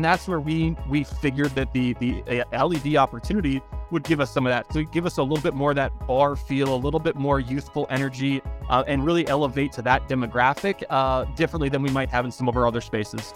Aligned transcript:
and 0.00 0.04
that's 0.06 0.26
where 0.26 0.40
we 0.40 0.74
we 0.88 1.04
figured 1.04 1.50
that 1.50 1.70
the 1.74 1.92
the 2.00 2.42
uh, 2.42 2.66
LED 2.66 2.96
opportunity 2.96 3.60
would 3.90 4.02
give 4.02 4.18
us 4.18 4.30
some 4.30 4.46
of 4.46 4.50
that. 4.50 4.72
So 4.72 4.82
give 4.82 5.04
us 5.04 5.18
a 5.18 5.22
little 5.22 5.42
bit 5.42 5.52
more 5.52 5.72
of 5.72 5.76
that 5.76 5.92
bar 6.06 6.36
feel, 6.36 6.74
a 6.74 6.80
little 6.80 6.98
bit 6.98 7.16
more 7.16 7.38
youthful 7.38 7.86
energy, 7.90 8.40
uh, 8.70 8.82
and 8.86 9.04
really 9.04 9.28
elevate 9.28 9.72
to 9.72 9.82
that 9.82 10.08
demographic 10.08 10.84
uh, 10.88 11.24
differently 11.36 11.68
than 11.68 11.82
we 11.82 11.90
might 11.90 12.08
have 12.08 12.24
in 12.24 12.30
some 12.30 12.48
of 12.48 12.56
our 12.56 12.66
other 12.66 12.80
spaces. 12.80 13.34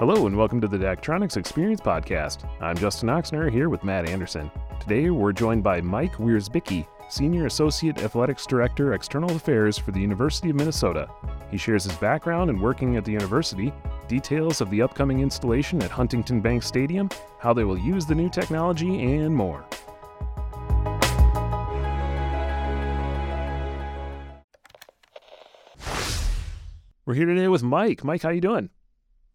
Hello 0.00 0.26
and 0.26 0.36
welcome 0.36 0.60
to 0.60 0.66
the 0.66 0.76
Daktronics 0.76 1.36
Experience 1.36 1.80
Podcast. 1.80 2.38
I'm 2.60 2.76
Justin 2.76 3.08
Oxner 3.08 3.52
here 3.52 3.68
with 3.68 3.84
Matt 3.84 4.08
Anderson. 4.08 4.50
Today 4.80 5.10
we're 5.10 5.32
joined 5.32 5.62
by 5.62 5.80
Mike 5.80 6.16
Wierzbicki, 6.16 6.88
Senior 7.08 7.46
Associate 7.46 7.96
Athletics 7.98 8.46
Director, 8.46 8.94
External 8.94 9.30
Affairs 9.36 9.78
for 9.78 9.92
the 9.92 10.00
University 10.00 10.50
of 10.50 10.56
Minnesota. 10.56 11.08
He 11.50 11.56
shares 11.56 11.84
his 11.84 11.94
background 11.96 12.50
in 12.50 12.60
working 12.60 12.96
at 12.96 13.04
the 13.04 13.12
university, 13.12 13.72
details 14.08 14.60
of 14.60 14.70
the 14.70 14.82
upcoming 14.82 15.20
installation 15.20 15.80
at 15.82 15.90
Huntington 15.90 16.40
Bank 16.40 16.64
Stadium, 16.64 17.08
how 17.38 17.52
they 17.52 17.64
will 17.64 17.78
use 17.78 18.06
the 18.06 18.14
new 18.14 18.28
technology, 18.28 19.14
and 19.14 19.34
more. 19.34 19.64
We're 27.04 27.14
here 27.14 27.26
today 27.26 27.46
with 27.46 27.62
Mike. 27.62 28.02
Mike, 28.02 28.22
how 28.22 28.30
you 28.30 28.40
doing? 28.40 28.68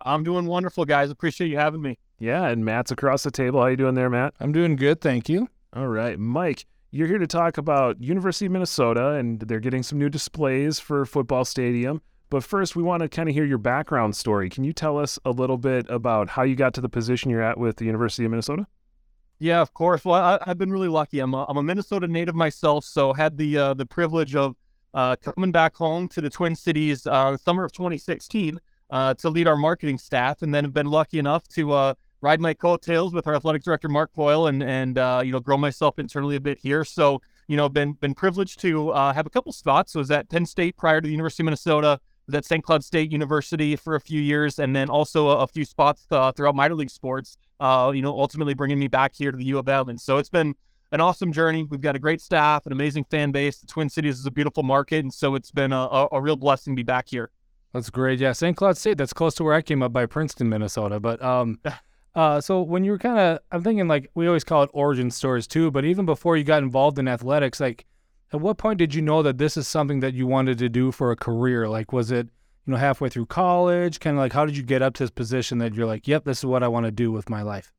I'm 0.01 0.23
doing 0.23 0.45
wonderful, 0.45 0.84
guys. 0.84 1.09
Appreciate 1.09 1.48
you 1.48 1.57
having 1.57 1.81
me. 1.81 1.98
Yeah, 2.20 2.48
and 2.48 2.65
Matt's 2.65 2.91
across 2.91 3.23
the 3.23 3.31
table. 3.31 3.62
How 3.62 3.67
you 3.67 3.77
doing 3.77 3.95
there, 3.95 4.09
Matt? 4.09 4.34
I'm 4.41 4.51
doing 4.51 4.76
good, 4.76 4.99
thank 4.99 5.29
you. 5.29 5.48
All 5.73 5.88
right, 5.88 6.20
Mike. 6.20 6.65
You're 6.93 7.07
here 7.07 7.19
to 7.19 7.27
talk 7.27 7.57
about 7.57 8.01
University 8.03 8.47
of 8.47 8.51
Minnesota, 8.51 9.11
and 9.11 9.39
they're 9.39 9.61
getting 9.61 9.81
some 9.81 9.97
new 9.97 10.09
displays 10.09 10.77
for 10.77 11.05
football 11.05 11.45
stadium. 11.45 12.01
But 12.29 12.43
first, 12.43 12.75
we 12.75 12.83
want 12.83 13.01
to 13.01 13.07
kind 13.07 13.29
of 13.29 13.35
hear 13.35 13.45
your 13.45 13.59
background 13.59 14.13
story. 14.13 14.49
Can 14.49 14.65
you 14.65 14.73
tell 14.73 14.98
us 14.98 15.17
a 15.23 15.31
little 15.31 15.57
bit 15.57 15.85
about 15.89 16.27
how 16.31 16.43
you 16.43 16.53
got 16.53 16.73
to 16.73 16.81
the 16.81 16.89
position 16.89 17.31
you're 17.31 17.41
at 17.41 17.57
with 17.57 17.77
the 17.77 17.85
University 17.85 18.25
of 18.25 18.31
Minnesota? 18.31 18.67
Yeah, 19.39 19.61
of 19.61 19.73
course. 19.73 20.03
Well, 20.03 20.21
I, 20.21 20.39
have 20.45 20.57
been 20.57 20.70
really 20.70 20.89
lucky. 20.89 21.20
I'm 21.20 21.33
a, 21.33 21.45
I'm 21.48 21.55
a 21.55 21.63
Minnesota 21.63 22.09
native 22.09 22.35
myself, 22.35 22.83
so 22.83 23.13
had 23.13 23.37
the 23.37 23.57
uh, 23.57 23.73
the 23.73 23.85
privilege 23.85 24.35
of 24.35 24.57
uh, 24.93 25.15
coming 25.15 25.53
back 25.53 25.77
home 25.77 26.09
to 26.09 26.20
the 26.20 26.29
Twin 26.29 26.57
Cities 26.57 27.07
uh, 27.07 27.37
summer 27.37 27.63
of 27.63 27.71
2016 27.71 28.59
uh, 28.89 29.13
to 29.13 29.29
lead 29.29 29.48
our 29.48 29.55
marketing 29.55 29.98
staff, 29.98 30.41
and 30.41 30.53
then 30.53 30.65
have 30.65 30.73
been 30.73 30.87
lucky 30.87 31.20
enough 31.20 31.48
to 31.49 31.71
uh, 31.71 31.93
ride 32.21 32.39
my 32.39 32.53
coattails 32.53 33.13
with 33.13 33.27
our 33.27 33.35
athletic 33.35 33.63
director 33.63 33.89
Mark 33.89 34.13
Coyle 34.15 34.47
and 34.47 34.63
and 34.63 34.97
uh, 34.97 35.21
you 35.23 35.31
know 35.31 35.39
grow 35.39 35.57
myself 35.57 35.99
internally 35.99 36.35
a 36.35 36.39
bit 36.39 36.59
here. 36.59 36.83
So 36.85 37.21
you 37.47 37.57
know 37.57 37.69
been 37.69 37.93
been 37.93 38.13
privileged 38.13 38.59
to 38.61 38.91
uh, 38.91 39.13
have 39.13 39.25
a 39.25 39.29
couple 39.29 39.51
spots. 39.51 39.93
So 39.93 39.99
was 39.99 40.11
at 40.11 40.29
Penn 40.29 40.45
State 40.45 40.77
prior 40.77 41.01
to 41.01 41.05
the 41.05 41.11
University 41.11 41.43
of 41.43 41.45
Minnesota. 41.45 41.99
Was 42.27 42.35
at 42.35 42.45
St. 42.45 42.63
Cloud 42.63 42.83
State 42.83 43.11
University 43.11 43.75
for 43.75 43.95
a 43.95 43.99
few 43.99 44.21
years, 44.21 44.59
and 44.59 44.75
then 44.75 44.89
also 44.89 45.29
a, 45.29 45.37
a 45.37 45.47
few 45.47 45.65
spots 45.65 46.05
uh, 46.11 46.31
throughout 46.31 46.55
minor 46.55 46.75
league 46.75 46.91
sports. 46.91 47.35
Uh, 47.59 47.91
you 47.93 48.01
know, 48.01 48.17
ultimately 48.17 48.53
bringing 48.53 48.79
me 48.79 48.87
back 48.87 49.13
here 49.15 49.31
to 49.31 49.37
the 49.37 49.45
U 49.45 49.57
of 49.57 49.67
M. 49.67 49.89
And 49.89 49.99
so 49.99 50.17
it's 50.17 50.29
been 50.29 50.55
an 50.91 51.01
awesome 51.01 51.31
journey. 51.31 51.63
We've 51.63 51.81
got 51.81 51.95
a 51.95 51.99
great 51.99 52.21
staff, 52.21 52.65
an 52.65 52.71
amazing 52.71 53.05
fan 53.05 53.31
base. 53.31 53.59
The 53.59 53.67
Twin 53.67 53.89
Cities 53.89 54.19
is 54.19 54.25
a 54.25 54.31
beautiful 54.31 54.63
market, 54.63 54.99
and 54.99 55.13
so 55.13 55.35
it's 55.35 55.51
been 55.51 55.71
a, 55.71 55.81
a, 55.81 56.07
a 56.13 56.21
real 56.21 56.35
blessing 56.35 56.73
to 56.73 56.75
be 56.75 56.83
back 56.83 57.09
here. 57.09 57.31
That's 57.73 57.89
great. 57.89 58.19
Yeah, 58.19 58.33
St. 58.33 58.55
Cloud 58.57 58.77
State. 58.77 58.97
That's 58.97 59.13
close 59.13 59.33
to 59.35 59.43
where 59.43 59.53
I 59.53 59.61
came 59.61 59.81
up 59.81 59.93
by 59.93 60.05
Princeton, 60.05 60.49
Minnesota. 60.49 60.99
But 60.99 61.21
um, 61.23 61.59
Uh, 62.13 62.41
so 62.41 62.62
when 62.62 62.84
you 62.84 62.91
were 62.91 62.98
kind 62.98 63.17
of, 63.17 63.40
I'm 63.51 63.63
thinking 63.63 63.87
like 63.87 64.09
we 64.16 64.28
always 64.28 64.44
call 64.44 64.63
it 64.63 64.69
origin 64.73 65.12
stories 65.12 65.47
too, 65.47 65.72
but 65.72 65.85
even 65.85 66.06
before 66.06 66.35
you 66.35 66.44
got 66.44 66.63
involved 66.63 67.00
in 67.00 67.07
athletics, 67.07 67.59
like 67.59 67.85
at 68.34 68.41
what 68.41 68.57
point 68.57 68.79
did 68.79 68.94
you 68.94 69.01
know 69.01 69.22
that 69.23 69.38
this 69.38 69.57
is 69.57 69.67
something 69.67 70.01
that 70.01 70.13
you 70.13 70.28
wanted 70.28 70.57
to 70.57 70.69
do 70.69 70.91
for 70.91 71.12
a 71.12 71.16
career? 71.16 71.69
Like, 71.69 71.94
was 71.94 72.12
it, 72.12 72.28
you 72.66 72.72
know, 72.72 72.78
halfway 72.78 73.09
through 73.09 73.28
college? 73.28 74.00
Kind 74.00 74.17
of 74.17 74.22
like, 74.22 74.34
how 74.34 74.45
did 74.45 74.57
you 74.57 74.63
get 74.63 74.81
up 74.81 74.94
to 74.95 75.03
this 75.03 75.09
position 75.09 75.57
that 75.59 75.73
you're 75.73 75.85
like, 75.85 76.07
yep, 76.07 76.25
this 76.25 76.39
is 76.39 76.45
what 76.45 76.63
I 76.63 76.67
want 76.67 76.85
to 76.85 76.91
do 76.91 77.11
with 77.11 77.29
my 77.29 77.41
life? 77.41 77.73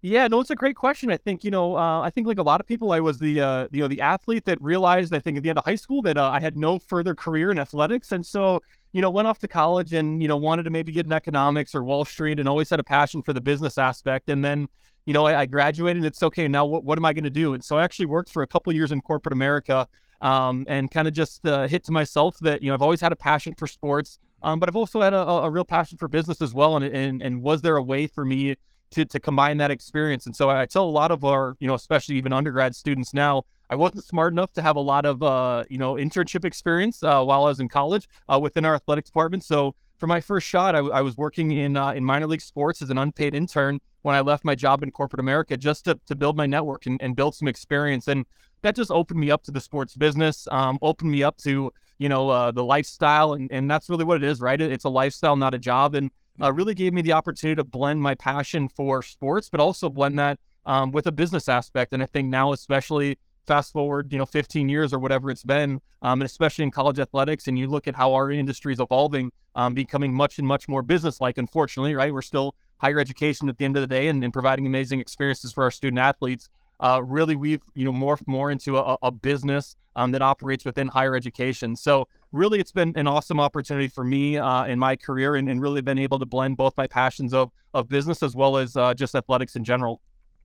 Yeah, 0.00 0.28
no, 0.28 0.40
it's 0.40 0.50
a 0.50 0.54
great 0.54 0.76
question. 0.76 1.10
I 1.10 1.16
think 1.16 1.44
you 1.44 1.50
know, 1.50 1.78
uh, 1.78 2.02
I 2.02 2.10
think 2.10 2.26
like 2.26 2.36
a 2.36 2.42
lot 2.42 2.60
of 2.60 2.66
people, 2.66 2.92
I 2.92 3.00
was 3.00 3.18
the 3.18 3.40
uh, 3.40 3.68
you 3.72 3.80
know 3.80 3.88
the 3.88 4.02
athlete 4.02 4.44
that 4.44 4.60
realized 4.60 5.14
I 5.14 5.18
think 5.18 5.38
at 5.38 5.42
the 5.42 5.48
end 5.48 5.58
of 5.58 5.64
high 5.64 5.76
school 5.76 6.02
that 6.02 6.18
uh, 6.18 6.28
I 6.28 6.40
had 6.40 6.58
no 6.58 6.78
further 6.78 7.14
career 7.14 7.50
in 7.50 7.58
athletics, 7.58 8.12
and 8.12 8.24
so 8.24 8.60
you 8.94 9.02
know 9.02 9.10
went 9.10 9.26
off 9.28 9.40
to 9.40 9.48
college 9.48 9.92
and 9.92 10.22
you 10.22 10.28
know 10.28 10.36
wanted 10.36 10.62
to 10.62 10.70
maybe 10.70 10.92
get 10.92 11.04
in 11.04 11.12
economics 11.12 11.74
or 11.74 11.82
Wall 11.82 12.04
Street, 12.04 12.38
and 12.38 12.48
always 12.48 12.70
had 12.70 12.80
a 12.80 12.84
passion 12.84 13.22
for 13.22 13.32
the 13.32 13.40
business 13.40 13.76
aspect. 13.76 14.30
And 14.30 14.42
then 14.42 14.68
you 15.04 15.12
know 15.12 15.26
I, 15.26 15.40
I 15.40 15.46
graduated. 15.46 16.04
It's 16.04 16.22
okay 16.22 16.46
now. 16.48 16.64
What 16.64 16.84
what 16.84 16.96
am 16.96 17.04
I 17.04 17.12
going 17.12 17.24
to 17.24 17.30
do? 17.30 17.52
And 17.54 17.62
so 17.62 17.76
I 17.76 17.82
actually 17.82 18.06
worked 18.06 18.30
for 18.30 18.42
a 18.42 18.46
couple 18.46 18.72
years 18.72 18.92
in 18.92 19.00
corporate 19.00 19.32
America, 19.32 19.88
um, 20.20 20.64
and 20.68 20.90
kind 20.90 21.08
of 21.08 21.12
just 21.12 21.44
uh, 21.44 21.66
hit 21.66 21.84
to 21.84 21.92
myself 21.92 22.38
that 22.38 22.62
you 22.62 22.68
know 22.68 22.74
I've 22.74 22.82
always 22.82 23.00
had 23.00 23.10
a 23.10 23.16
passion 23.16 23.54
for 23.58 23.66
sports, 23.66 24.20
um, 24.44 24.60
but 24.60 24.68
I've 24.68 24.76
also 24.76 25.00
had 25.00 25.12
a, 25.12 25.18
a 25.28 25.50
real 25.50 25.64
passion 25.64 25.98
for 25.98 26.06
business 26.06 26.40
as 26.40 26.54
well. 26.54 26.76
And 26.76 26.84
and 26.84 27.20
and 27.20 27.42
was 27.42 27.62
there 27.62 27.76
a 27.76 27.82
way 27.82 28.06
for 28.06 28.24
me 28.24 28.54
to, 28.94 29.04
to 29.04 29.20
combine 29.20 29.58
that 29.58 29.70
experience. 29.70 30.26
And 30.26 30.34
so 30.34 30.48
I 30.48 30.66
tell 30.66 30.84
a 30.84 30.90
lot 30.90 31.10
of 31.10 31.24
our, 31.24 31.56
you 31.58 31.66
know, 31.66 31.74
especially 31.74 32.16
even 32.16 32.32
undergrad 32.32 32.74
students 32.74 33.12
now, 33.12 33.42
I 33.70 33.76
wasn't 33.76 34.04
smart 34.04 34.32
enough 34.32 34.52
to 34.54 34.62
have 34.62 34.76
a 34.76 34.80
lot 34.80 35.06
of, 35.06 35.22
uh, 35.22 35.64
you 35.68 35.78
know, 35.78 35.94
internship 35.94 36.44
experience 36.44 37.02
uh, 37.02 37.22
while 37.24 37.44
I 37.44 37.48
was 37.48 37.60
in 37.60 37.68
college 37.68 38.08
uh, 38.28 38.38
within 38.38 38.64
our 38.64 38.74
athletics 38.74 39.08
department. 39.08 39.44
So 39.44 39.74
for 39.98 40.06
my 40.06 40.20
first 40.20 40.46
shot, 40.46 40.74
I, 40.74 40.80
I 40.80 41.00
was 41.00 41.16
working 41.16 41.50
in 41.52 41.76
uh, 41.76 41.92
in 41.92 42.04
minor 42.04 42.26
league 42.26 42.40
sports 42.40 42.82
as 42.82 42.90
an 42.90 42.98
unpaid 42.98 43.34
intern 43.34 43.80
when 44.02 44.14
I 44.14 44.20
left 44.20 44.44
my 44.44 44.54
job 44.54 44.82
in 44.82 44.90
corporate 44.90 45.20
America 45.20 45.56
just 45.56 45.86
to, 45.86 45.98
to 46.06 46.14
build 46.14 46.36
my 46.36 46.46
network 46.46 46.84
and, 46.86 47.00
and 47.00 47.16
build 47.16 47.34
some 47.34 47.48
experience. 47.48 48.06
And 48.06 48.26
that 48.62 48.76
just 48.76 48.90
opened 48.90 49.18
me 49.18 49.30
up 49.30 49.42
to 49.44 49.50
the 49.50 49.60
sports 49.60 49.96
business, 49.96 50.46
um, 50.50 50.78
opened 50.82 51.10
me 51.10 51.22
up 51.22 51.38
to, 51.38 51.72
you 51.98 52.08
know, 52.08 52.28
uh, 52.28 52.50
the 52.50 52.64
lifestyle. 52.64 53.32
And, 53.32 53.50
and 53.50 53.70
that's 53.70 53.88
really 53.88 54.04
what 54.04 54.18
it 54.18 54.24
is, 54.24 54.40
right? 54.40 54.60
It's 54.60 54.84
a 54.84 54.90
lifestyle, 54.90 55.36
not 55.36 55.54
a 55.54 55.58
job. 55.58 55.94
And 55.94 56.10
uh, 56.40 56.52
really 56.52 56.74
gave 56.74 56.92
me 56.92 57.00
the 57.00 57.12
opportunity 57.12 57.56
to 57.56 57.64
blend 57.64 58.02
my 58.02 58.14
passion 58.14 58.68
for 58.68 59.02
sports, 59.02 59.48
but 59.48 59.60
also 59.60 59.88
blend 59.88 60.18
that 60.18 60.38
um, 60.66 60.90
with 60.92 61.06
a 61.06 61.12
business 61.12 61.48
aspect. 61.48 61.92
And 61.92 62.02
I 62.02 62.06
think 62.06 62.28
now, 62.28 62.52
especially 62.52 63.18
fast 63.46 63.72
forward, 63.72 64.12
you 64.12 64.18
know, 64.18 64.26
15 64.26 64.68
years 64.68 64.92
or 64.92 64.98
whatever 64.98 65.30
it's 65.30 65.42
been, 65.42 65.80
um, 66.02 66.20
and 66.20 66.24
especially 66.24 66.64
in 66.64 66.70
college 66.70 66.98
athletics, 66.98 67.46
and 67.48 67.58
you 67.58 67.66
look 67.66 67.86
at 67.86 67.94
how 67.94 68.14
our 68.14 68.30
industry 68.30 68.72
is 68.72 68.80
evolving, 68.80 69.30
um, 69.54 69.74
becoming 69.74 70.12
much 70.12 70.38
and 70.38 70.46
much 70.46 70.68
more 70.68 70.82
business-like. 70.82 71.38
Unfortunately, 71.38 71.94
right? 71.94 72.12
We're 72.12 72.22
still 72.22 72.54
higher 72.78 72.98
education 72.98 73.48
at 73.48 73.58
the 73.58 73.64
end 73.64 73.76
of 73.76 73.80
the 73.82 73.86
day, 73.86 74.08
and, 74.08 74.22
and 74.24 74.32
providing 74.32 74.66
amazing 74.66 75.00
experiences 75.00 75.52
for 75.52 75.64
our 75.64 75.70
student 75.70 75.98
athletes. 75.98 76.48
Uh, 76.80 77.00
really, 77.04 77.36
we've 77.36 77.62
you 77.74 77.84
know 77.84 77.92
morphed 77.92 78.26
more 78.26 78.50
into 78.50 78.76
a, 78.78 78.98
a 79.02 79.10
business 79.10 79.76
um, 79.96 80.10
that 80.12 80.22
operates 80.22 80.64
within 80.64 80.88
higher 80.88 81.14
education. 81.14 81.76
So 81.76 82.08
really, 82.32 82.58
it's 82.58 82.72
been 82.72 82.92
an 82.96 83.06
awesome 83.06 83.38
opportunity 83.38 83.88
for 83.88 84.04
me 84.04 84.38
uh, 84.38 84.64
in 84.64 84.78
my 84.78 84.96
career, 84.96 85.36
and, 85.36 85.48
and, 85.48 85.60
really 85.60 85.82
been 85.82 85.98
able 85.98 86.18
to 86.18 86.26
blend 86.26 86.56
both 86.56 86.76
my 86.76 86.86
passions 86.86 87.32
of 87.32 87.50
of 87.72 87.88
business 87.88 88.22
as 88.22 88.34
well 88.34 88.56
as 88.56 88.76
uh, 88.76 88.94
just 88.94 89.14
athletics 89.14 89.56
in 89.56 89.64
general. 89.64 90.00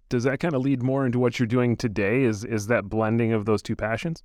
Does 0.10 0.24
that 0.24 0.40
kind 0.40 0.56
of 0.56 0.62
lead 0.62 0.82
more 0.82 1.06
into 1.06 1.20
what 1.20 1.40
you're 1.40 1.48
doing 1.48 1.76
today? 1.76 2.24
Is 2.24 2.44
is 2.44 2.68
that 2.68 2.86
blending 2.86 3.32
of 3.32 3.46
those 3.46 3.62
two 3.62 3.76
passions? 3.76 4.24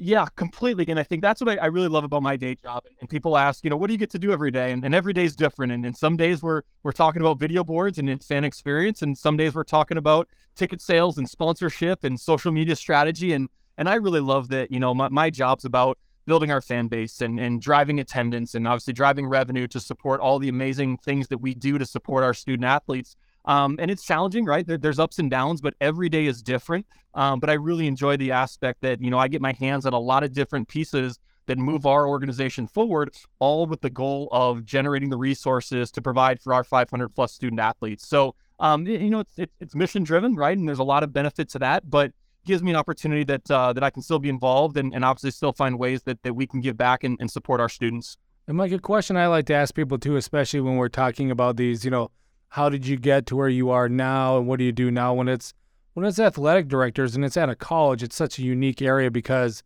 Yeah, 0.00 0.26
completely. 0.36 0.86
And 0.88 0.98
I 0.98 1.02
think 1.02 1.22
that's 1.22 1.40
what 1.40 1.58
I, 1.58 1.64
I, 1.64 1.66
really 1.66 1.88
love 1.88 2.04
about 2.04 2.22
my 2.22 2.36
day 2.36 2.54
job. 2.54 2.84
And 3.00 3.10
people 3.10 3.36
ask, 3.36 3.64
you 3.64 3.70
know, 3.70 3.76
what 3.76 3.88
do 3.88 3.94
you 3.94 3.98
get 3.98 4.10
to 4.10 4.18
do 4.18 4.30
every 4.30 4.52
day? 4.52 4.70
And, 4.70 4.84
and 4.84 4.94
every 4.94 5.12
day 5.12 5.24
is 5.24 5.34
different. 5.34 5.72
And, 5.72 5.84
and 5.84 5.96
some 5.96 6.16
days 6.16 6.40
we're 6.40 6.62
we're 6.84 6.92
talking 6.92 7.20
about 7.20 7.40
video 7.40 7.64
boards 7.64 7.98
and 7.98 8.22
fan 8.22 8.44
experience, 8.44 9.02
and 9.02 9.18
some 9.18 9.36
days 9.36 9.54
we're 9.54 9.64
talking 9.64 9.98
about 9.98 10.28
ticket 10.54 10.80
sales 10.80 11.18
and 11.18 11.28
sponsorship 11.28 12.04
and 12.04 12.18
social 12.18 12.52
media 12.52 12.76
strategy. 12.76 13.32
And 13.32 13.48
and 13.76 13.88
I 13.88 13.94
really 13.94 14.20
love 14.20 14.48
that, 14.48 14.70
you 14.70 14.80
know, 14.80 14.94
my, 14.94 15.08
my 15.08 15.30
job's 15.30 15.64
about 15.64 15.98
building 16.26 16.50
our 16.50 16.60
fan 16.60 16.88
base 16.88 17.20
and, 17.20 17.40
and 17.40 17.60
driving 17.60 17.98
attendance 17.98 18.54
and 18.54 18.68
obviously 18.68 18.92
driving 18.92 19.26
revenue 19.26 19.66
to 19.66 19.80
support 19.80 20.20
all 20.20 20.38
the 20.38 20.48
amazing 20.48 20.98
things 20.98 21.28
that 21.28 21.38
we 21.38 21.54
do 21.54 21.78
to 21.78 21.86
support 21.86 22.22
our 22.22 22.34
student 22.34 22.64
athletes. 22.64 23.16
Um, 23.48 23.76
and 23.80 23.90
it's 23.90 24.04
challenging, 24.04 24.44
right? 24.44 24.66
There, 24.66 24.76
there's 24.76 24.98
ups 24.98 25.18
and 25.18 25.30
downs, 25.30 25.62
but 25.62 25.74
every 25.80 26.10
day 26.10 26.26
is 26.26 26.42
different. 26.42 26.86
Um, 27.14 27.40
but 27.40 27.48
I 27.48 27.54
really 27.54 27.86
enjoy 27.86 28.18
the 28.18 28.30
aspect 28.30 28.82
that, 28.82 29.00
you 29.00 29.10
know, 29.10 29.18
I 29.18 29.26
get 29.26 29.40
my 29.40 29.54
hands 29.54 29.86
on 29.86 29.94
a 29.94 29.98
lot 29.98 30.22
of 30.22 30.32
different 30.32 30.68
pieces 30.68 31.18
that 31.46 31.56
move 31.56 31.86
our 31.86 32.06
organization 32.06 32.66
forward, 32.66 33.14
all 33.38 33.66
with 33.66 33.80
the 33.80 33.88
goal 33.88 34.28
of 34.32 34.66
generating 34.66 35.08
the 35.08 35.16
resources 35.16 35.90
to 35.92 36.02
provide 36.02 36.40
for 36.40 36.52
our 36.52 36.62
500 36.62 37.08
plus 37.08 37.32
student 37.32 37.58
athletes. 37.58 38.06
So, 38.06 38.34
um, 38.60 38.86
you 38.86 39.08
know, 39.08 39.20
it's, 39.20 39.52
it's 39.58 39.74
mission 39.74 40.04
driven, 40.04 40.36
right? 40.36 40.56
And 40.56 40.68
there's 40.68 40.78
a 40.78 40.84
lot 40.84 41.02
of 41.02 41.14
benefit 41.14 41.48
to 41.50 41.58
that, 41.60 41.88
but 41.88 42.12
gives 42.44 42.62
me 42.62 42.70
an 42.70 42.76
opportunity 42.76 43.24
that 43.24 43.50
uh, 43.50 43.72
that 43.72 43.82
I 43.82 43.90
can 43.90 44.02
still 44.02 44.18
be 44.18 44.28
involved 44.28 44.76
and, 44.76 44.94
and 44.94 45.04
obviously 45.04 45.30
still 45.30 45.52
find 45.52 45.78
ways 45.78 46.02
that, 46.04 46.22
that 46.22 46.34
we 46.34 46.46
can 46.46 46.60
give 46.60 46.76
back 46.76 47.02
and, 47.02 47.16
and 47.18 47.30
support 47.30 47.60
our 47.60 47.68
students. 47.68 48.18
And 48.46 48.56
like 48.58 48.72
a 48.72 48.78
question 48.78 49.16
I 49.16 49.26
like 49.26 49.46
to 49.46 49.54
ask 49.54 49.74
people 49.74 49.98
too, 49.98 50.16
especially 50.16 50.60
when 50.60 50.76
we're 50.76 50.88
talking 50.88 51.30
about 51.30 51.56
these, 51.56 51.84
you 51.84 51.90
know, 51.90 52.10
how 52.48 52.68
did 52.68 52.86
you 52.86 52.96
get 52.96 53.26
to 53.26 53.36
where 53.36 53.48
you 53.48 53.70
are 53.70 53.88
now 53.88 54.38
and 54.38 54.46
what 54.46 54.58
do 54.58 54.64
you 54.64 54.72
do 54.72 54.90
now 54.90 55.14
when 55.14 55.28
it's 55.28 55.52
when 55.94 56.06
it's 56.06 56.18
athletic 56.18 56.68
directors 56.68 57.16
and 57.16 57.24
it's 57.24 57.36
at 57.36 57.48
a 57.48 57.56
college, 57.56 58.02
it's 58.02 58.14
such 58.14 58.38
a 58.38 58.42
unique 58.42 58.80
area 58.80 59.10
because, 59.10 59.62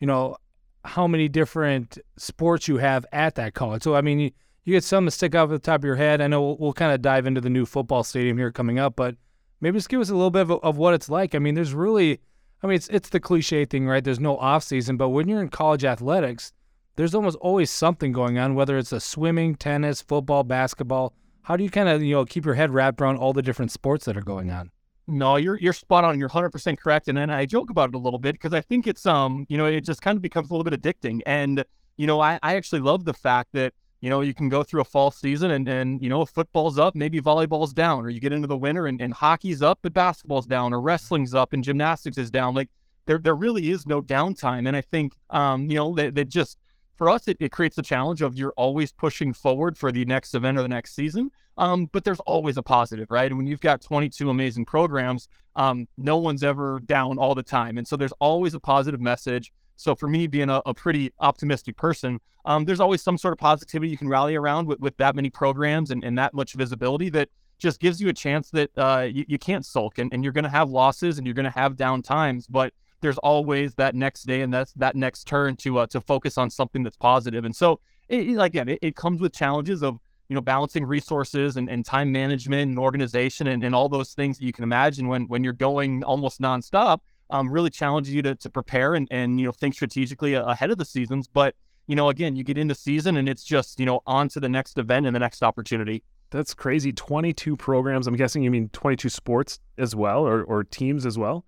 you 0.00 0.06
know, 0.06 0.36
how 0.84 1.06
many 1.06 1.28
different 1.28 1.98
sports 2.16 2.66
you 2.66 2.78
have 2.78 3.06
at 3.12 3.36
that 3.36 3.54
college. 3.54 3.82
So 3.82 3.94
I 3.94 4.00
mean 4.00 4.18
you, 4.18 4.30
you 4.64 4.72
get 4.72 4.84
some 4.84 5.04
to 5.04 5.10
stick 5.10 5.34
out 5.34 5.44
at 5.44 5.50
the 5.50 5.58
top 5.58 5.80
of 5.80 5.84
your 5.84 5.96
head. 5.96 6.20
I 6.20 6.26
know 6.26 6.42
we'll, 6.42 6.56
we'll 6.58 6.72
kind 6.72 6.92
of 6.92 7.02
dive 7.02 7.26
into 7.26 7.40
the 7.40 7.50
new 7.50 7.66
football 7.66 8.02
stadium 8.04 8.36
here 8.36 8.50
coming 8.50 8.78
up, 8.78 8.96
but 8.96 9.14
maybe 9.60 9.78
just 9.78 9.88
give 9.88 10.00
us 10.00 10.10
a 10.10 10.14
little 10.14 10.30
bit 10.30 10.42
of, 10.42 10.50
of 10.62 10.76
what 10.76 10.94
it's 10.94 11.08
like. 11.08 11.34
I 11.34 11.38
mean, 11.38 11.54
there's 11.54 11.72
really, 11.72 12.20
I 12.62 12.66
mean, 12.66 12.76
it's 12.76 12.88
it's 12.88 13.08
the 13.08 13.20
cliche 13.20 13.64
thing, 13.64 13.86
right? 13.86 14.02
There's 14.02 14.20
no 14.20 14.36
off 14.38 14.64
season, 14.64 14.96
but 14.96 15.10
when 15.10 15.28
you're 15.28 15.40
in 15.40 15.48
college 15.48 15.84
athletics, 15.84 16.52
there's 16.96 17.14
almost 17.14 17.36
always 17.38 17.70
something 17.70 18.12
going 18.12 18.38
on, 18.38 18.54
whether 18.54 18.78
it's 18.78 18.92
a 18.92 19.00
swimming, 19.00 19.54
tennis, 19.54 20.02
football, 20.02 20.44
basketball. 20.44 21.14
How 21.46 21.56
do 21.56 21.62
you 21.62 21.70
kind 21.70 21.88
of 21.88 22.02
you 22.02 22.12
know 22.12 22.24
keep 22.24 22.44
your 22.44 22.54
head 22.54 22.72
wrapped 22.72 23.00
around 23.00 23.18
all 23.18 23.32
the 23.32 23.40
different 23.40 23.70
sports 23.70 24.04
that 24.06 24.16
are 24.16 24.20
going 24.20 24.50
on? 24.50 24.72
No, 25.06 25.36
you're 25.36 25.56
you're 25.60 25.72
spot 25.72 26.02
on. 26.02 26.18
You're 26.18 26.28
100% 26.28 26.76
correct. 26.76 27.06
And 27.06 27.16
then 27.16 27.30
I 27.30 27.46
joke 27.46 27.70
about 27.70 27.90
it 27.90 27.94
a 27.94 27.98
little 27.98 28.18
bit 28.18 28.32
because 28.32 28.52
I 28.52 28.60
think 28.60 28.88
it's 28.88 29.06
um 29.06 29.46
you 29.48 29.56
know 29.56 29.66
it 29.66 29.82
just 29.82 30.02
kind 30.02 30.16
of 30.16 30.22
becomes 30.22 30.50
a 30.50 30.52
little 30.52 30.68
bit 30.68 30.82
addicting. 30.82 31.20
And 31.24 31.64
you 31.96 32.08
know 32.08 32.20
I, 32.20 32.40
I 32.42 32.56
actually 32.56 32.80
love 32.80 33.04
the 33.04 33.14
fact 33.14 33.50
that 33.52 33.74
you 34.00 34.10
know 34.10 34.22
you 34.22 34.34
can 34.34 34.48
go 34.48 34.64
through 34.64 34.80
a 34.80 34.84
fall 34.84 35.12
season 35.12 35.52
and 35.52 35.68
and 35.68 36.02
you 36.02 36.08
know 36.08 36.24
football's 36.24 36.80
up, 36.80 36.96
maybe 36.96 37.20
volleyball's 37.20 37.72
down, 37.72 38.04
or 38.04 38.10
you 38.10 38.18
get 38.18 38.32
into 38.32 38.48
the 38.48 38.58
winter 38.58 38.88
and, 38.88 39.00
and 39.00 39.14
hockey's 39.14 39.62
up, 39.62 39.78
but 39.82 39.92
basketball's 39.92 40.46
down, 40.46 40.72
or 40.72 40.80
wrestling's 40.80 41.32
up 41.32 41.52
and 41.52 41.62
gymnastics 41.62 42.18
is 42.18 42.28
down. 42.28 42.56
Like 42.56 42.70
there 43.06 43.18
there 43.18 43.36
really 43.36 43.70
is 43.70 43.86
no 43.86 44.02
downtime. 44.02 44.66
And 44.66 44.76
I 44.76 44.80
think 44.80 45.12
um 45.30 45.70
you 45.70 45.76
know 45.76 45.94
that 45.94 46.16
that 46.16 46.28
just 46.28 46.58
for 46.96 47.08
us, 47.10 47.28
it, 47.28 47.36
it 47.40 47.52
creates 47.52 47.76
the 47.76 47.82
challenge 47.82 48.22
of 48.22 48.36
you're 48.36 48.54
always 48.56 48.92
pushing 48.92 49.32
forward 49.32 49.76
for 49.76 49.92
the 49.92 50.04
next 50.04 50.34
event 50.34 50.58
or 50.58 50.62
the 50.62 50.68
next 50.68 50.94
season. 50.94 51.30
Um, 51.58 51.86
but 51.92 52.04
there's 52.04 52.20
always 52.20 52.56
a 52.56 52.62
positive, 52.62 53.10
right? 53.10 53.30
And 53.30 53.36
when 53.36 53.46
you've 53.46 53.60
got 53.60 53.80
22 53.80 54.28
amazing 54.28 54.64
programs, 54.64 55.28
um, 55.56 55.88
no 55.96 56.16
one's 56.18 56.42
ever 56.42 56.80
down 56.80 57.18
all 57.18 57.34
the 57.34 57.42
time. 57.42 57.78
And 57.78 57.86
so 57.86 57.96
there's 57.96 58.12
always 58.20 58.54
a 58.54 58.60
positive 58.60 59.00
message. 59.00 59.52
So 59.76 59.94
for 59.94 60.08
me, 60.08 60.26
being 60.26 60.50
a, 60.50 60.62
a 60.66 60.74
pretty 60.74 61.12
optimistic 61.20 61.76
person, 61.76 62.20
um, 62.44 62.64
there's 62.64 62.80
always 62.80 63.02
some 63.02 63.18
sort 63.18 63.32
of 63.32 63.38
positivity 63.38 63.90
you 63.90 63.98
can 63.98 64.08
rally 64.08 64.34
around 64.34 64.66
with, 64.66 64.80
with 64.80 64.96
that 64.98 65.14
many 65.14 65.30
programs 65.30 65.90
and, 65.90 66.04
and 66.04 66.16
that 66.18 66.34
much 66.34 66.54
visibility 66.54 67.10
that 67.10 67.28
just 67.58 67.80
gives 67.80 68.00
you 68.00 68.08
a 68.08 68.12
chance 68.12 68.50
that 68.50 68.70
uh, 68.76 69.06
you, 69.10 69.24
you 69.28 69.38
can't 69.38 69.64
sulk 69.64 69.98
and, 69.98 70.12
and 70.12 70.22
you're 70.22 70.32
going 70.32 70.44
to 70.44 70.50
have 70.50 70.70
losses 70.70 71.18
and 71.18 71.26
you're 71.26 71.34
going 71.34 71.50
to 71.50 71.58
have 71.58 71.76
down 71.76 72.02
times. 72.02 72.46
But 72.46 72.72
there's 73.00 73.18
always 73.18 73.74
that 73.74 73.94
next 73.94 74.24
day 74.24 74.42
and 74.42 74.52
that's 74.52 74.72
that 74.74 74.96
next 74.96 75.24
turn 75.24 75.56
to 75.56 75.78
uh, 75.78 75.86
to 75.88 76.00
focus 76.00 76.38
on 76.38 76.50
something 76.50 76.82
that's 76.82 76.96
positive. 76.96 77.44
And 77.44 77.54
so, 77.54 77.80
it, 78.08 78.28
it, 78.28 78.38
again, 78.38 78.68
it, 78.68 78.78
it, 78.82 78.96
comes 78.96 79.20
with 79.20 79.32
challenges 79.32 79.82
of 79.82 79.98
you 80.28 80.34
know 80.34 80.40
balancing 80.40 80.84
resources 80.84 81.56
and, 81.56 81.68
and 81.68 81.84
time 81.84 82.12
management 82.12 82.70
and 82.70 82.78
organization 82.78 83.46
and, 83.46 83.62
and 83.64 83.74
all 83.74 83.88
those 83.88 84.14
things 84.14 84.38
that 84.38 84.44
you 84.44 84.52
can 84.52 84.64
imagine 84.64 85.08
when 85.08 85.26
when 85.28 85.44
you're 85.44 85.52
going 85.52 86.02
almost 86.04 86.40
nonstop. 86.40 87.00
Um, 87.28 87.50
really 87.50 87.70
challenges 87.70 88.14
you 88.14 88.22
to, 88.22 88.36
to 88.36 88.48
prepare 88.48 88.94
and, 88.94 89.08
and 89.10 89.40
you 89.40 89.46
know 89.46 89.52
think 89.52 89.74
strategically 89.74 90.34
ahead 90.34 90.70
of 90.70 90.78
the 90.78 90.84
seasons. 90.84 91.26
But 91.26 91.54
you 91.86 91.96
know, 91.96 92.08
again, 92.08 92.36
you 92.36 92.44
get 92.44 92.58
into 92.58 92.74
season 92.74 93.16
and 93.16 93.28
it's 93.28 93.44
just 93.44 93.80
you 93.80 93.86
know 93.86 94.00
on 94.06 94.28
to 94.30 94.40
the 94.40 94.48
next 94.48 94.78
event 94.78 95.06
and 95.06 95.14
the 95.14 95.20
next 95.20 95.42
opportunity. 95.42 96.02
That's 96.30 96.54
crazy. 96.54 96.92
22 96.92 97.56
programs. 97.56 98.06
I'm 98.06 98.16
guessing 98.16 98.42
you 98.42 98.50
mean 98.50 98.68
22 98.70 99.08
sports 99.08 99.60
as 99.78 99.94
well 99.94 100.26
or, 100.26 100.42
or 100.42 100.64
teams 100.64 101.06
as 101.06 101.16
well? 101.16 101.45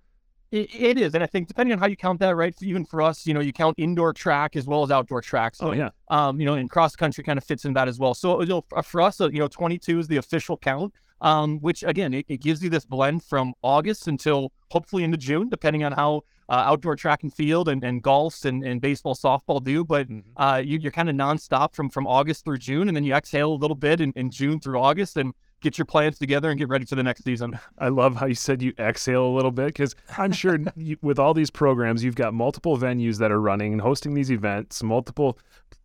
It, 0.50 0.75
it 0.75 0.99
is, 0.99 1.15
and 1.15 1.23
I 1.23 1.27
think 1.27 1.47
depending 1.47 1.75
on 1.75 1.79
how 1.79 1.87
you 1.87 1.97
count 1.97 2.21
that, 2.21 2.35
right? 2.35 2.55
Even 2.62 2.85
for 2.85 3.03
us, 3.03 3.27
you 3.27 3.35
know, 3.35 3.41
you 3.41 3.53
count 3.53 3.75
indoor 3.79 4.15
track 4.15 4.56
as 4.56 4.67
well 4.67 4.83
as 4.83 4.91
outdoor 4.91 5.21
track. 5.21 5.55
So, 5.55 5.69
oh 5.69 5.73
yeah. 5.73 5.91
Um, 6.09 6.41
you 6.41 6.47
know, 6.47 6.55
and 6.55 6.71
cross 6.71 6.97
country 6.97 7.23
kind 7.23 7.37
of 7.37 7.45
fits 7.45 7.67
in 7.67 7.75
that 7.75 7.87
as 7.87 7.99
well. 7.99 8.15
So, 8.15 8.41
you 8.41 8.47
know, 8.47 8.65
for 8.83 9.03
us, 9.03 9.21
uh, 9.21 9.29
you 9.29 9.41
know, 9.41 9.49
22 9.49 9.99
is 9.99 10.09
the 10.09 10.17
official 10.17 10.56
count. 10.56 10.95
Um, 11.21 11.59
which 11.59 11.83
again, 11.83 12.15
it, 12.15 12.27
it, 12.29 12.41
gives 12.41 12.62
you 12.62 12.71
this 12.71 12.85
blend 12.85 13.25
from 13.25 13.53
August 13.62 14.06
until 14.06 14.53
hopefully 14.71 15.03
into 15.03 15.17
June, 15.17 15.49
depending 15.49 15.83
on 15.83 15.91
how 15.91 16.23
uh, 16.49 16.53
outdoor 16.53 16.95
track 16.95 17.25
and 17.25 17.35
field 17.35 17.69
and, 17.69 17.83
and 17.83 18.03
golf 18.03 18.45
and, 18.45 18.62
and 18.62 18.81
baseball, 18.81 19.17
softball 19.17 19.62
do. 19.62 19.85
But 19.85 20.09
mm-hmm. 20.09 20.41
uh, 20.41 20.59
you, 20.59 20.79
are 20.87 20.93
kind 20.93 21.11
of 21.11 21.17
nonstop 21.17 21.75
from 21.75 21.91
from 21.91 22.06
August 22.06 22.45
through 22.45 22.59
June, 22.59 22.87
and 22.87 22.97
then 22.97 23.03
you 23.03 23.15
exhale 23.15 23.53
a 23.53 23.55
little 23.55 23.75
bit 23.75 24.00
in, 24.00 24.12
in 24.15 24.31
June 24.31 24.61
through 24.61 24.79
August, 24.79 25.17
and 25.17 25.35
get 25.61 25.79
your 25.79 25.85
plans 25.85 26.19
together 26.19 26.51
and 26.51 26.59
get 26.59 26.69
ready 26.69 26.85
for 26.85 26.95
the 26.95 27.03
next 27.03 27.25
season. 27.25 27.59
I 27.79 27.89
love 27.89 28.17
how 28.17 28.27
you 28.27 28.35
said 28.35 28.63
you 28.63 28.73
exhale 28.79 29.27
a 29.27 29.35
little 29.35 29.51
bit 29.51 29.67
because 29.69 29.95
I'm 30.17 30.33
sure 30.33 30.59
you, 30.77 30.97
with 31.03 31.19
all 31.19 31.35
these 31.35 31.51
programs, 31.51 32.05
you've 32.05 32.17
got 32.17 32.35
multiple 32.35 32.79
venues 32.79 33.19
that 33.19 33.33
are 33.33 33.41
running 33.41 33.73
and 33.73 33.81
hosting 33.81 34.15
these 34.15 34.31
events, 34.31 34.83
multiple 34.83 35.39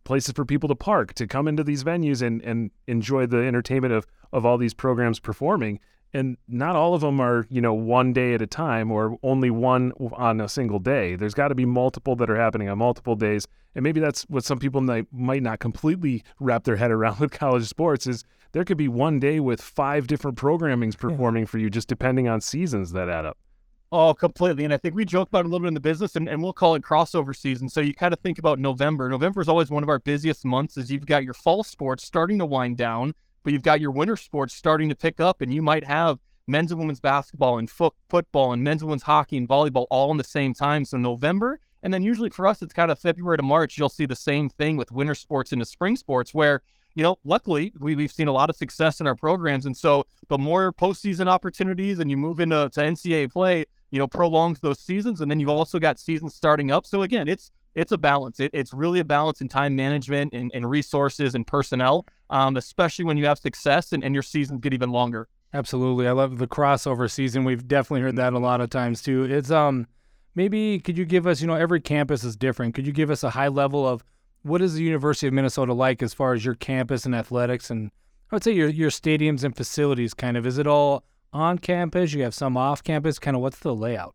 places 0.04 0.32
for 0.34 0.44
people 0.44 0.68
to 0.68 0.74
park 0.74 1.14
to 1.14 1.26
come 1.26 1.48
into 1.48 1.64
these 1.64 1.82
venues 1.82 2.22
and, 2.22 2.42
and 2.42 2.70
enjoy 2.86 3.26
the 3.26 3.38
entertainment 3.38 3.92
of, 3.92 4.06
of 4.32 4.44
all 4.44 4.58
these 4.58 4.74
programs 4.74 5.18
performing. 5.18 5.80
And 6.14 6.36
not 6.46 6.76
all 6.76 6.94
of 6.94 7.00
them 7.00 7.20
are, 7.20 7.44
you 7.50 7.60
know, 7.60 7.74
one 7.74 8.12
day 8.12 8.34
at 8.34 8.40
a 8.40 8.46
time 8.46 8.92
or 8.92 9.18
only 9.24 9.50
one 9.50 9.92
on 10.12 10.40
a 10.40 10.48
single 10.48 10.78
day. 10.78 11.16
There's 11.16 11.34
got 11.34 11.48
to 11.48 11.56
be 11.56 11.66
multiple 11.66 12.14
that 12.16 12.30
are 12.30 12.36
happening 12.36 12.68
on 12.68 12.78
multiple 12.78 13.16
days. 13.16 13.48
And 13.74 13.82
maybe 13.82 13.98
that's 13.98 14.22
what 14.24 14.44
some 14.44 14.60
people 14.60 14.80
might, 14.80 15.06
might 15.12 15.42
not 15.42 15.58
completely 15.58 16.22
wrap 16.38 16.62
their 16.62 16.76
head 16.76 16.92
around 16.92 17.18
with 17.20 17.32
college 17.32 17.66
sports 17.66 18.06
is 18.06 18.24
there 18.52 18.64
could 18.64 18.76
be 18.76 18.86
one 18.86 19.18
day 19.18 19.40
with 19.40 19.60
five 19.60 20.06
different 20.06 20.38
programmings 20.38 20.96
performing 20.96 21.42
yeah. 21.42 21.48
for 21.48 21.58
you, 21.58 21.68
just 21.68 21.88
depending 21.88 22.28
on 22.28 22.40
seasons 22.40 22.92
that 22.92 23.08
add 23.08 23.26
up. 23.26 23.36
Oh, 23.90 24.14
completely. 24.14 24.64
And 24.64 24.72
I 24.72 24.76
think 24.76 24.94
we 24.94 25.04
joke 25.04 25.28
about 25.28 25.40
it 25.40 25.46
a 25.46 25.48
little 25.48 25.60
bit 25.60 25.68
in 25.68 25.74
the 25.74 25.80
business 25.80 26.16
and, 26.16 26.28
and 26.28 26.42
we'll 26.42 26.52
call 26.52 26.74
it 26.74 26.82
crossover 26.82 27.34
season. 27.34 27.68
So 27.68 27.80
you 27.80 27.94
kind 27.94 28.12
of 28.12 28.20
think 28.20 28.38
about 28.38 28.58
November. 28.58 29.08
November 29.08 29.40
is 29.40 29.48
always 29.48 29.70
one 29.70 29.82
of 29.82 29.88
our 29.88 29.98
busiest 29.98 30.44
months 30.44 30.76
as 30.76 30.90
you've 30.90 31.06
got 31.06 31.24
your 31.24 31.34
fall 31.34 31.62
sports 31.62 32.04
starting 32.04 32.38
to 32.38 32.46
wind 32.46 32.76
down, 32.76 33.14
but 33.44 33.52
you've 33.52 33.62
got 33.62 33.80
your 33.80 33.92
winter 33.92 34.16
sports 34.16 34.54
starting 34.54 34.88
to 34.88 34.96
pick 34.96 35.20
up 35.20 35.40
and 35.40 35.54
you 35.54 35.62
might 35.62 35.84
have 35.84 36.18
men's 36.46 36.72
and 36.72 36.80
women's 36.80 37.00
basketball 37.00 37.58
and 37.58 37.70
fo- 37.70 37.94
football 38.08 38.52
and 38.52 38.64
men's 38.64 38.82
and 38.82 38.88
women's 38.88 39.04
hockey 39.04 39.36
and 39.36 39.48
volleyball 39.48 39.86
all 39.90 40.10
in 40.10 40.16
the 40.16 40.24
same 40.24 40.52
time. 40.52 40.84
So 40.84 40.96
November, 40.96 41.60
and 41.82 41.94
then 41.94 42.02
usually 42.02 42.30
for 42.30 42.46
us, 42.46 42.62
it's 42.62 42.72
kind 42.72 42.90
of 42.90 42.98
February 42.98 43.36
to 43.36 43.42
March. 43.42 43.78
You'll 43.78 43.88
see 43.88 44.06
the 44.06 44.16
same 44.16 44.48
thing 44.48 44.76
with 44.76 44.90
winter 44.90 45.14
sports 45.14 45.50
the 45.50 45.64
spring 45.64 45.96
sports 45.96 46.34
where 46.34 46.62
you 46.94 47.02
know, 47.02 47.18
luckily 47.24 47.72
we, 47.78 47.96
we've 47.96 48.12
seen 48.12 48.28
a 48.28 48.32
lot 48.32 48.50
of 48.50 48.56
success 48.56 49.00
in 49.00 49.06
our 49.06 49.16
programs. 49.16 49.66
And 49.66 49.76
so 49.76 50.06
the 50.28 50.38
more 50.38 50.72
postseason 50.72 51.26
opportunities 51.26 51.98
and 51.98 52.10
you 52.10 52.16
move 52.16 52.40
into 52.40 52.70
to 52.70 52.80
NCAA 52.80 53.32
play, 53.32 53.64
you 53.90 53.98
know, 53.98 54.06
prolongs 54.06 54.60
those 54.60 54.78
seasons. 54.78 55.20
And 55.20 55.30
then 55.30 55.40
you've 55.40 55.48
also 55.48 55.78
got 55.78 55.98
seasons 55.98 56.34
starting 56.34 56.70
up. 56.70 56.86
So 56.86 57.02
again, 57.02 57.28
it's 57.28 57.50
it's 57.74 57.92
a 57.92 57.98
balance. 57.98 58.40
It, 58.40 58.50
it's 58.54 58.72
really 58.72 59.00
a 59.00 59.04
balance 59.04 59.40
in 59.40 59.48
time 59.48 59.74
management 59.76 60.32
and, 60.32 60.50
and 60.54 60.68
resources 60.68 61.34
and 61.34 61.46
personnel, 61.46 62.06
um, 62.30 62.56
especially 62.56 63.04
when 63.04 63.16
you 63.16 63.26
have 63.26 63.38
success 63.38 63.92
and, 63.92 64.04
and 64.04 64.14
your 64.14 64.22
seasons 64.22 64.60
get 64.60 64.74
even 64.74 64.90
longer. 64.90 65.28
Absolutely. 65.52 66.08
I 66.08 66.12
love 66.12 66.38
the 66.38 66.48
crossover 66.48 67.10
season. 67.10 67.44
We've 67.44 67.66
definitely 67.66 68.02
heard 68.02 68.16
that 68.16 68.32
a 68.32 68.38
lot 68.38 68.60
of 68.60 68.70
times 68.70 69.02
too. 69.02 69.24
It's 69.24 69.50
um 69.50 69.86
maybe 70.34 70.80
could 70.80 70.98
you 70.98 71.04
give 71.04 71.26
us, 71.26 71.40
you 71.40 71.46
know, 71.46 71.54
every 71.54 71.80
campus 71.80 72.24
is 72.24 72.36
different. 72.36 72.74
Could 72.74 72.86
you 72.86 72.92
give 72.92 73.10
us 73.10 73.22
a 73.22 73.30
high 73.30 73.48
level 73.48 73.86
of 73.86 74.04
what 74.42 74.60
is 74.60 74.74
the 74.74 74.82
University 74.82 75.26
of 75.26 75.32
Minnesota 75.32 75.72
like 75.72 76.02
as 76.02 76.12
far 76.12 76.34
as 76.34 76.44
your 76.44 76.54
campus 76.54 77.06
and 77.06 77.14
athletics 77.14 77.70
and 77.70 77.90
I 78.30 78.36
would 78.36 78.44
say 78.44 78.52
your 78.52 78.68
your 78.68 78.90
stadiums 78.90 79.44
and 79.44 79.56
facilities 79.56 80.12
kind 80.12 80.36
of 80.36 80.46
is 80.46 80.58
it 80.58 80.66
all 80.66 81.04
on 81.32 81.58
campus 81.58 82.12
you 82.12 82.22
have 82.22 82.34
some 82.34 82.56
off 82.56 82.82
campus 82.82 83.18
kind 83.18 83.36
of 83.36 83.42
what's 83.42 83.60
the 83.60 83.74
layout 83.74 84.14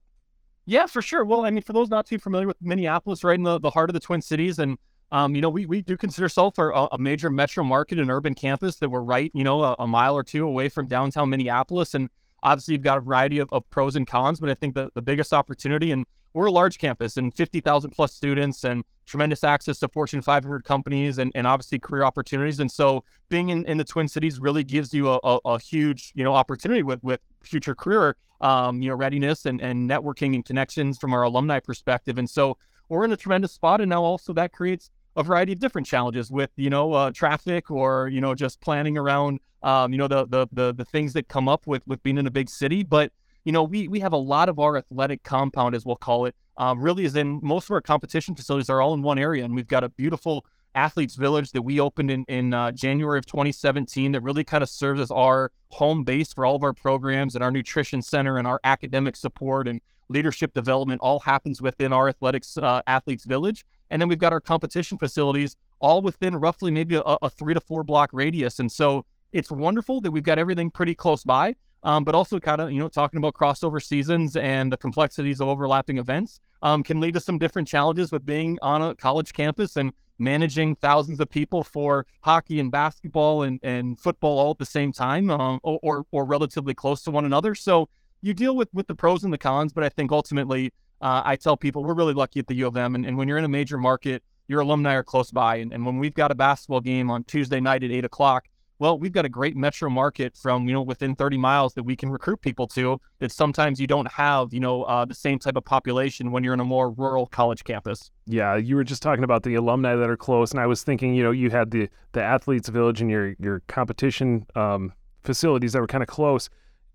yeah 0.69 0.85
for 0.85 1.01
sure 1.01 1.25
well 1.25 1.45
I 1.45 1.49
mean 1.49 1.63
for 1.63 1.73
those 1.73 1.89
not 1.89 2.05
too 2.05 2.19
familiar 2.19 2.47
with 2.47 2.57
Minneapolis 2.61 3.23
right 3.23 3.37
in 3.37 3.43
the, 3.43 3.59
the 3.59 3.71
heart 3.71 3.89
of 3.89 3.93
the 3.93 3.99
Twin 3.99 4.21
Cities 4.21 4.59
and 4.59 4.77
um, 5.11 5.35
you 5.35 5.41
know, 5.41 5.49
we, 5.49 5.65
we 5.65 5.81
do 5.81 5.97
consider 5.97 6.25
ourselves 6.25 6.59
a, 6.59 6.61
a 6.91 6.97
major 6.99 7.29
metro 7.29 7.63
market 7.63 7.97
and 7.97 8.11
urban 8.11 8.35
campus 8.35 8.75
that 8.75 8.89
we're 8.89 9.01
right, 9.01 9.31
you 9.33 9.43
know, 9.43 9.63
a, 9.63 9.75
a, 9.79 9.87
mile 9.87 10.15
or 10.15 10.23
two 10.23 10.45
away 10.45 10.69
from 10.69 10.87
downtown 10.87 11.31
Minneapolis. 11.31 11.95
And 11.95 12.09
obviously, 12.43 12.75
you've 12.75 12.83
got 12.83 12.99
a 12.99 13.01
variety 13.01 13.39
of, 13.39 13.49
of 13.51 13.67
pros 13.71 13.95
and 13.95 14.05
cons, 14.05 14.39
but 14.39 14.49
I 14.49 14.53
think 14.53 14.75
the, 14.75 14.91
the 14.93 15.01
biggest 15.01 15.33
opportunity 15.33 15.91
and 15.91 16.05
we're 16.33 16.45
a 16.45 16.51
large 16.51 16.77
campus 16.77 17.17
and 17.17 17.33
50,000 17.33 17.89
plus 17.89 18.13
students 18.13 18.63
and 18.63 18.83
tremendous 19.07 19.43
access 19.43 19.79
to 19.79 19.87
Fortune 19.87 20.21
500 20.21 20.63
companies 20.63 21.17
and, 21.17 21.31
and 21.33 21.47
obviously 21.47 21.79
career 21.79 22.03
opportunities. 22.03 22.59
And 22.59 22.71
so 22.71 23.03
being 23.29 23.49
in, 23.49 23.65
in 23.65 23.77
the 23.77 23.83
Twin 23.83 24.07
Cities 24.07 24.39
really 24.39 24.63
gives 24.63 24.93
you 24.93 25.09
a, 25.09 25.19
a, 25.23 25.39
a 25.45 25.59
huge, 25.59 26.11
you 26.13 26.23
know, 26.23 26.35
opportunity 26.35 26.83
with, 26.83 27.03
with 27.03 27.19
future 27.41 27.73
career, 27.73 28.15
um, 28.41 28.81
you 28.81 28.89
know, 28.89 28.95
readiness 28.95 29.45
and, 29.45 29.61
and 29.61 29.89
networking 29.89 30.35
and 30.35 30.45
connections 30.45 30.97
from 30.97 31.13
our 31.13 31.23
alumni 31.23 31.59
perspective. 31.59 32.17
And 32.17 32.29
so 32.29 32.57
we're 32.87 33.05
in 33.05 33.11
a 33.11 33.17
tremendous 33.17 33.51
spot. 33.51 33.81
And 33.81 33.89
now 33.89 34.03
also 34.03 34.33
that 34.33 34.51
creates 34.51 34.89
a 35.15 35.23
variety 35.23 35.53
of 35.53 35.59
different 35.59 35.87
challenges 35.87 36.31
with, 36.31 36.51
you 36.55 36.69
know, 36.69 36.93
uh, 36.93 37.11
traffic 37.11 37.69
or, 37.71 38.07
you 38.07 38.21
know, 38.21 38.35
just 38.35 38.61
planning 38.61 38.97
around, 38.97 39.39
um, 39.63 39.91
you 39.91 39.97
know, 39.97 40.07
the, 40.07 40.25
the, 40.27 40.47
the, 40.51 40.73
the 40.73 40.85
things 40.85 41.13
that 41.13 41.27
come 41.27 41.47
up 41.47 41.67
with, 41.67 41.85
with 41.87 42.01
being 42.03 42.17
in 42.17 42.27
a 42.27 42.31
big 42.31 42.49
city. 42.49 42.83
But 42.83 43.11
you 43.45 43.51
know, 43.51 43.63
we 43.63 43.87
we 43.87 43.99
have 44.01 44.13
a 44.13 44.17
lot 44.17 44.49
of 44.49 44.59
our 44.59 44.77
athletic 44.77 45.23
compound, 45.23 45.73
as 45.73 45.85
we'll 45.85 45.95
call 45.95 46.25
it, 46.25 46.35
um, 46.57 46.81
really 46.81 47.05
is 47.05 47.15
in 47.15 47.39
most 47.41 47.65
of 47.65 47.71
our 47.71 47.81
competition 47.81 48.35
facilities 48.35 48.69
are 48.69 48.81
all 48.81 48.93
in 48.93 49.01
one 49.01 49.17
area, 49.17 49.45
and 49.45 49.55
we've 49.55 49.67
got 49.67 49.83
a 49.83 49.89
beautiful 49.89 50.45
athletes 50.75 51.15
village 51.15 51.51
that 51.51 51.61
we 51.61 51.79
opened 51.79 52.11
in 52.11 52.25
in 52.27 52.53
uh, 52.53 52.71
January 52.71 53.17
of 53.17 53.25
2017 53.25 54.11
that 54.11 54.21
really 54.21 54.43
kind 54.43 54.63
of 54.63 54.69
serves 54.69 55.01
as 55.01 55.11
our 55.11 55.51
home 55.69 56.03
base 56.03 56.33
for 56.33 56.45
all 56.45 56.55
of 56.55 56.63
our 56.63 56.73
programs 56.73 57.35
and 57.35 57.43
our 57.43 57.51
nutrition 57.51 58.01
center 58.01 58.37
and 58.37 58.47
our 58.47 58.59
academic 58.63 59.15
support 59.15 59.67
and 59.67 59.81
leadership 60.09 60.53
development 60.53 60.99
all 61.01 61.19
happens 61.19 61.61
within 61.61 61.93
our 61.93 62.09
athletics 62.09 62.57
uh, 62.57 62.81
athletes 62.87 63.25
village. 63.25 63.65
And 63.91 64.01
then 64.01 64.09
we've 64.09 64.19
got 64.19 64.33
our 64.33 64.41
competition 64.41 64.97
facilities 64.97 65.55
all 65.79 66.01
within 66.01 66.35
roughly 66.35 66.71
maybe 66.71 66.95
a, 66.95 67.01
a 67.01 67.29
three 67.29 67.53
to 67.53 67.61
four 67.61 67.83
block 67.83 68.09
radius. 68.13 68.59
And 68.59 68.71
so 68.71 69.05
it's 69.31 69.51
wonderful 69.51 70.01
that 70.01 70.11
we've 70.11 70.23
got 70.23 70.39
everything 70.39 70.71
pretty 70.71 70.95
close 70.95 71.23
by 71.23 71.55
um, 71.83 72.03
but 72.03 72.15
also 72.15 72.39
kind 72.39 72.61
of 72.61 72.71
you 72.71 72.79
know 72.79 72.89
talking 72.89 73.17
about 73.17 73.33
crossover 73.33 73.81
seasons 73.81 74.35
and 74.35 74.71
the 74.71 74.77
complexities 74.77 75.39
of 75.39 75.47
overlapping 75.47 75.97
events 75.97 76.39
um, 76.61 76.83
can 76.83 76.99
lead 76.99 77.13
to 77.13 77.19
some 77.19 77.37
different 77.37 77.67
challenges 77.67 78.11
with 78.11 78.25
being 78.25 78.57
on 78.61 78.81
a 78.81 78.95
college 78.95 79.33
campus 79.33 79.77
and 79.77 79.93
managing 80.19 80.75
thousands 80.75 81.19
of 81.19 81.29
people 81.29 81.63
for 81.63 82.05
hockey 82.21 82.59
and 82.59 82.71
basketball 82.71 83.43
and, 83.43 83.59
and 83.63 83.97
football 83.97 84.37
all 84.37 84.51
at 84.51 84.57
the 84.57 84.65
same 84.65 84.91
time 84.91 85.31
um, 85.31 85.59
or, 85.63 85.79
or, 85.81 86.05
or 86.11 86.25
relatively 86.25 86.73
close 86.73 87.01
to 87.03 87.11
one 87.11 87.25
another. 87.25 87.55
So 87.55 87.89
you 88.21 88.33
deal 88.33 88.55
with 88.55 88.67
with 88.73 88.87
the 88.87 88.95
pros 88.95 89.23
and 89.23 89.33
the 89.33 89.37
cons, 89.37 89.73
but 89.73 89.83
I 89.83 89.89
think 89.89 90.11
ultimately 90.11 90.73
uh, 91.01 91.21
I 91.23 91.37
tell 91.37 91.55
people 91.55 91.83
we're 91.83 91.93
really 91.93 92.13
lucky 92.13 92.39
at 92.39 92.47
the 92.47 92.55
U 92.55 92.67
of 92.67 92.75
M, 92.75 92.95
and, 92.95 93.05
and 93.05 93.17
when 93.17 93.27
you're 93.27 93.37
in 93.37 93.45
a 93.45 93.49
major 93.49 93.77
market 93.77 94.21
your 94.49 94.61
alumni 94.61 94.95
are 94.95 95.03
close 95.03 95.31
by. 95.31 95.57
And, 95.57 95.71
and 95.71 95.85
when 95.85 95.99
we've 95.99 96.13
got 96.13 96.31
a 96.31 96.35
basketball 96.35 96.81
game 96.81 97.09
on 97.09 97.23
Tuesday 97.23 97.61
night 97.61 97.83
at 97.83 97.91
eight 97.91 98.03
o'clock, 98.03 98.49
well, 98.79 98.97
we've 98.97 99.11
got 99.11 99.25
a 99.25 99.29
great 99.29 99.57
metro 99.57 99.89
market 99.89 100.35
from, 100.35 100.67
you 100.67 100.73
know, 100.73 100.81
within 100.81 101.13
30 101.13 101.37
miles 101.37 101.73
that 101.73 101.83
we 101.83 101.97
can 101.97 102.09
recruit 102.09 102.41
people 102.41 102.65
to 102.67 102.99
that 103.19 103.31
sometimes 103.31 103.79
you 103.79 103.87
don't 103.87 104.09
have, 104.09 104.53
you 104.53 104.61
know, 104.61 104.83
uh, 104.83 105.03
the 105.03 105.13
same 105.13 105.37
type 105.37 105.57
of 105.57 105.65
population 105.65 106.31
when 106.31 106.43
you're 106.43 106.53
in 106.53 106.61
a 106.61 106.65
more 106.65 106.89
rural 106.91 107.27
college 107.27 107.65
campus. 107.65 108.09
Yeah, 108.25 108.55
you 108.55 108.77
were 108.77 108.85
just 108.85 109.03
talking 109.03 109.25
about 109.25 109.43
the 109.43 109.55
alumni 109.55 109.95
that 109.95 110.09
are 110.09 110.17
close, 110.17 110.51
and 110.51 110.61
I 110.61 110.65
was 110.65 110.81
thinking, 110.83 111.13
you 111.13 111.23
know, 111.23 111.31
you 111.31 111.49
had 111.49 111.71
the 111.71 111.89
the 112.13 112.23
athletes 112.23 112.69
village 112.69 113.01
and 113.01 113.09
your 113.09 113.35
your 113.39 113.61
competition 113.67 114.45
um, 114.55 114.93
facilities 115.23 115.73
that 115.73 115.81
were 115.81 115.87
kind 115.87 116.03
of 116.03 116.07
close, 116.07 116.49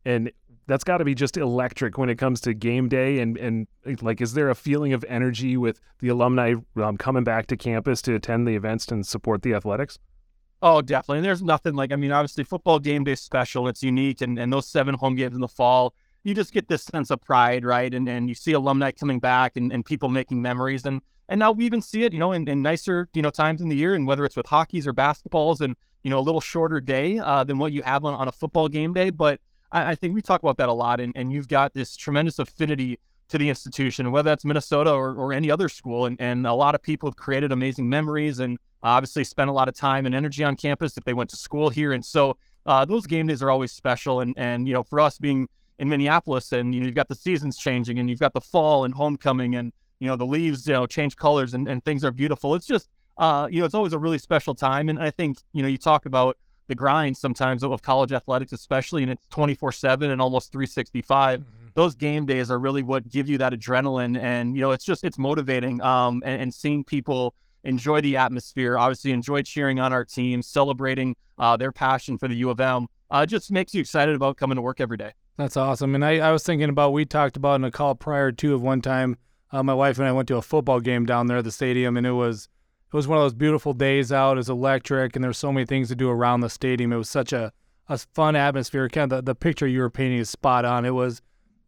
and 0.04 0.30
that's 0.66 0.84
got 0.84 0.98
to 0.98 1.04
be 1.04 1.14
just 1.14 1.36
electric 1.36 1.98
when 1.98 2.08
it 2.08 2.16
comes 2.16 2.40
to 2.42 2.54
game 2.54 2.88
day 2.88 3.18
and 3.18 3.36
and 3.36 3.66
like 4.00 4.20
is 4.20 4.32
there 4.32 4.48
a 4.48 4.54
feeling 4.54 4.92
of 4.92 5.04
energy 5.08 5.56
with 5.56 5.80
the 6.00 6.08
alumni 6.08 6.54
um, 6.76 6.96
coming 6.96 7.24
back 7.24 7.46
to 7.48 7.56
campus 7.56 8.00
to 8.00 8.14
attend 8.14 8.46
the 8.48 8.54
events 8.54 8.88
and 8.88 9.06
support 9.06 9.42
the 9.42 9.52
athletics 9.52 9.98
Oh, 10.66 10.80
definitely. 10.80 11.18
And 11.18 11.26
there's 11.26 11.42
nothing 11.42 11.75
like, 11.75 11.92
I 11.92 11.97
mean, 11.97 12.11
obviously 12.11 12.42
football 12.42 12.78
game 12.78 13.04
day 13.04 13.16
special. 13.16 13.68
It's 13.68 13.83
unique. 13.83 14.23
And, 14.23 14.38
and 14.38 14.50
those 14.50 14.66
seven 14.66 14.94
home 14.94 15.14
games 15.14 15.35
in 15.35 15.42
the 15.42 15.47
fall, 15.47 15.94
you 16.23 16.35
just 16.35 16.54
get 16.54 16.68
this 16.68 16.83
sense 16.85 17.11
of 17.11 17.21
pride, 17.21 17.66
right? 17.66 17.92
And 17.92 18.09
and 18.09 18.30
you 18.30 18.35
see 18.35 18.52
alumni 18.52 18.90
coming 18.90 19.21
back 19.21 19.59
and, 19.59 19.71
and 19.71 19.85
people 19.85 20.09
making 20.09 20.40
memories. 20.40 20.87
And 20.87 21.02
and 21.28 21.38
now 21.38 21.52
we 21.52 21.66
even 21.66 21.83
see 21.83 22.04
it, 22.04 22.14
you 22.14 22.18
know, 22.18 22.33
in, 22.33 22.49
in 22.49 22.62
nicer, 22.62 23.11
you 23.12 23.21
know, 23.21 23.28
times 23.28 23.61
in 23.61 23.68
the 23.68 23.76
year. 23.76 23.94
And 23.94 24.06
whether 24.06 24.25
it's 24.25 24.37
with 24.37 24.47
hockeys 24.47 24.87
or 24.87 24.94
basketballs 24.94 25.61
and, 25.61 25.76
you 26.02 26.09
know, 26.09 26.18
a 26.18 26.25
little 26.28 26.40
shorter 26.40 26.80
day 26.80 27.18
uh, 27.18 27.44
than 27.44 27.59
what 27.59 27.73
you 27.73 27.83
have 27.83 28.06
on, 28.06 28.14
on 28.14 28.26
a 28.26 28.33
football 28.33 28.68
game 28.71 28.94
day. 28.94 29.11
But 29.11 29.40
I, 29.71 29.90
I 29.90 29.94
think 29.97 30.14
we 30.14 30.23
talk 30.23 30.42
about 30.42 30.56
that 30.56 30.71
a 30.71 30.73
lot. 30.73 30.99
And, 30.99 31.12
and 31.14 31.30
you've 31.30 31.49
got 31.49 31.75
this 31.75 31.94
tremendous 31.94 32.38
affinity 32.38 32.99
to 33.28 33.38
the 33.38 33.49
institution, 33.49 34.11
whether 34.11 34.31
that's 34.31 34.45
Minnesota 34.45 34.93
or, 34.93 35.14
or 35.14 35.33
any 35.33 35.50
other 35.50 35.69
school. 35.69 36.07
And, 36.07 36.21
and 36.21 36.47
a 36.47 36.52
lot 36.52 36.75
of 36.75 36.83
people 36.83 37.09
have 37.09 37.16
created 37.16 37.52
amazing 37.52 37.88
memories 37.88 38.38
and 38.38 38.59
obviously 38.83 39.25
spent 39.25 39.49
a 39.49 39.52
lot 39.52 39.69
of 39.69 39.75
time 39.75 40.07
and 40.07 40.14
energy 40.14 40.45
on 40.45 40.57
campus 40.57 40.97
if 40.97 41.04
they 41.04 41.14
went 41.14 41.31
to 41.31 41.37
school 41.37 41.71
here. 41.71 41.93
And 41.93 42.04
so 42.04 42.37
uh, 42.66 42.85
those 42.85 43.07
game 43.07 43.26
days 43.26 43.43
are 43.43 43.50
always 43.50 43.73
special. 43.73 44.21
And, 44.21 44.35
and, 44.37 44.69
you 44.69 44.75
know, 44.75 44.83
for 44.83 45.00
us 45.00 45.19
being 45.19 45.49
in 45.78 45.88
Minneapolis 45.88 46.52
and, 46.52 46.75
you 46.75 46.81
know, 46.81 46.87
you've 46.87 46.95
got 46.95 47.09
the 47.09 47.14
seasons 47.14 47.57
changing 47.57 47.99
and 47.99 48.09
you've 48.09 48.21
got 48.21 48.35
the 48.35 48.40
fall 48.40 48.85
and 48.85 48.95
homecoming 48.95 49.57
and, 49.57 49.73
you 50.00 50.07
know, 50.07 50.16
the 50.16 50.26
leaves, 50.26 50.66
you 50.66 50.75
know, 50.75 50.87
change 50.87 51.16
colors 51.16 51.54
and, 51.54 51.66
and 51.66 51.85
things 51.85 52.04
are 52.04 52.12
beautiful. 52.12 52.54
It's 52.54 52.66
just, 52.66 52.88
uh, 53.16 53.49
you 53.50 53.61
know, 53.61 53.66
it's 53.66 53.75
always 53.75 53.93
a 53.93 53.99
really 53.99 54.19
special 54.19 54.54
time. 54.54 54.88
And 54.88 54.99
I 54.99 55.11
think, 55.11 55.38
you 55.52 55.62
know, 55.62 55.69
you 55.69 55.78
talk 55.78 56.04
about 56.04 56.37
the 56.66 56.75
grind 56.75 57.16
sometimes 57.16 57.62
of 57.62 57.83
college 57.83 58.12
athletics, 58.12 58.52
especially, 58.52 59.02
and 59.02 59.12
it's 59.12 59.26
24 59.28 59.73
7 59.73 60.11
and 60.11 60.21
almost 60.21 60.52
365. 60.52 61.40
Mm-hmm. 61.40 61.63
Those 61.75 61.95
game 61.95 62.25
days 62.26 62.50
are 62.50 62.59
really 62.59 62.83
what 62.83 63.09
give 63.09 63.28
you 63.28 63.38
that 63.38 63.52
adrenaline. 63.52 64.19
And, 64.19 64.54
you 64.54 64.62
know, 64.62 64.71
it's 64.71 64.85
just, 64.85 65.04
it's 65.04 65.19
motivating. 65.19 65.81
Um, 65.83 66.23
and, 66.25 66.43
and 66.43 66.54
seeing 66.54 66.85
people, 66.85 67.35
enjoy 67.64 68.00
the 68.00 68.16
atmosphere, 68.16 68.78
obviously 68.78 69.11
enjoy 69.11 69.43
cheering 69.43 69.81
on 69.81 69.93
our 69.93 70.04
team, 70.04 70.43
celebrating 70.43 71.16
uh, 71.38 71.57
their 71.57 71.73
passion 71.73 72.19
for 72.19 72.28
the 72.28 72.35
U 72.37 72.50
of 72.50 72.61
M. 72.61 72.87
Uh, 73.11 73.25
just 73.26 73.50
makes 73.50 73.75
you 73.75 73.81
excited 73.81 74.14
about 74.14 74.37
coming 74.37 74.57
to 74.57 74.62
work 74.62 74.81
every 74.81 74.97
day. 74.97 75.12
That's 75.37 75.57
awesome. 75.57 75.95
And 75.95 76.04
I, 76.04 76.19
I 76.19 76.31
was 76.31 76.45
thinking 76.45 76.69
about, 76.69 76.93
we 76.93 77.04
talked 77.04 77.37
about 77.37 77.57
in 77.57 77.64
a 77.64 77.71
call 77.71 77.95
prior 77.95 78.31
to 78.33 78.54
of 78.54 78.62
one 78.62 78.81
time, 78.81 79.16
uh, 79.50 79.62
my 79.62 79.75
wife 79.75 79.99
and 79.99 80.07
I 80.07 80.12
went 80.12 80.28
to 80.28 80.37
a 80.37 80.43
football 80.43 80.81
game 80.81 81.07
down 81.07 81.26
there 81.26 81.38
at 81.38 81.45
the 81.45 81.52
stadium, 81.52 81.97
and 81.97 82.07
it 82.07 82.12
was 82.12 82.49
it 82.93 82.97
was 82.97 83.09
one 83.09 83.19
of 83.19 83.25
those 83.25 83.35
beautiful 83.35 83.73
days 83.73 84.12
out. 84.12 84.33
It 84.33 84.38
was 84.38 84.49
electric, 84.49 85.16
and 85.16 85.23
there 85.23 85.28
were 85.28 85.35
so 85.35 85.52
many 85.52 85.64
things 85.64 85.88
to 85.88 85.97
do 85.97 86.11
around 86.11 86.40
the 86.40 86.50
stadium. 86.50 86.93
It 86.93 86.97
was 86.97 87.09
such 87.09 87.33
a, 87.33 87.52
a 87.88 87.99
fun 87.99 88.37
atmosphere. 88.37 88.88
Kind 88.88 89.12
of 89.12 89.19
the, 89.25 89.33
the 89.33 89.35
picture 89.35 89.66
you 89.66 89.81
were 89.81 89.90
painting 89.90 90.19
is 90.19 90.28
spot 90.28 90.64
on. 90.64 90.85
It 90.85 90.90
was 90.95 91.23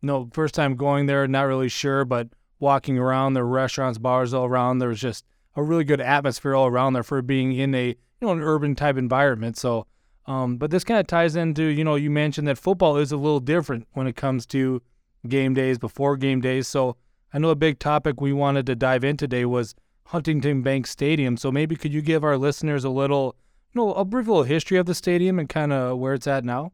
no 0.07 0.29
first 0.33 0.55
time 0.55 0.77
going 0.77 1.07
there, 1.07 1.27
not 1.29 1.43
really 1.43 1.69
sure, 1.69 2.05
but 2.05 2.29
walking 2.59 2.99
around, 2.99 3.35
there 3.35 3.45
were 3.45 3.53
restaurants, 3.53 3.99
bars 3.99 4.33
all 4.33 4.47
around. 4.47 4.79
There 4.79 4.89
was 4.89 5.01
just 5.01 5.25
a 5.55 5.63
really 5.63 5.85
good 5.85 6.01
atmosphere 6.01 6.55
all 6.55 6.67
around 6.67 6.93
there 6.93 7.03
for 7.03 7.23
being 7.23 7.53
in 7.53 7.75
a 7.75 7.89
you 7.89 7.97
know 8.21 8.31
an 8.31 8.41
urban 8.41 8.75
type 8.75 8.97
environment. 8.97 9.57
So, 9.57 9.87
um, 10.27 10.57
but 10.57 10.71
this 10.71 10.85
kind 10.85 11.01
of 11.01 11.07
ties 11.07 11.37
into 11.37 11.65
you 11.65 11.85
know 11.85 11.97
you 11.97 12.11
mentioned 12.11 12.49
that 12.49 12.59
football 12.59 12.97
is 12.97 13.13
a 13.13 13.17
little 13.17 13.41
different 13.41 13.87
when 13.93 14.07
it 14.07 14.17
comes 14.17 14.47
to 14.47 14.83
game 15.29 15.55
days 15.55 15.79
before 15.79 16.17
game 16.17 16.41
days. 16.41 16.69
So 16.69 16.97
I 17.33 17.39
know 17.39 17.51
a 17.51 17.57
big 17.57 17.79
topic 17.79 18.21
we 18.21 18.33
wanted 18.33 18.67
to 18.67 18.75
dive 18.75 19.05
in 19.05 19.17
today 19.17 19.45
was 19.45 19.75
Huntington 20.07 20.63
Bank 20.63 20.87
Stadium. 20.87 21.37
So 21.37 21.51
maybe 21.51 21.77
could 21.77 21.93
you 21.93 22.03
give 22.03 22.25
our 22.25 22.39
listeners 22.39 22.85
a 22.85 22.91
little 22.91 23.37
you 23.75 23.81
know 23.81 23.93
a 23.93 24.05
brief 24.05 24.29
little 24.29 24.45
history 24.45 24.79
of 24.79 24.87
the 24.87 24.95
stadium 24.95 25.39
and 25.39 25.49
kind 25.49 25.73
of 25.73 25.99
where 25.99 26.15
it's 26.15 26.27
at 26.27 26.45
now? 26.45 26.73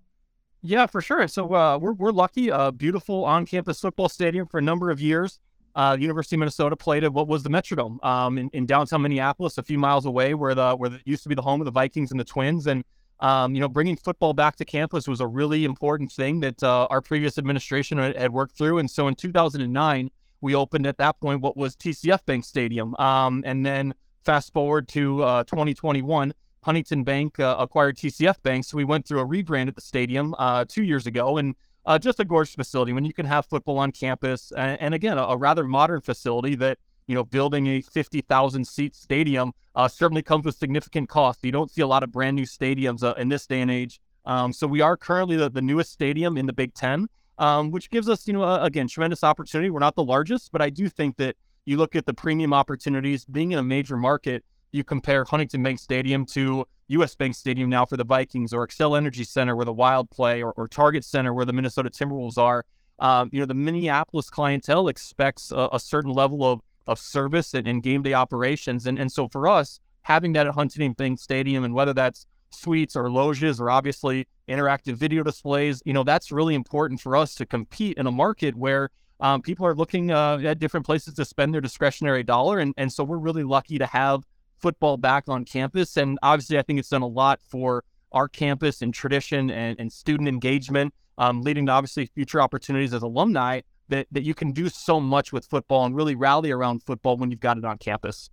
Yeah, 0.63 0.87
for 0.87 1.01
sure. 1.01 1.27
So 1.29 1.53
uh, 1.55 1.79
we're 1.79 1.93
we're 1.93 2.13
lucky. 2.13 2.49
A 2.49 2.71
beautiful 2.71 3.25
on-campus 3.25 3.81
football 3.81 4.09
stadium 4.09 4.47
for 4.47 4.59
a 4.59 4.63
number 4.63 4.91
of 4.91 5.01
years 5.01 5.41
uh, 5.75 5.97
University 5.99 6.37
of 6.37 6.41
Minnesota 6.41 6.77
played 6.77 7.05
at 7.05 7.13
what 7.13 7.29
was 7.29 7.43
the 7.43 7.51
Metrodome 7.51 8.03
um, 8.05 8.39
in, 8.39 8.51
in, 8.53 8.67
downtown 8.67 9.03
Minneapolis, 9.03 9.59
a 9.59 9.63
few 9.63 9.79
miles 9.79 10.07
away, 10.07 10.35
where 10.35 10.55
the 10.55 10.75
where 10.75 10.93
it 10.93 11.01
used 11.05 11.23
to 11.23 11.29
be 11.29 11.35
the 11.35 11.43
home 11.43 11.61
of 11.61 11.65
the 11.65 11.71
Vikings 11.71 12.11
and 12.11 12.21
the 12.21 12.25
Twins. 12.25 12.67
And 12.67 12.85
um, 13.21 13.55
you 13.55 13.61
know, 13.61 13.69
bringing 13.69 13.97
football 13.97 14.35
back 14.35 14.57
to 14.57 14.65
campus 14.65 15.07
was 15.09 15.21
a 15.21 15.27
really 15.27 15.65
important 15.65 16.13
thing 16.13 16.41
that 16.41 16.63
uh, 16.63 16.87
our 16.91 17.01
previous 17.01 17.39
administration 17.39 17.99
had, 17.99 18.17
had, 18.17 18.33
worked 18.33 18.57
through. 18.57 18.79
And 18.79 18.91
so 18.91 19.09
in 19.09 19.15
2009, 19.15 20.11
we 20.41 20.55
opened 20.55 20.87
at 20.87 20.99
that 20.99 21.21
point 21.21 21.41
what 21.41 21.57
was 21.57 21.77
TCF 21.77 22.27
Bank 22.27 22.45
Stadium. 22.45 22.97
Um, 22.97 23.43
and 23.47 23.65
then 23.65 23.95
fast 24.25 24.53
forward 24.53 24.89
to 24.89 25.23
uh, 25.23 25.45
2021. 25.45 26.35
Huntington 26.63 27.05
Bank 27.05 27.41
uh, 27.41 27.57
acquired 27.59 27.97
TCF 27.97 28.43
Bank, 28.43 28.65
so 28.65 28.77
we 28.77 28.85
went 28.85 29.07
through 29.07 29.21
a 29.21 29.27
rebrand 29.27 29.69
at 29.69 29.75
the 29.75 29.81
stadium 29.81 30.35
uh, 30.39 30.65
two 30.67 30.85
years 30.85 31.07
ago, 31.07 31.39
and 31.39 31.55
uh, 31.85 31.99
just 31.99 32.21
a 32.21 32.25
gorgeous 32.25 32.55
facility 32.55 32.93
when 32.93 33.05
you 33.05 33.13
can 33.13 33.27
have 33.27 33.47
football 33.47 33.79
on 33.79 33.91
campus, 33.91 34.53
and, 34.57 34.81
and 34.81 34.95
again, 34.95 35.19
a, 35.19 35.23
a, 35.23 35.37
rather 35.37 35.65
modern 35.65 36.01
facility 36.01 36.55
that 36.55 36.79
you 37.09 37.15
know 37.15 37.25
building 37.25 37.67
a 37.67 37.81
50,000 37.81 38.65
seat 38.67 38.95
stadium 38.95 39.53
uh, 39.75 39.89
certainly 39.89 40.23
comes 40.23 40.45
with 40.45 40.55
significant 40.55 41.09
cost. 41.09 41.41
You 41.43 41.51
don't 41.51 41.71
see 41.71 41.83
a 41.83 41.87
lot 41.87 42.03
of 42.05 42.13
brand 42.13 42.37
new 42.37 42.47
stadiums 42.47 43.03
uh, 43.03 43.15
in 43.15 43.29
this 43.29 43.47
day 43.47 43.61
and 43.61 43.71
age. 43.71 44.01
Um, 44.25 44.53
so 44.53 44.69
we 44.69 44.81
are 44.81 44.97
currently 44.97 45.37
the, 45.37 45.51
the 45.51 45.63
newest 45.63 45.93
stadium 45.93 46.37
in 46.37 46.47
the 46.47 46.53
Big 46.53 46.75
Ten, 46.75 47.09
um, 47.39 47.73
which 47.73 47.91
gives 47.91 48.09
us, 48.09 48.29
you 48.29 48.35
know, 48.35 48.63
again, 48.63 48.87
tremendous 48.87 49.25
opportunity. 49.25 49.71
We're 49.71 49.81
not 49.81 49.97
the 49.97 50.05
largest, 50.05 50.53
but 50.53 50.63
I 50.63 50.71
do 50.71 50.89
think 50.89 51.17
that 51.17 51.37
you 51.65 51.77
look 51.77 51.97
at 51.97 52.07
the 52.07 52.15
premium 52.15 52.53
opportunities 52.53 53.25
being 53.25 53.53
in 53.53 53.59
a 53.59 53.63
major 53.63 53.97
market. 53.97 54.45
You 54.73 54.85
compare 54.85 55.25
Huntington 55.25 55.63
Bank 55.63 55.79
Stadium 55.79 56.25
to 56.27 56.67
US 56.89 57.15
Bank 57.15 57.35
Stadium 57.35 57.69
now 57.69 57.85
for 57.85 57.99
the 57.99 58.05
Vikings, 58.05 58.55
or 58.55 58.67
Xcel 58.67 58.97
Energy 58.97 59.23
Center 59.23 59.55
where 59.55 59.67
the 59.67 59.73
Wild 59.73 60.11
play, 60.11 60.43
or, 60.43 60.53
or 60.53 60.67
Target 60.67 61.05
Center 61.05 61.35
where 61.35 61.45
the 61.45 61.53
Minnesota 61.53 61.91
Timberwolves 61.91 62.39
are. 62.39 62.65
Um, 62.99 63.29
you 63.33 63.41
know, 63.41 63.47
the 63.47 63.55
Minneapolis 63.55 64.31
clientele 64.31 64.89
expects 64.89 65.53
a, 65.53 65.69
a 65.73 65.81
certain 65.81 66.13
level 66.13 66.45
of 66.45 66.61
of 66.89 66.99
service 66.99 67.55
and, 67.55 67.69
and, 67.69 67.81
game 67.81 68.03
day 68.03 68.15
operations, 68.15 68.87
and 68.87 68.99
and 68.99 69.13
so 69.13 69.29
for 69.29 69.47
us, 69.47 69.79
having 70.03 70.33
that 70.33 70.47
at 70.47 70.55
Huntington 70.55 70.93
Bank 70.95 71.21
Stadium, 71.21 71.65
and 71.65 71.75
whether 71.75 71.93
that's 71.93 72.27
suites 72.51 72.97
or 72.97 73.11
loges 73.11 73.61
or 73.61 73.71
obviously 73.71 74.27
interactive 74.49 74.95
video 74.95 75.23
displays, 75.23 75.83
you 75.85 75.93
know, 75.93 76.03
that's 76.03 76.33
really 76.33 76.55
important 76.55 77.01
for 77.01 77.17
us 77.17 77.35
to 77.37 77.47
compete 77.47 77.97
in 77.99 78.07
a 78.07 78.11
market 78.11 78.55
where 78.55 78.91
um, 79.21 79.41
people 79.41 79.65
are 79.65 79.75
looking 79.75 80.11
uh, 80.11 80.39
at 80.45 80.59
different 80.59 80.85
places 80.85 81.15
to 81.15 81.25
spend 81.25 81.55
their 81.55 81.61
discretionary 81.61 82.23
dollar, 82.23 82.59
and 82.59 82.75
and 82.77 82.93
so 82.93 83.05
we're 83.05 83.19
really 83.19 83.45
lucky 83.45 83.79
to 83.79 83.87
have 83.87 84.25
football 84.63 84.97
back 84.97 85.25
on 85.29 85.45
campus. 85.45 85.97
And 85.97 86.19
obviously, 86.23 86.59
I 86.59 86.63
think 86.63 86.79
it's 86.79 86.89
done 86.89 87.03
a 87.03 87.07
lot 87.07 87.41
for 87.43 87.85
our 88.13 88.29
campus 88.29 88.81
and 88.81 88.95
tradition 88.95 89.51
and, 89.51 89.79
and 89.79 89.93
student 89.93 90.29
engagement, 90.29 90.95
um, 91.19 91.43
leading 91.43 91.67
to 91.67 91.73
obviously 91.73 92.07
future 92.07 92.41
opportunities 92.41 92.95
as 92.95 93.03
alumni 93.03 93.61
that, 93.89 94.07
that 94.13 94.23
you 94.23 94.35
can 94.35 94.53
do 94.53 94.69
so 94.69 95.01
much 95.01 95.33
with 95.33 95.45
football 95.45 95.85
and 95.85 95.95
really 95.95 96.15
rally 96.15 96.51
around 96.51 96.83
football 96.83 97.17
when 97.17 97.31
you've 97.31 97.41
got 97.41 97.59
it 97.59 97.65
on 97.65 97.79
campus. 97.79 98.31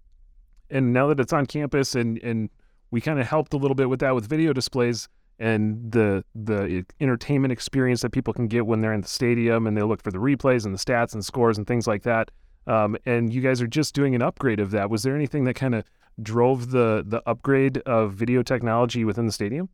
And 0.70 0.94
now 0.94 1.08
that 1.08 1.20
it's 1.20 1.34
on 1.34 1.46
campus 1.46 1.96
and, 1.96 2.20
and 2.20 2.50
we 2.92 3.02
kind 3.02 3.20
of 3.20 3.28
helped 3.28 3.54
a 3.54 3.58
little 3.58 3.76
bit 3.76 3.90
with 3.90 4.00
that 4.00 4.14
with 4.14 4.28
video 4.28 4.54
displays 4.54 5.10
and 5.40 5.92
the 5.92 6.24
the 6.36 6.86
entertainment 7.00 7.52
experience 7.52 8.02
that 8.02 8.12
people 8.12 8.34
can 8.34 8.48
get 8.48 8.66
when 8.66 8.82
they're 8.82 8.94
in 8.94 9.02
the 9.02 9.08
stadium 9.08 9.68
and 9.68 9.78
they 9.78 9.82
look 9.82 10.04
for 10.04 10.12
the 10.12 10.18
replays 10.18 10.66
and 10.66 10.74
the 10.74 10.80
stats 10.80 11.14
and 11.14 11.24
scores 11.24 11.58
and 11.58 11.66
things 11.66 11.88
like 11.88 12.04
that. 12.04 12.30
Um, 12.70 12.96
and 13.06 13.34
you 13.34 13.42
guys 13.42 13.62
are 13.62 13.68
just 13.68 13.96
doing 13.96 14.14
an 14.14 14.22
upgrade 14.22 14.60
of 14.60 14.72
that. 14.72 14.90
Was 14.90 15.02
there 15.04 15.16
anything 15.16 15.44
that 15.46 15.56
kind 15.56 15.74
of 15.74 15.84
drove 16.22 16.72
the 16.72 17.04
the 17.06 17.22
upgrade 17.26 17.80
of 17.80 18.14
video 18.14 18.44
technology 18.44 19.04
within 19.04 19.26
the 19.26 19.32
stadium? 19.32 19.70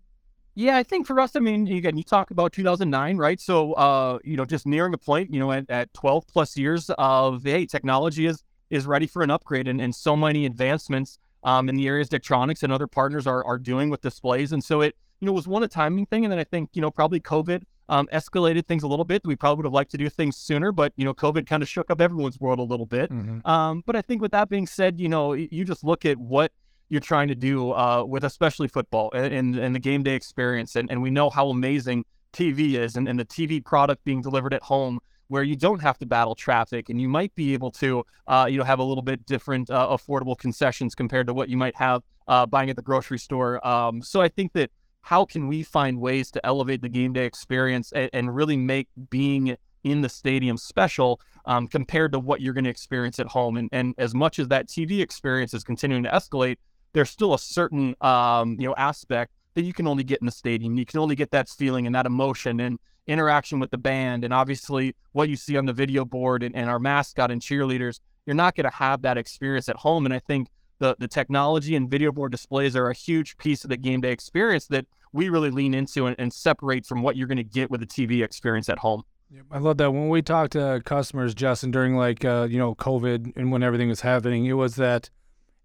Yeah, 0.57 0.77
I 0.77 0.83
think 0.83 1.05
for 1.05 1.19
us, 1.19 1.35
I 1.35 1.41
mean, 1.41 1.67
again, 1.67 1.97
you 1.97 2.03
talk 2.03 2.31
about 2.31 2.53
2009, 2.53 3.17
right? 3.17 3.41
So, 3.41 3.73
uh, 3.73 4.19
you 4.23 4.37
know, 4.37 4.45
just 4.45 4.65
nearing 4.65 4.93
a 4.93 4.97
point, 4.97 5.33
you 5.33 5.39
know, 5.41 5.51
at, 5.51 5.69
at 5.69 5.93
12 5.93 6.25
plus 6.27 6.55
years 6.55 6.89
of, 6.97 7.43
hey, 7.43 7.65
technology 7.65 8.25
is 8.25 8.41
is 8.69 8.85
ready 8.85 9.05
for 9.05 9.21
an 9.21 9.29
upgrade 9.29 9.67
and, 9.67 9.79
and 9.79 9.93
so 9.93 10.15
many 10.15 10.45
advancements 10.45 11.19
um, 11.43 11.69
in 11.69 11.75
the 11.75 11.87
areas 11.87 12.09
Daktronics 12.09 12.63
and 12.63 12.73
other 12.73 12.87
partners 12.87 13.27
are, 13.27 13.43
are 13.45 13.59
doing 13.59 13.89
with 13.89 14.01
displays. 14.01 14.53
And 14.53 14.63
so 14.63 14.81
it, 14.81 14.95
you 15.19 15.27
know, 15.27 15.33
was 15.33 15.47
one 15.47 15.61
a 15.61 15.67
timing 15.67 16.07
thing. 16.07 16.25
And 16.25 16.31
then 16.31 16.39
I 16.39 16.43
think, 16.45 16.69
you 16.73 16.81
know, 16.81 16.89
probably 16.89 17.19
COVID 17.19 17.63
um, 17.89 18.07
escalated 18.13 18.65
things 18.65 18.83
a 18.83 18.87
little 18.87 19.05
bit. 19.05 19.21
We 19.25 19.35
probably 19.35 19.57
would 19.57 19.65
have 19.65 19.73
liked 19.73 19.91
to 19.91 19.97
do 19.97 20.09
things 20.09 20.37
sooner, 20.37 20.71
but 20.71 20.93
you 20.95 21.05
know, 21.05 21.13
COVID 21.13 21.47
kind 21.47 21.63
of 21.63 21.69
shook 21.69 21.89
up 21.89 22.01
everyone's 22.01 22.39
world 22.39 22.59
a 22.59 22.63
little 22.63 22.85
bit. 22.85 23.11
Mm-hmm. 23.11 23.47
Um, 23.47 23.83
but 23.85 23.95
I 23.95 24.01
think 24.01 24.21
with 24.21 24.31
that 24.31 24.49
being 24.49 24.67
said, 24.67 24.99
you 24.99 25.09
know, 25.09 25.33
you 25.33 25.65
just 25.65 25.83
look 25.83 26.05
at 26.05 26.17
what 26.17 26.51
you're 26.89 27.01
trying 27.01 27.27
to 27.27 27.35
do 27.35 27.71
uh, 27.71 28.03
with 28.03 28.23
especially 28.23 28.67
football 28.67 29.11
and, 29.13 29.55
and, 29.55 29.73
the 29.73 29.79
game 29.79 30.03
day 30.03 30.13
experience, 30.13 30.75
and, 30.75 30.89
and 30.91 31.01
we 31.01 31.09
know 31.09 31.29
how 31.29 31.49
amazing 31.49 32.05
TV 32.31 32.73
is, 32.73 32.95
and, 32.95 33.07
and 33.07 33.19
the 33.19 33.25
TV 33.25 33.63
product 33.63 34.03
being 34.03 34.21
delivered 34.21 34.53
at 34.53 34.61
home 34.61 34.99
where 35.27 35.41
you 35.41 35.55
don't 35.55 35.81
have 35.81 35.97
to 35.97 36.05
battle 36.05 36.35
traffic 36.35 36.89
and 36.89 37.01
you 37.01 37.09
might 37.09 37.33
be 37.33 37.53
able 37.53 37.71
to, 37.71 38.05
uh, 38.27 38.45
you 38.49 38.57
know, 38.57 38.63
have 38.63 38.79
a 38.79 38.83
little 38.83 39.01
bit 39.01 39.25
different 39.25 39.69
uh, 39.71 39.87
affordable 39.89 40.37
concessions 40.37 40.93
compared 40.93 41.25
to 41.25 41.33
what 41.33 41.49
you 41.49 41.57
might 41.57 41.75
have 41.75 42.03
uh, 42.27 42.45
buying 42.45 42.69
at 42.69 42.75
the 42.75 42.81
grocery 42.81 43.17
store. 43.17 43.65
Um, 43.65 44.03
so 44.03 44.21
I 44.21 44.27
think 44.27 44.53
that 44.53 44.69
how 45.05 45.24
can 45.24 45.47
we 45.47 45.62
find 45.62 46.01
ways 46.01 46.31
to 46.31 46.43
elevate 46.43 46.81
the 46.81 46.89
game 46.89 47.13
day 47.13 47.25
experience 47.25 47.91
and, 47.91 48.09
and 48.12 48.35
really 48.35 48.57
make 48.57 48.88
being 49.12 49.55
in 49.83 50.01
the 50.01 50.09
stadium 50.09 50.57
special 50.57 51.21
um, 51.45 51.67
compared 51.67 52.12
to 52.12 52.17
what 52.17 52.41
you're 52.41 52.55
going 52.55 52.63
to 52.63 52.71
experience 52.71 53.19
at 53.19 53.27
home. 53.27 53.55
And, 53.55 53.69
and 53.71 53.93
as 54.00 54.15
much 54.15 54.39
as 54.39 54.47
that 54.47 54.67
TV 54.67 55.01
experience 55.01 55.53
is 55.53 55.63
continuing 55.63 56.01
to 56.03 56.09
escalate, 56.09 56.57
there's 56.93 57.12
still 57.12 57.35
a 57.35 57.39
certain 57.39 57.95
um, 58.01 58.57
you 58.59 58.67
know 58.67 58.74
aspect 58.77 59.31
that 59.53 59.62
you 59.62 59.74
can 59.74 59.85
only 59.85 60.03
get 60.03 60.21
in 60.21 60.25
the 60.25 60.31
stadium. 60.31 60.75
You 60.75 60.88
can 60.88 61.00
only 61.00 61.15
get 61.15 61.29
that 61.31 61.50
feeling 61.50 61.85
and 61.85 61.93
that 61.93 62.07
emotion 62.07 62.59
and 62.59 62.79
interaction 63.05 63.59
with 63.59 63.69
the 63.69 63.77
band, 63.77 64.24
and 64.24 64.33
obviously 64.33 64.95
what 65.12 65.29
you 65.29 65.35
see 65.35 65.55
on 65.55 65.67
the 65.67 65.74
video 65.74 66.03
board 66.03 66.41
and, 66.41 66.55
and 66.55 66.67
our 66.67 66.79
mascot 66.79 67.29
and 67.29 67.39
cheerleaders. 67.39 68.00
You're 68.25 68.35
not 68.35 68.55
going 68.55 68.67
to 68.67 68.75
have 68.75 69.03
that 69.03 69.19
experience 69.19 69.69
at 69.69 69.75
home. 69.75 70.05
And 70.05 70.15
I 70.15 70.19
think 70.19 70.47
the 70.79 70.96
the 71.00 71.08
technology 71.08 71.75
and 71.75 71.89
video 71.89 72.12
board 72.12 72.32
displays 72.32 72.75
are 72.75 72.89
a 72.89 72.94
huge 72.94 73.38
piece 73.38 73.63
of 73.63 73.70
the 73.70 73.77
game 73.77 74.01
day 74.01 74.12
experience 74.12 74.67
that 74.67 74.86
we 75.13 75.29
really 75.29 75.50
lean 75.50 75.74
into 75.74 76.05
and, 76.08 76.15
and 76.20 76.34
separate 76.34 76.86
from 76.86 77.01
what 77.01 77.15
you're 77.15 77.27
going 77.27 77.38
to 77.38 77.44
get 77.44 77.72
with 77.72 77.82
a 77.82 77.86
TV 77.86 78.24
experience 78.24 78.67
at 78.67 78.79
home. 78.79 79.03
I 79.50 79.58
love 79.58 79.77
that. 79.77 79.91
When 79.91 80.10
we 80.10 80.22
talked 80.22 80.53
to 80.53 80.82
customers, 80.86 81.34
Justin, 81.34 81.72
during 81.72 81.96
like 81.96 82.24
uh, 82.24 82.48
you 82.50 82.58
know 82.58 82.75
COVID 82.75 83.34
and 83.36 83.51
when 83.51 83.63
everything 83.63 83.89
was 83.89 84.01
happening, 84.01 84.46
it 84.46 84.53
was 84.53 84.75
that 84.75 85.10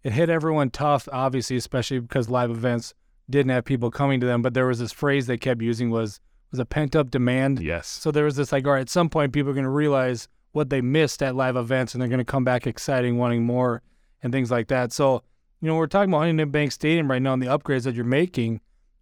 it 0.02 0.12
hit 0.12 0.30
everyone 0.30 0.70
tough. 0.70 1.08
Obviously, 1.12 1.56
especially 1.56 2.00
because 2.00 2.30
live 2.30 2.50
events 2.50 2.94
didn't 3.28 3.50
have 3.50 3.64
people 3.64 3.90
coming 3.90 4.20
to 4.20 4.26
them. 4.26 4.42
But 4.42 4.54
there 4.54 4.66
was 4.66 4.78
this 4.78 4.92
phrase 4.92 5.26
they 5.26 5.36
kept 5.36 5.60
using 5.60 5.90
was 5.90 6.20
was 6.50 6.58
a 6.58 6.64
pent 6.64 6.96
up 6.96 7.10
demand. 7.10 7.60
Yes. 7.60 7.86
So 7.86 8.10
there 8.10 8.24
was 8.24 8.36
this 8.36 8.52
like, 8.52 8.66
all 8.66 8.72
right, 8.72 8.80
at 8.80 8.90
some 8.90 9.08
point, 9.08 9.32
people 9.32 9.50
are 9.50 9.54
going 9.54 9.64
to 9.64 9.70
realize 9.70 10.28
what 10.52 10.70
they 10.70 10.80
missed 10.80 11.22
at 11.22 11.36
live 11.36 11.56
events, 11.56 11.94
and 11.94 12.02
they're 12.02 12.08
going 12.08 12.18
to 12.18 12.24
come 12.24 12.44
back 12.44 12.66
exciting, 12.66 13.18
wanting 13.18 13.44
more, 13.44 13.82
and 14.22 14.32
things 14.32 14.50
like 14.50 14.68
that. 14.68 14.92
So 14.92 15.22
you 15.60 15.68
know, 15.68 15.76
we're 15.76 15.86
talking 15.86 16.10
about 16.10 16.20
Huntington 16.20 16.50
Bank 16.50 16.72
Stadium 16.72 17.10
right 17.10 17.20
now 17.20 17.34
and 17.34 17.42
the 17.42 17.46
upgrades 17.46 17.84
that 17.84 17.94
you're 17.94 18.04
making. 18.04 18.60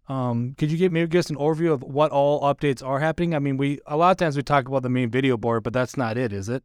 Um, 0.09 0.55
could 0.57 0.71
you 0.71 0.77
give 0.77 0.91
maybe 0.91 1.07
just 1.07 1.29
an 1.29 1.37
overview 1.37 1.71
of 1.71 1.83
what 1.83 2.11
all 2.11 2.41
updates 2.41 2.85
are 2.85 2.99
happening? 2.99 3.35
I 3.35 3.39
mean, 3.39 3.57
we 3.57 3.79
a 3.85 3.95
lot 3.95 4.11
of 4.11 4.17
times 4.17 4.35
we 4.35 4.43
talk 4.43 4.67
about 4.67 4.83
the 4.83 4.89
main 4.89 5.09
video 5.09 5.37
board, 5.37 5.63
but 5.63 5.71
that's 5.71 5.95
not 5.95 6.17
it, 6.17 6.33
is 6.33 6.49
it? 6.49 6.63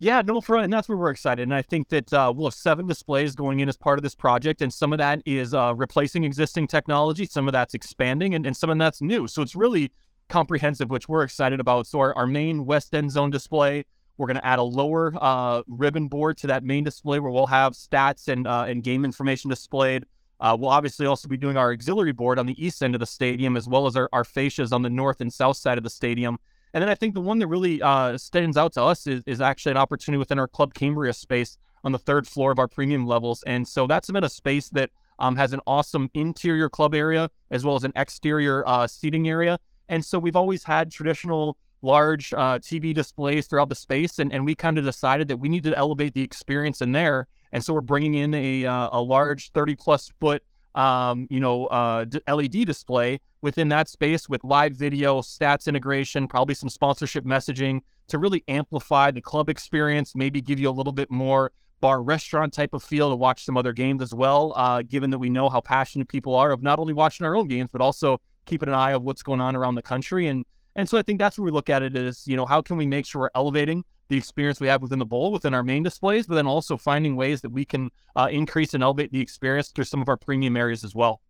Yeah, 0.00 0.22
no, 0.24 0.40
for 0.40 0.56
and 0.56 0.72
that's 0.72 0.88
where 0.88 0.96
we're 0.96 1.10
excited. 1.10 1.42
And 1.42 1.54
I 1.54 1.62
think 1.62 1.88
that 1.88 2.12
uh, 2.12 2.32
we'll 2.34 2.46
have 2.46 2.54
seven 2.54 2.86
displays 2.86 3.34
going 3.34 3.60
in 3.60 3.68
as 3.68 3.76
part 3.76 3.98
of 3.98 4.02
this 4.02 4.14
project, 4.14 4.62
and 4.62 4.72
some 4.72 4.92
of 4.92 4.98
that 4.98 5.20
is 5.26 5.54
uh, 5.54 5.74
replacing 5.76 6.24
existing 6.24 6.68
technology, 6.68 7.26
some 7.26 7.48
of 7.48 7.52
that's 7.52 7.74
expanding, 7.74 8.34
and, 8.34 8.46
and 8.46 8.56
some 8.56 8.70
of 8.70 8.78
that's 8.78 9.02
new. 9.02 9.26
So 9.26 9.42
it's 9.42 9.56
really 9.56 9.92
comprehensive, 10.28 10.88
which 10.88 11.08
we're 11.08 11.24
excited 11.24 11.58
about. 11.60 11.86
So 11.86 11.98
our, 11.98 12.16
our 12.16 12.26
main 12.26 12.64
West 12.64 12.94
End 12.94 13.10
Zone 13.10 13.30
display, 13.30 13.84
we're 14.18 14.26
going 14.26 14.36
to 14.36 14.44
add 14.46 14.58
a 14.58 14.62
lower 14.62 15.14
uh, 15.20 15.62
ribbon 15.66 16.08
board 16.08 16.36
to 16.38 16.48
that 16.48 16.64
main 16.64 16.84
display 16.84 17.18
where 17.20 17.30
we'll 17.30 17.46
have 17.46 17.72
stats 17.72 18.28
and 18.28 18.46
uh, 18.46 18.66
and 18.68 18.82
game 18.82 19.04
information 19.04 19.48
displayed. 19.48 20.04
Uh, 20.40 20.56
we'll 20.58 20.70
obviously 20.70 21.06
also 21.06 21.28
be 21.28 21.36
doing 21.36 21.56
our 21.56 21.72
auxiliary 21.72 22.12
board 22.12 22.38
on 22.38 22.46
the 22.46 22.64
east 22.64 22.82
end 22.82 22.94
of 22.94 23.00
the 23.00 23.06
stadium, 23.06 23.56
as 23.56 23.66
well 23.66 23.86
as 23.86 23.96
our, 23.96 24.08
our 24.12 24.22
fascias 24.22 24.72
on 24.72 24.82
the 24.82 24.90
north 24.90 25.20
and 25.20 25.32
south 25.32 25.56
side 25.56 25.78
of 25.78 25.84
the 25.84 25.90
stadium. 25.90 26.38
And 26.74 26.82
then 26.82 26.88
I 26.88 26.94
think 26.94 27.14
the 27.14 27.20
one 27.20 27.38
that 27.38 27.46
really 27.46 27.80
uh, 27.80 28.18
stands 28.18 28.56
out 28.56 28.72
to 28.74 28.82
us 28.82 29.06
is, 29.06 29.22
is 29.26 29.40
actually 29.40 29.72
an 29.72 29.78
opportunity 29.78 30.18
within 30.18 30.38
our 30.38 30.46
Club 30.46 30.74
Cambria 30.74 31.12
space 31.12 31.58
on 31.82 31.92
the 31.92 31.98
third 31.98 32.26
floor 32.26 32.52
of 32.52 32.58
our 32.58 32.68
premium 32.68 33.06
levels. 33.06 33.42
And 33.44 33.66
so 33.66 33.86
that's 33.86 34.10
been 34.10 34.24
a 34.24 34.28
space 34.28 34.68
that 34.70 34.90
um, 35.18 35.36
has 35.36 35.52
an 35.52 35.60
awesome 35.66 36.10
interior 36.14 36.68
club 36.68 36.94
area 36.94 37.30
as 37.50 37.64
well 37.64 37.74
as 37.74 37.84
an 37.84 37.92
exterior 37.96 38.66
uh, 38.66 38.86
seating 38.86 39.28
area. 39.28 39.58
And 39.88 40.04
so 40.04 40.18
we've 40.18 40.36
always 40.36 40.62
had 40.62 40.92
traditional 40.92 41.56
large 41.82 42.32
uh, 42.32 42.58
TV 42.58 42.94
displays 42.94 43.46
throughout 43.46 43.68
the 43.68 43.74
space, 43.74 44.18
and, 44.18 44.32
and 44.32 44.44
we 44.44 44.54
kind 44.54 44.78
of 44.78 44.84
decided 44.84 45.28
that 45.28 45.36
we 45.36 45.48
need 45.48 45.64
to 45.64 45.76
elevate 45.76 46.14
the 46.14 46.22
experience 46.22 46.80
in 46.80 46.92
there. 46.92 47.26
And 47.52 47.64
so 47.64 47.72
we're 47.72 47.80
bringing 47.80 48.14
in 48.14 48.34
a, 48.34 48.66
uh, 48.66 48.90
a 48.92 49.00
large 49.00 49.52
30 49.52 49.76
plus 49.76 50.10
foot, 50.20 50.42
um, 50.74 51.26
you 51.30 51.40
know, 51.40 51.66
uh, 51.66 52.04
LED 52.28 52.66
display 52.66 53.20
within 53.40 53.68
that 53.68 53.88
space 53.88 54.28
with 54.28 54.44
live 54.44 54.74
video, 54.74 55.20
stats 55.20 55.66
integration, 55.66 56.28
probably 56.28 56.54
some 56.54 56.68
sponsorship 56.68 57.24
messaging 57.24 57.80
to 58.08 58.18
really 58.18 58.42
amplify 58.48 59.10
the 59.10 59.20
club 59.20 59.48
experience, 59.48 60.14
maybe 60.14 60.40
give 60.40 60.58
you 60.58 60.68
a 60.68 60.72
little 60.72 60.92
bit 60.92 61.10
more 61.10 61.52
bar 61.80 62.02
restaurant 62.02 62.52
type 62.52 62.74
of 62.74 62.82
feel 62.82 63.10
to 63.10 63.16
watch 63.16 63.44
some 63.44 63.56
other 63.56 63.72
games 63.72 64.02
as 64.02 64.12
well, 64.12 64.52
uh, 64.56 64.82
given 64.82 65.10
that 65.10 65.18
we 65.18 65.30
know 65.30 65.48
how 65.48 65.60
passionate 65.60 66.08
people 66.08 66.34
are 66.34 66.50
of 66.50 66.62
not 66.62 66.78
only 66.78 66.92
watching 66.92 67.24
our 67.24 67.36
own 67.36 67.46
games, 67.46 67.68
but 67.72 67.80
also 67.80 68.20
keeping 68.46 68.68
an 68.68 68.74
eye 68.74 68.92
of 68.92 69.02
what's 69.02 69.22
going 69.22 69.40
on 69.40 69.54
around 69.54 69.74
the 69.76 69.82
country. 69.82 70.26
And 70.26 70.44
and 70.78 70.88
so 70.88 70.96
I 70.96 71.02
think 71.02 71.18
that's 71.18 71.36
where 71.36 71.44
we 71.44 71.50
look 71.50 71.68
at 71.68 71.82
it 71.82 71.96
is, 71.96 72.26
you 72.26 72.36
know, 72.36 72.46
how 72.46 72.62
can 72.62 72.76
we 72.76 72.86
make 72.86 73.04
sure 73.04 73.22
we're 73.22 73.30
elevating 73.34 73.84
the 74.08 74.16
experience 74.16 74.60
we 74.60 74.68
have 74.68 74.80
within 74.80 75.00
the 75.00 75.04
bowl 75.04 75.32
within 75.32 75.52
our 75.52 75.64
main 75.64 75.82
displays, 75.82 76.28
but 76.28 76.36
then 76.36 76.46
also 76.46 76.76
finding 76.76 77.16
ways 77.16 77.40
that 77.40 77.50
we 77.50 77.64
can 77.64 77.90
uh, 78.14 78.28
increase 78.30 78.74
and 78.74 78.82
elevate 78.82 79.10
the 79.10 79.20
experience 79.20 79.68
through 79.70 79.84
some 79.84 80.00
of 80.00 80.08
our 80.08 80.16
premium 80.16 80.56
areas 80.56 80.84
as 80.84 80.94
well. 80.94 81.20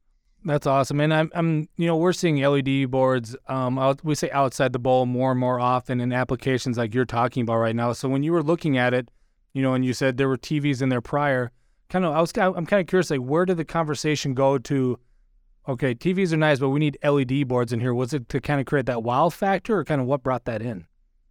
That's 0.44 0.66
awesome, 0.66 1.00
and 1.00 1.14
I'm, 1.14 1.30
I'm, 1.34 1.68
you 1.78 1.86
know, 1.86 1.96
we're 1.96 2.12
seeing 2.12 2.36
LED 2.36 2.90
boards. 2.90 3.34
Um, 3.46 3.78
out, 3.78 4.04
we 4.04 4.14
say 4.14 4.30
outside 4.30 4.74
the 4.74 4.78
bowl 4.78 5.06
more 5.06 5.30
and 5.30 5.40
more 5.40 5.58
often 5.58 5.98
in 5.98 6.12
applications 6.12 6.76
like 6.76 6.94
you're 6.94 7.06
talking 7.06 7.42
about 7.42 7.56
right 7.56 7.74
now. 7.74 7.94
So 7.94 8.08
when 8.08 8.22
you 8.22 8.32
were 8.32 8.42
looking 8.42 8.76
at 8.76 8.92
it, 8.92 9.10
you 9.54 9.62
know, 9.62 9.72
and 9.72 9.82
you 9.82 9.94
said 9.94 10.18
there 10.18 10.28
were 10.28 10.36
TVs 10.36 10.82
in 10.82 10.90
there 10.90 11.00
prior, 11.00 11.50
kind 11.88 12.04
of, 12.04 12.14
I 12.14 12.20
was, 12.20 12.32
I'm 12.36 12.66
kind 12.66 12.82
of 12.82 12.86
curious, 12.86 13.10
like, 13.10 13.20
where 13.20 13.46
did 13.46 13.56
the 13.56 13.64
conversation 13.64 14.34
go 14.34 14.58
to? 14.58 15.00
Okay, 15.68 15.94
TVs 15.94 16.32
are 16.32 16.38
nice, 16.38 16.58
but 16.58 16.70
we 16.70 16.80
need 16.80 16.98
LED 17.04 17.46
boards 17.46 17.72
in 17.72 17.80
here. 17.80 17.94
Was 17.94 18.12
it 18.14 18.28
to 18.30 18.40
kind 18.40 18.60
of 18.60 18.66
create 18.66 18.86
that 18.86 19.02
wow 19.02 19.28
factor 19.28 19.78
or 19.78 19.84
kind 19.84 20.00
of 20.00 20.06
what 20.06 20.22
brought 20.22 20.46
that 20.46 20.62
in? 20.62 20.86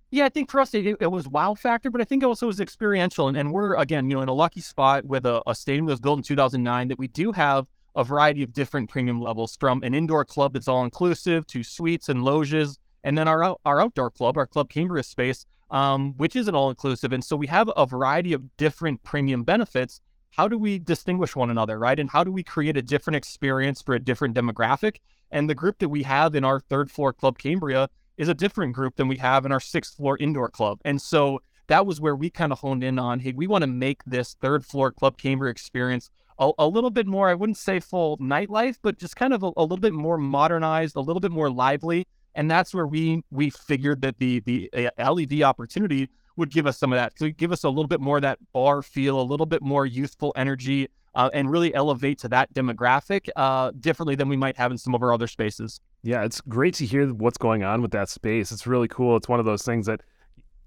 Yeah, 0.10 0.26
I 0.26 0.30
think 0.30 0.50
for 0.50 0.62
us 0.62 0.74
it, 0.74 0.98
it 1.02 1.12
was 1.12 1.28
wow 1.28 1.54
factor, 1.54 1.90
but 1.90 2.00
I 2.00 2.06
think 2.06 2.24
it 2.24 2.28
also 2.28 2.48
was 2.48 2.62
experiential. 2.62 3.28
And, 3.28 3.36
and 3.36 3.52
we're 3.52 3.76
again, 3.76 4.10
you 4.10 4.16
know, 4.16 4.22
in 4.22 4.30
a 4.30 4.34
lucky 4.34 4.62
spot 4.62 5.04
with 5.06 5.26
a, 5.26 5.42
a 5.48 5.54
stadium 5.54 5.86
that 5.88 5.94
was 5.94 6.00
built 6.00 6.20
in 6.20 6.24
2009 6.24 6.88
that 6.88 7.00
we 7.00 7.08
do 7.08 7.34
have 7.34 7.68
a 7.96 8.04
variety 8.04 8.44
of 8.44 8.54
different 8.54 8.90
premium 8.90 9.20
levels 9.20 9.58
from 9.60 9.82
an 9.84 9.94
indoor 9.94 10.24
club 10.24 10.54
that's 10.54 10.68
all 10.68 10.84
inclusive 10.84 11.46
to 11.48 11.64
suites 11.64 12.08
and 12.08 12.24
loges, 12.24 12.78
and 13.04 13.18
then 13.18 13.28
our 13.28 13.58
our 13.66 13.82
outdoor 13.82 14.12
club, 14.12 14.38
our 14.38 14.48
Club 14.48 14.70
Cambria 14.70 15.04
space, 15.04 15.46
um, 15.72 16.14
which 16.18 16.36
is 16.36 16.48
an 16.48 16.56
all 16.56 16.70
inclusive. 16.70 17.12
And 17.12 17.24
so 17.24 17.36
we 17.36 17.48
have 17.48 17.70
a 17.76 17.86
variety 17.86 18.34
of 18.34 18.56
different 18.56 19.04
premium 19.04 19.44
benefits 19.44 20.00
how 20.38 20.48
do 20.48 20.58
we 20.58 20.78
distinguish 20.78 21.36
one 21.36 21.50
another, 21.50 21.80
right? 21.80 22.00
And 22.00 22.10
how 22.10 22.24
do 22.24 22.32
we 22.32 22.44
create 22.44 22.78
a 22.78 22.82
different 22.82 23.16
experience 23.16 23.82
for 23.82 23.96
a 23.96 24.00
different 24.00 24.36
demographic? 24.36 24.98
And 25.32 25.50
the 25.50 25.56
group 25.56 25.80
that 25.80 25.90
we 25.90 26.04
have 26.04 26.36
in 26.36 26.44
our 26.46 26.60
third 26.60 26.92
floor 26.92 27.12
Club 27.12 27.40
Cambria 27.40 27.90
is 28.18 28.30
a 28.30 28.36
different 28.36 28.74
group 28.74 28.96
than 28.96 29.08
we 29.08 29.18
have 29.18 29.46
in 29.46 29.52
our 29.52 29.60
sixth 29.60 29.96
floor 29.96 30.16
indoor 30.20 30.50
club. 30.50 30.80
And 30.86 31.02
so 31.02 31.40
that 31.68 31.86
was 31.86 32.00
where 32.00 32.16
we 32.16 32.30
kind 32.30 32.52
of 32.52 32.60
honed 32.60 32.84
in 32.84 33.00
on 33.00 33.20
hey, 33.20 33.34
we 33.34 33.48
want 33.48 33.64
to 33.64 33.68
make 33.68 34.04
this 34.06 34.36
third 34.40 34.64
floor 34.64 34.92
Club 34.92 35.18
Cambria 35.18 35.52
experience 35.52 36.10
a, 36.40 36.52
a, 36.60 36.68
little 36.68 36.92
bit 36.92 37.08
more, 37.08 37.30
I 37.30 37.34
wouldn't 37.34 37.58
say 37.58 37.80
full 37.80 38.18
nightlife, 38.20 38.78
but 38.82 39.00
just 39.00 39.16
kind 39.16 39.34
of 39.34 39.42
a, 39.42 39.52
a 39.58 39.64
little 39.64 39.78
bit 39.78 39.94
more 39.94 40.20
modernized, 40.20 40.96
a 40.96 41.02
little 41.02 41.20
bit 41.20 41.32
more 41.32 41.50
lively. 41.50 42.06
And 42.36 42.50
that's 42.50 42.76
where 42.76 42.86
we 42.86 43.24
we 43.32 43.50
figured 43.50 44.02
that 44.02 44.20
the 44.20 44.42
the 44.42 44.70
uh, 44.72 45.12
LED 45.12 45.42
opportunity 45.42 46.10
would 46.38 46.52
give 46.52 46.66
us 46.66 46.78
some 46.78 46.94
of 46.94 46.98
that. 46.98 47.16
To 47.18 47.32
give 47.32 47.52
us 47.52 47.64
a 47.64 47.70
little 47.70 47.88
bit 47.88 48.00
more 48.00 48.18
of 48.18 48.22
that 48.22 48.40
bar 48.54 48.82
feel, 48.82 49.20
a 49.20 49.24
little 49.24 49.46
bit 49.46 49.62
more 49.62 49.86
youthful 49.86 50.32
energy, 50.36 50.88
uh, 51.16 51.30
and 51.34 51.52
really 51.52 51.74
elevate 51.74 52.20
to 52.20 52.30
that 52.30 52.54
demographic 52.54 53.28
uh, 53.36 53.72
differently 53.80 54.16
than 54.16 54.30
we 54.30 54.38
might 54.38 54.56
have 54.56 54.72
in 54.72 54.78
some 54.78 54.94
of 54.94 55.02
our 55.02 55.12
other 55.12 55.28
spaces. 55.28 55.82
Yeah, 56.04 56.24
it's 56.24 56.40
great 56.42 56.76
to 56.76 56.86
hear 56.86 57.08
what's 57.08 57.40
going 57.40 57.64
on 57.64 57.82
with 57.82 57.92
that 57.92 58.08
space. 58.08 58.52
It's 58.52 58.68
really 58.68 58.88
cool. 58.88 59.18
It's 59.18 59.28
one 59.28 59.40
of 59.40 59.46
those 59.46 59.64
things 59.64 59.88
that 59.88 60.02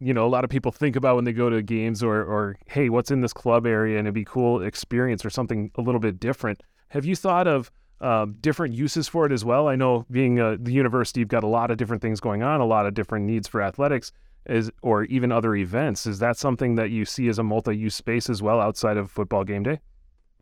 you 0.01 0.13
know 0.13 0.27
a 0.27 0.29
lot 0.29 0.45
of 0.45 0.51
people 0.51 0.73
think 0.73 0.97
about 0.97 1.15
when 1.17 1.25
they 1.25 1.33
go 1.33 1.49
to 1.49 1.63
games 1.63 2.03
or 2.03 2.23
or 2.23 2.59
hey, 2.67 2.89
what's 2.89 3.11
in 3.11 3.21
this 3.21 3.33
club 3.33 3.67
area, 3.67 3.99
and 3.99 4.07
it'd 4.07 4.15
be 4.15 4.25
cool 4.25 4.63
experience 4.63 5.25
or 5.25 5.31
something 5.31 5.71
a 5.77 5.81
little 5.81 6.01
bit 6.01 6.19
different. 6.19 6.61
Have 6.89 7.05
you 7.05 7.15
thought 7.15 7.47
of 7.47 7.71
um, 8.01 8.35
different 8.41 8.75
uses 8.75 9.07
for 9.07 9.27
it 9.27 9.31
as 9.31 9.45
well? 9.45 9.69
I 9.69 9.77
know 9.77 10.05
being 10.11 10.41
a, 10.41 10.57
the 10.57 10.73
university, 10.73 11.21
you've 11.21 11.29
got 11.29 11.45
a 11.45 11.49
lot 11.49 11.71
of 11.71 11.77
different 11.77 12.03
things 12.03 12.19
going 12.19 12.43
on, 12.43 12.61
a 12.61 12.67
lot 12.67 12.87
of 12.87 12.95
different 12.95 13.25
needs 13.25 13.47
for 13.47 13.63
athletics 13.63 14.11
is 14.47 14.71
or 14.83 15.05
even 15.05 15.33
other 15.33 15.55
events. 15.55 16.07
Is 16.07 16.19
that 16.21 16.37
something 16.37 16.75
that 16.77 16.91
you 16.91 17.05
see 17.05 17.29
as 17.29 17.39
a 17.39 17.43
multi-use 17.43 17.95
space 17.95 18.31
as 18.31 18.43
well 18.43 18.61
outside 18.61 18.97
of 18.97 19.11
football 19.11 19.45
game 19.45 19.63
day? 19.63 19.81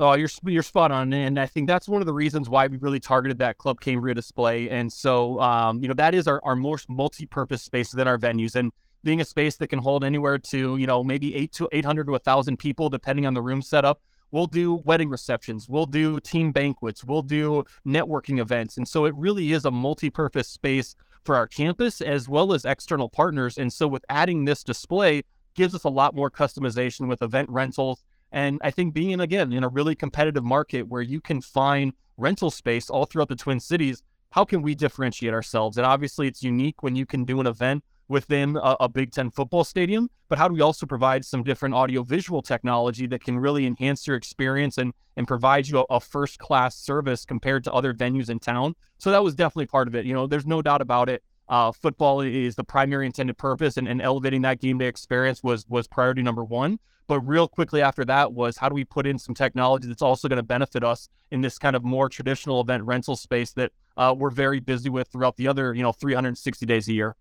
Oh, 0.01 0.15
you're 0.15 0.29
you're 0.45 0.63
spot 0.63 0.93
on, 0.93 1.13
and 1.13 1.41
I 1.41 1.47
think 1.47 1.67
that's 1.67 1.89
one 1.89 2.01
of 2.01 2.07
the 2.07 2.15
reasons 2.15 2.49
why 2.49 2.69
we 2.69 2.77
really 2.77 3.01
targeted 3.01 3.39
that 3.39 3.59
Club 3.59 3.81
Cambria 3.81 4.15
display. 4.15 4.71
And 4.71 4.93
so, 4.93 5.41
um, 5.41 5.83
you 5.83 5.89
know, 5.89 5.95
that 5.95 6.15
is 6.15 6.29
our 6.29 6.41
our 6.45 6.55
most 6.55 6.89
multi-purpose 6.89 7.63
space 7.63 7.93
within 7.93 8.07
our 8.07 8.19
venues, 8.19 8.55
and 8.55 8.71
being 9.03 9.21
a 9.21 9.25
space 9.25 9.57
that 9.57 9.69
can 9.69 9.81
hold 9.81 10.05
anywhere 10.05 10.39
to 10.39 10.77
you 10.77 10.87
know 10.87 11.03
maybe 11.03 11.35
eight 11.35 11.53
to 11.55 11.69
eight 11.73 11.85
hundred 11.85 12.07
to 12.07 12.19
thousand 12.21 12.59
people, 12.59 12.89
depending 12.89 13.27
on 13.27 13.35
the 13.35 13.43
room 13.43 13.61
setup. 13.61 14.01
We'll 14.31 14.47
do 14.47 14.75
wedding 14.85 15.09
receptions, 15.09 15.69
we'll 15.71 15.87
do 15.87 16.21
team 16.21 16.53
banquets, 16.53 17.03
we'll 17.03 17.23
do 17.23 17.65
networking 17.87 18.41
events, 18.41 18.77
and 18.77 18.87
so 18.87 19.07
it 19.07 19.15
really 19.17 19.53
is 19.53 19.65
a 19.65 19.71
multi-purpose 19.71 20.49
space 20.49 20.95
for 21.25 21.37
our 21.37 21.47
campus 21.47 22.01
as 22.01 22.29
well 22.29 22.53
as 22.53 22.65
external 22.65 23.09
partners. 23.09 23.59
And 23.59 23.73
so 23.73 23.87
with 23.89 24.05
adding 24.09 24.45
this 24.45 24.63
display 24.63 25.23
gives 25.55 25.75
us 25.75 25.85
a 25.85 25.89
lot 25.89 26.15
more 26.15 26.31
customization 26.31 27.09
with 27.09 27.23
event 27.23 27.51
rentals. 27.51 28.03
And 28.33 28.61
I 28.63 28.71
think 28.71 28.95
being 28.95 29.21
again 29.21 29.53
in 29.53 29.65
a 29.65 29.69
really 29.69 29.95
competitive 29.95 30.45
market 30.45 30.83
where 30.83 31.03
you 31.03 31.21
can 31.21 31.41
find 31.41 31.93
rental 32.17 32.51
space 32.51 32.91
all 32.91 33.07
throughout 33.07 33.29
the 33.29 33.37
Twin 33.37 33.61
Cities, 33.61 34.03
how 34.31 34.45
can 34.45 34.63
we 34.63 34.75
differentiate 34.75 35.33
ourselves? 35.33 35.77
And 35.77 35.87
obviously 35.87 36.29
it's 36.29 36.43
unique 36.43 36.83
when 36.83 36.95
you 36.95 37.07
can 37.07 37.25
do 37.25 37.41
an 37.41 37.47
event 37.47 37.83
within 38.09 38.57
a, 38.57 38.77
a, 38.81 38.89
Big 38.89 39.13
Ten 39.13 39.31
football 39.31 39.65
stadium, 39.65 40.11
but 40.29 40.39
how 40.39 40.49
do 40.49 40.55
we 40.55 40.61
also 40.61 40.87
provide 40.87 41.25
some 41.25 41.43
different 41.43 41.75
audio 41.75 42.03
visual 42.03 42.43
technology 42.43 43.07
that 43.07 43.23
can 43.23 43.39
really 43.39 43.67
enhance 43.67 44.07
your 44.07 44.17
experience 44.17 44.79
and 44.79 44.93
and 45.17 45.27
provide 45.27 45.69
you 45.69 45.81
a, 45.81 45.85
a 45.91 46.01
first 46.01 46.39
class 46.39 46.77
service 46.77 47.25
compared 47.25 47.65
to 47.65 47.73
other 47.73 47.93
venues 47.93 48.31
in 48.31 48.39
town? 48.39 48.75
So 48.99 49.11
that 49.11 49.23
was 49.23 49.35
definitely 49.35 49.67
part 49.67 49.89
of 49.89 49.95
it. 49.95 50.07
You 50.07 50.15
know, 50.15 50.27
there's 50.27 50.47
no 50.47 50.63
doubt 50.63 50.81
about 50.81 51.09
it. 51.09 51.23
Uh, 51.49 51.73
football 51.73 52.21
is 52.21 52.57
the 52.57 52.65
primary 52.65 53.07
intended 53.07 53.39
purpose, 53.39 53.77
and, 53.77 53.89
and 53.89 54.03
elevating 54.03 54.43
that 54.43 54.61
game 54.61 54.79
day 54.79 54.87
experience 54.87 55.43
was 55.43 55.67
was 55.69 55.87
priority 55.87 56.23
number 56.23 56.45
one. 56.45 56.79
But 57.07 57.21
real 57.21 57.49
quickly 57.49 57.81
after 57.81 58.05
that 58.05 58.35
was 58.35 58.59
how 58.59 58.69
do 58.69 58.75
we 58.75 58.85
put 58.85 59.07
in 59.07 59.19
some 59.19 59.35
technology 59.35 59.89
that's 59.89 60.03
also 60.03 60.29
going 60.29 60.37
to 60.37 60.43
benefit 60.43 60.85
us 60.85 61.09
in 61.31 61.41
this 61.41 61.59
kind 61.59 61.75
of 61.75 61.83
more 61.83 62.11
traditional 62.11 62.61
event 62.61 62.85
rental 62.85 63.17
space 63.17 63.53
that 63.53 63.73
uh, 63.97 64.15
we're 64.17 64.31
very 64.31 64.61
busy 64.61 64.91
with 64.91 65.09
throughout 65.09 65.37
the 65.37 65.49
other 65.49 65.75
you 65.75 65.83
know 65.83 65.93
360 65.93 66.67
days 66.67 66.87
a 66.89 66.93
year. 66.93 67.17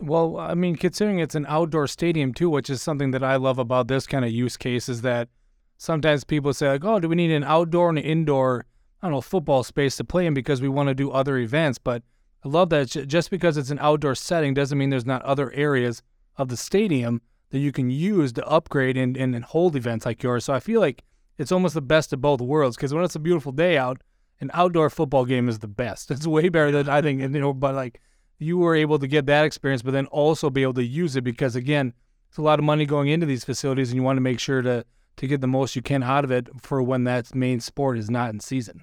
Well, 0.00 0.38
I 0.38 0.54
mean, 0.54 0.76
considering 0.76 1.18
it's 1.18 1.34
an 1.34 1.44
outdoor 1.46 1.86
stadium 1.86 2.32
too, 2.32 2.48
which 2.48 2.70
is 2.70 2.80
something 2.80 3.10
that 3.10 3.22
I 3.22 3.36
love 3.36 3.58
about 3.58 3.88
this 3.88 4.06
kind 4.06 4.24
of 4.24 4.30
use 4.30 4.56
case, 4.56 4.88
is 4.88 5.02
that 5.02 5.28
sometimes 5.76 6.24
people 6.24 6.54
say 6.54 6.68
like, 6.68 6.84
"Oh, 6.84 6.98
do 7.00 7.08
we 7.08 7.16
need 7.16 7.30
an 7.30 7.44
outdoor 7.44 7.90
and 7.90 7.98
an 7.98 8.04
indoor, 8.04 8.64
I 9.02 9.06
don't 9.06 9.12
know, 9.12 9.20
football 9.20 9.62
space 9.62 9.96
to 9.98 10.04
play 10.04 10.24
in 10.24 10.32
because 10.32 10.62
we 10.62 10.68
want 10.68 10.88
to 10.88 10.94
do 10.94 11.10
other 11.10 11.36
events?" 11.36 11.78
But 11.78 12.02
I 12.42 12.48
love 12.48 12.70
that 12.70 12.86
just 12.86 13.30
because 13.30 13.58
it's 13.58 13.70
an 13.70 13.78
outdoor 13.80 14.14
setting 14.14 14.54
doesn't 14.54 14.78
mean 14.78 14.88
there's 14.88 15.04
not 15.04 15.22
other 15.22 15.52
areas 15.52 16.02
of 16.36 16.48
the 16.48 16.56
stadium 16.56 17.20
that 17.50 17.58
you 17.58 17.70
can 17.70 17.90
use 17.90 18.32
to 18.32 18.46
upgrade 18.46 18.96
and, 18.96 19.16
and, 19.16 19.34
and 19.34 19.44
hold 19.44 19.76
events 19.76 20.06
like 20.06 20.22
yours. 20.22 20.46
So 20.46 20.54
I 20.54 20.60
feel 20.60 20.80
like 20.80 21.02
it's 21.36 21.52
almost 21.52 21.74
the 21.74 21.82
best 21.82 22.12
of 22.12 22.22
both 22.22 22.40
worlds 22.40 22.76
because 22.76 22.94
when 22.94 23.04
it's 23.04 23.16
a 23.16 23.20
beautiful 23.20 23.52
day 23.52 23.76
out, 23.76 24.00
an 24.40 24.50
outdoor 24.54 24.88
football 24.88 25.26
game 25.26 25.48
is 25.48 25.58
the 25.58 25.68
best. 25.68 26.10
It's 26.10 26.26
way 26.26 26.48
better 26.48 26.70
than 26.70 26.88
I 26.88 27.02
think, 27.02 27.20
you 27.20 27.28
know, 27.28 27.52
but 27.52 27.74
like 27.74 28.00
you 28.40 28.58
were 28.58 28.74
able 28.74 28.98
to 28.98 29.06
get 29.06 29.26
that 29.26 29.44
experience, 29.44 29.82
but 29.82 29.92
then 29.92 30.06
also 30.06 30.50
be 30.50 30.62
able 30.62 30.74
to 30.74 30.84
use 30.84 31.14
it 31.14 31.22
because 31.22 31.54
again, 31.54 31.92
it's 32.28 32.38
a 32.38 32.42
lot 32.42 32.58
of 32.58 32.64
money 32.64 32.86
going 32.86 33.08
into 33.08 33.26
these 33.26 33.44
facilities 33.44 33.90
and 33.90 33.96
you 33.96 34.02
want 34.02 34.16
to 34.16 34.22
make 34.22 34.40
sure 34.40 34.62
to 34.62 34.84
to 35.16 35.26
get 35.26 35.42
the 35.42 35.46
most 35.46 35.76
you 35.76 35.82
can 35.82 36.02
out 36.02 36.24
of 36.24 36.30
it 36.30 36.48
for 36.62 36.82
when 36.82 37.04
that 37.04 37.34
main 37.34 37.60
sport 37.60 37.98
is 37.98 38.08
not 38.08 38.30
in 38.30 38.40
season. 38.40 38.82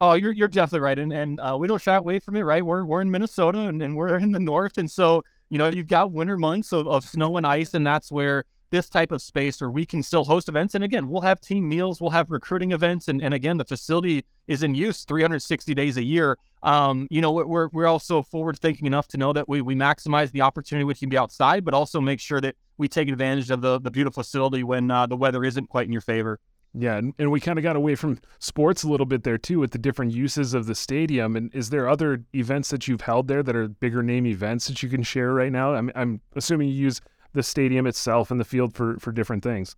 Oh, 0.00 0.14
you're 0.14 0.32
you're 0.32 0.48
definitely 0.48 0.80
right, 0.80 0.98
and 0.98 1.12
and 1.12 1.40
uh, 1.40 1.56
we 1.58 1.68
don't 1.68 1.80
shy 1.80 1.94
away 1.94 2.18
from 2.18 2.36
it, 2.36 2.42
right? 2.42 2.64
We're 2.64 2.84
we're 2.84 3.02
in 3.02 3.10
Minnesota, 3.10 3.58
and, 3.58 3.82
and 3.82 3.94
we're 3.94 4.16
in 4.18 4.32
the 4.32 4.40
north, 4.40 4.78
and 4.78 4.90
so 4.90 5.22
you 5.50 5.58
know 5.58 5.68
you've 5.68 5.86
got 5.86 6.10
winter 6.10 6.36
months 6.36 6.72
of, 6.72 6.88
of 6.88 7.04
snow 7.04 7.36
and 7.36 7.46
ice, 7.46 7.74
and 7.74 7.86
that's 7.86 8.10
where 8.10 8.44
this 8.74 8.88
type 8.88 9.12
of 9.12 9.22
space 9.22 9.60
where 9.60 9.70
we 9.70 9.86
can 9.86 10.02
still 10.02 10.24
host 10.24 10.48
events. 10.48 10.74
And 10.74 10.82
again, 10.82 11.08
we'll 11.08 11.22
have 11.22 11.40
team 11.40 11.68
meals, 11.68 12.00
we'll 12.00 12.10
have 12.10 12.30
recruiting 12.30 12.72
events, 12.72 13.06
and 13.06 13.22
and 13.22 13.32
again, 13.32 13.56
the 13.56 13.64
facility 13.64 14.24
is 14.48 14.64
in 14.64 14.74
use 14.74 15.04
360 15.04 15.74
days 15.74 15.96
a 15.96 16.02
year. 16.02 16.36
Um, 16.62 17.06
you 17.08 17.20
know, 17.20 17.30
we're 17.30 17.68
we're 17.68 17.86
also 17.86 18.22
forward 18.22 18.58
thinking 18.58 18.86
enough 18.86 19.06
to 19.08 19.16
know 19.16 19.32
that 19.32 19.48
we 19.48 19.62
we 19.62 19.76
maximize 19.76 20.32
the 20.32 20.40
opportunity 20.40 20.84
we 20.84 20.94
can 20.94 21.08
be 21.08 21.16
outside, 21.16 21.64
but 21.64 21.72
also 21.72 22.00
make 22.00 22.18
sure 22.18 22.40
that 22.40 22.56
we 22.76 22.88
take 22.88 23.08
advantage 23.08 23.50
of 23.50 23.60
the 23.60 23.78
the 23.80 23.92
beautiful 23.92 24.24
facility 24.24 24.64
when 24.64 24.90
uh, 24.90 25.06
the 25.06 25.16
weather 25.16 25.44
isn't 25.44 25.68
quite 25.68 25.86
in 25.86 25.92
your 25.92 26.02
favor. 26.02 26.40
Yeah, 26.76 26.96
and, 26.96 27.14
and 27.20 27.30
we 27.30 27.38
kind 27.38 27.56
of 27.56 27.62
got 27.62 27.76
away 27.76 27.94
from 27.94 28.18
sports 28.40 28.82
a 28.82 28.88
little 28.88 29.06
bit 29.06 29.22
there 29.22 29.38
too 29.38 29.60
with 29.60 29.70
the 29.70 29.78
different 29.78 30.12
uses 30.12 30.54
of 30.54 30.66
the 30.66 30.74
stadium. 30.74 31.36
And 31.36 31.54
is 31.54 31.70
there 31.70 31.88
other 31.88 32.24
events 32.34 32.70
that 32.70 32.88
you've 32.88 33.02
held 33.02 33.28
there 33.28 33.44
that 33.44 33.54
are 33.54 33.68
bigger 33.68 34.02
name 34.02 34.26
events 34.26 34.66
that 34.66 34.82
you 34.82 34.88
can 34.88 35.04
share 35.04 35.32
right 35.32 35.52
now? 35.52 35.74
I'm, 35.74 35.92
I'm 35.94 36.20
assuming 36.34 36.70
you 36.70 36.74
use 36.74 37.00
the 37.34 37.42
stadium 37.42 37.86
itself 37.86 38.30
and 38.30 38.40
the 38.40 38.44
field 38.44 38.74
for, 38.74 38.98
for 38.98 39.12
different 39.12 39.42
things. 39.42 39.76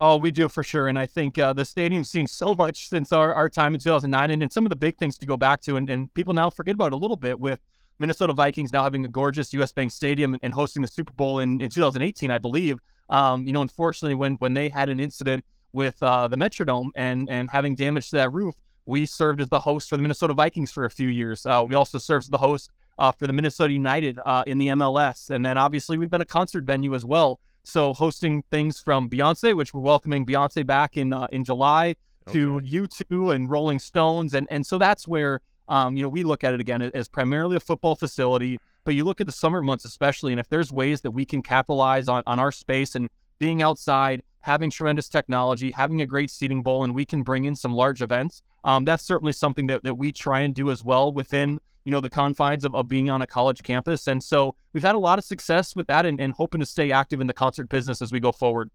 Oh, 0.00 0.16
we 0.16 0.32
do 0.32 0.48
for 0.48 0.64
sure. 0.64 0.88
And 0.88 0.98
I 0.98 1.06
think 1.06 1.38
uh, 1.38 1.52
the 1.52 1.64
stadium's 1.64 2.10
seen 2.10 2.26
so 2.26 2.54
much 2.54 2.88
since 2.88 3.12
our, 3.12 3.32
our 3.32 3.48
time 3.48 3.74
in 3.74 3.80
2009. 3.80 4.30
And, 4.30 4.42
and 4.42 4.52
some 4.52 4.66
of 4.66 4.70
the 4.70 4.76
big 4.76 4.96
things 4.96 5.16
to 5.18 5.26
go 5.26 5.36
back 5.36 5.60
to, 5.62 5.76
and, 5.76 5.88
and 5.88 6.12
people 6.14 6.34
now 6.34 6.50
forget 6.50 6.74
about 6.74 6.92
a 6.92 6.96
little 6.96 7.16
bit 7.16 7.38
with 7.38 7.60
Minnesota 7.98 8.32
Vikings 8.32 8.72
now 8.72 8.82
having 8.82 9.04
a 9.04 9.08
gorgeous 9.08 9.52
US 9.54 9.72
Bank 9.72 9.92
Stadium 9.92 10.36
and 10.42 10.52
hosting 10.52 10.82
the 10.82 10.88
Super 10.88 11.12
Bowl 11.12 11.38
in, 11.38 11.60
in 11.60 11.70
2018, 11.70 12.30
I 12.30 12.38
believe. 12.38 12.78
Um, 13.08 13.46
you 13.46 13.52
know, 13.52 13.62
unfortunately, 13.62 14.14
when 14.14 14.34
when 14.36 14.54
they 14.54 14.68
had 14.68 14.88
an 14.88 14.98
incident 14.98 15.44
with 15.72 16.02
uh, 16.02 16.26
the 16.26 16.36
Metrodome 16.36 16.90
and 16.96 17.28
and 17.30 17.50
having 17.50 17.74
damage 17.74 18.10
to 18.10 18.16
that 18.16 18.32
roof, 18.32 18.54
we 18.86 19.06
served 19.06 19.40
as 19.40 19.48
the 19.48 19.60
host 19.60 19.88
for 19.88 19.96
the 19.96 20.02
Minnesota 20.02 20.34
Vikings 20.34 20.72
for 20.72 20.86
a 20.86 20.90
few 20.90 21.08
years. 21.08 21.46
Uh, 21.46 21.64
we 21.68 21.74
also 21.74 21.98
served 21.98 22.24
as 22.24 22.30
the 22.30 22.38
host 22.38 22.70
uh, 22.98 23.12
for 23.12 23.26
the 23.26 23.32
Minnesota 23.32 23.72
United 23.72 24.18
uh, 24.24 24.44
in 24.46 24.58
the 24.58 24.68
MLS, 24.68 25.30
and 25.30 25.44
then 25.44 25.58
obviously 25.58 25.98
we've 25.98 26.10
been 26.10 26.20
a 26.20 26.26
concert 26.26 26.64
venue 26.64 26.94
as 26.94 27.04
well. 27.04 27.40
So 27.64 27.94
hosting 27.94 28.42
things 28.50 28.80
from 28.80 29.08
Beyonce, 29.08 29.56
which 29.56 29.72
we're 29.72 29.80
welcoming 29.80 30.26
Beyonce 30.26 30.66
back 30.66 30.96
in 30.96 31.12
uh, 31.12 31.26
in 31.32 31.44
July, 31.44 31.96
okay. 32.28 32.38
to 32.38 32.60
U2 32.60 33.34
and 33.34 33.50
Rolling 33.50 33.78
Stones, 33.78 34.34
and 34.34 34.46
and 34.50 34.66
so 34.66 34.78
that's 34.78 35.08
where 35.08 35.40
um, 35.68 35.96
you 35.96 36.02
know 36.02 36.08
we 36.08 36.22
look 36.22 36.44
at 36.44 36.54
it 36.54 36.60
again 36.60 36.82
as 36.82 37.08
primarily 37.08 37.56
a 37.56 37.60
football 37.60 37.96
facility. 37.96 38.58
But 38.84 38.94
you 38.94 39.04
look 39.04 39.20
at 39.20 39.26
the 39.26 39.32
summer 39.32 39.62
months 39.62 39.86
especially, 39.86 40.32
and 40.32 40.40
if 40.40 40.48
there's 40.50 40.70
ways 40.70 41.00
that 41.00 41.12
we 41.12 41.24
can 41.24 41.42
capitalize 41.42 42.06
on 42.08 42.22
on 42.26 42.38
our 42.38 42.52
space 42.52 42.94
and 42.94 43.08
being 43.38 43.62
outside 43.62 44.22
having 44.44 44.70
tremendous 44.70 45.08
technology, 45.08 45.70
having 45.70 46.02
a 46.02 46.06
great 46.06 46.30
seating 46.30 46.62
bowl, 46.62 46.84
and 46.84 46.94
we 46.94 47.06
can 47.06 47.22
bring 47.22 47.46
in 47.46 47.56
some 47.56 47.72
large 47.72 48.02
events. 48.02 48.42
Um, 48.62 48.84
that's 48.84 49.02
certainly 49.02 49.32
something 49.32 49.66
that, 49.68 49.82
that 49.84 49.94
we 49.94 50.12
try 50.12 50.40
and 50.40 50.54
do 50.54 50.70
as 50.70 50.84
well 50.84 51.12
within 51.12 51.58
you 51.84 51.92
know 51.92 52.00
the 52.00 52.10
confines 52.10 52.64
of, 52.64 52.74
of 52.74 52.88
being 52.88 53.08
on 53.10 53.22
a 53.22 53.26
college 53.26 53.62
campus. 53.62 54.06
And 54.06 54.22
so 54.22 54.54
we've 54.72 54.82
had 54.82 54.94
a 54.94 54.98
lot 54.98 55.18
of 55.18 55.24
success 55.24 55.74
with 55.74 55.86
that 55.86 56.04
and, 56.06 56.20
and 56.20 56.32
hoping 56.34 56.60
to 56.60 56.66
stay 56.66 56.92
active 56.92 57.20
in 57.20 57.26
the 57.26 57.32
concert 57.32 57.68
business 57.68 58.02
as 58.02 58.12
we 58.12 58.20
go 58.20 58.32
forward. 58.32 58.70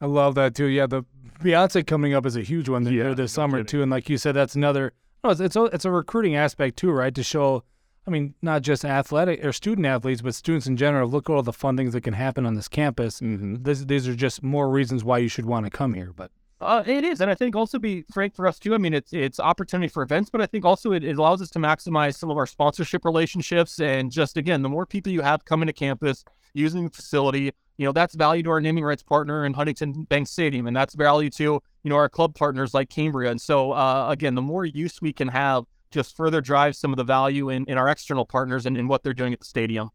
I 0.00 0.06
love 0.06 0.34
that 0.36 0.54
too. 0.54 0.66
Yeah, 0.66 0.86
the 0.86 1.04
Beyonce 1.42 1.86
coming 1.86 2.14
up 2.14 2.26
is 2.26 2.36
a 2.36 2.42
huge 2.42 2.68
one 2.68 2.84
yeah, 2.86 3.14
this 3.14 3.18
no 3.18 3.42
summer 3.42 3.58
kidding. 3.58 3.66
too. 3.66 3.82
And 3.82 3.90
like 3.90 4.08
you 4.08 4.18
said, 4.18 4.32
that's 4.32 4.56
another. 4.56 4.92
Oh, 5.24 5.30
it's, 5.30 5.40
it's 5.40 5.56
a, 5.56 5.64
it's 5.64 5.84
a 5.84 5.90
recruiting 5.90 6.36
aspect 6.36 6.76
too, 6.76 6.90
right? 6.90 7.14
To 7.14 7.22
show 7.22 7.64
I 8.08 8.10
mean, 8.10 8.34
not 8.40 8.62
just 8.62 8.86
athletic 8.86 9.44
or 9.44 9.52
student 9.52 9.86
athletes, 9.86 10.22
but 10.22 10.34
students 10.34 10.66
in 10.66 10.78
general. 10.78 11.08
Look 11.08 11.28
at 11.28 11.34
all 11.34 11.42
the 11.42 11.52
fun 11.52 11.76
things 11.76 11.92
that 11.92 12.00
can 12.00 12.14
happen 12.14 12.46
on 12.46 12.54
this 12.54 12.66
campus. 12.66 13.20
Mm-hmm. 13.20 13.56
This, 13.62 13.84
these 13.84 14.08
are 14.08 14.14
just 14.14 14.42
more 14.42 14.70
reasons 14.70 15.04
why 15.04 15.18
you 15.18 15.28
should 15.28 15.44
want 15.44 15.66
to 15.66 15.70
come 15.70 15.92
here. 15.92 16.14
But 16.16 16.30
uh, 16.58 16.82
it 16.86 17.04
is, 17.04 17.20
and 17.20 17.30
I 17.30 17.34
think 17.34 17.54
also 17.54 17.78
be 17.78 18.04
frank 18.10 18.34
for 18.34 18.46
us 18.46 18.58
too. 18.58 18.74
I 18.74 18.78
mean, 18.78 18.94
it's 18.94 19.12
it's 19.12 19.38
opportunity 19.38 19.88
for 19.88 20.02
events, 20.02 20.30
but 20.30 20.40
I 20.40 20.46
think 20.46 20.64
also 20.64 20.92
it, 20.92 21.04
it 21.04 21.18
allows 21.18 21.42
us 21.42 21.50
to 21.50 21.58
maximize 21.58 22.16
some 22.16 22.30
of 22.30 22.38
our 22.38 22.46
sponsorship 22.46 23.04
relationships. 23.04 23.78
And 23.78 24.10
just 24.10 24.38
again, 24.38 24.62
the 24.62 24.70
more 24.70 24.86
people 24.86 25.12
you 25.12 25.20
have 25.20 25.44
coming 25.44 25.66
to 25.66 25.74
campus 25.74 26.24
using 26.54 26.84
the 26.84 26.90
facility, 26.90 27.52
you 27.76 27.84
know, 27.84 27.92
that's 27.92 28.14
value 28.14 28.42
to 28.42 28.50
our 28.50 28.60
naming 28.60 28.84
rights 28.84 29.02
partner 29.02 29.44
in 29.44 29.52
Huntington 29.52 30.04
Bank 30.04 30.26
Stadium, 30.28 30.66
and 30.66 30.74
that's 30.74 30.94
value 30.94 31.28
to 31.30 31.44
you 31.44 31.90
know 31.90 31.96
our 31.96 32.08
club 32.08 32.34
partners 32.34 32.72
like 32.72 32.88
Cambria. 32.88 33.30
And 33.30 33.40
so 33.40 33.72
uh, 33.72 34.06
again, 34.08 34.34
the 34.34 34.42
more 34.42 34.64
use 34.64 35.02
we 35.02 35.12
can 35.12 35.28
have 35.28 35.64
just 35.90 36.16
further 36.16 36.40
drive 36.40 36.76
some 36.76 36.92
of 36.92 36.96
the 36.96 37.04
value 37.04 37.48
in, 37.48 37.64
in 37.66 37.78
our 37.78 37.88
external 37.88 38.24
partners 38.24 38.66
and 38.66 38.76
in 38.76 38.88
what 38.88 39.02
they're 39.02 39.12
doing 39.14 39.32
at 39.32 39.40
the 39.40 39.46
stadium. 39.46 39.90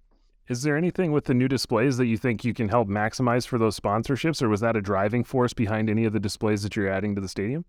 Is 0.50 0.64
there 0.64 0.76
anything 0.76 1.14
with 1.14 1.26
the 1.26 1.34
new 1.34 1.48
displays 1.48 1.98
that 1.98 2.08
you 2.08 2.18
think 2.18 2.44
you 2.44 2.54
can 2.54 2.68
help 2.68 2.90
maximize 2.90 3.48
for 3.48 3.58
those 3.58 3.80
sponsorships, 3.80 4.42
or 4.42 4.50
was 4.50 4.60
that 4.60 4.76
a 4.76 4.82
driving 4.82 5.24
force 5.24 5.54
behind 5.54 5.90
any 5.90 6.04
of 6.04 6.12
the 6.12 6.20
displays 6.20 6.64
that 6.64 6.76
you're 6.76 6.90
adding 6.90 7.16
to 7.16 7.22
the 7.22 7.30
stadium? 7.30 7.64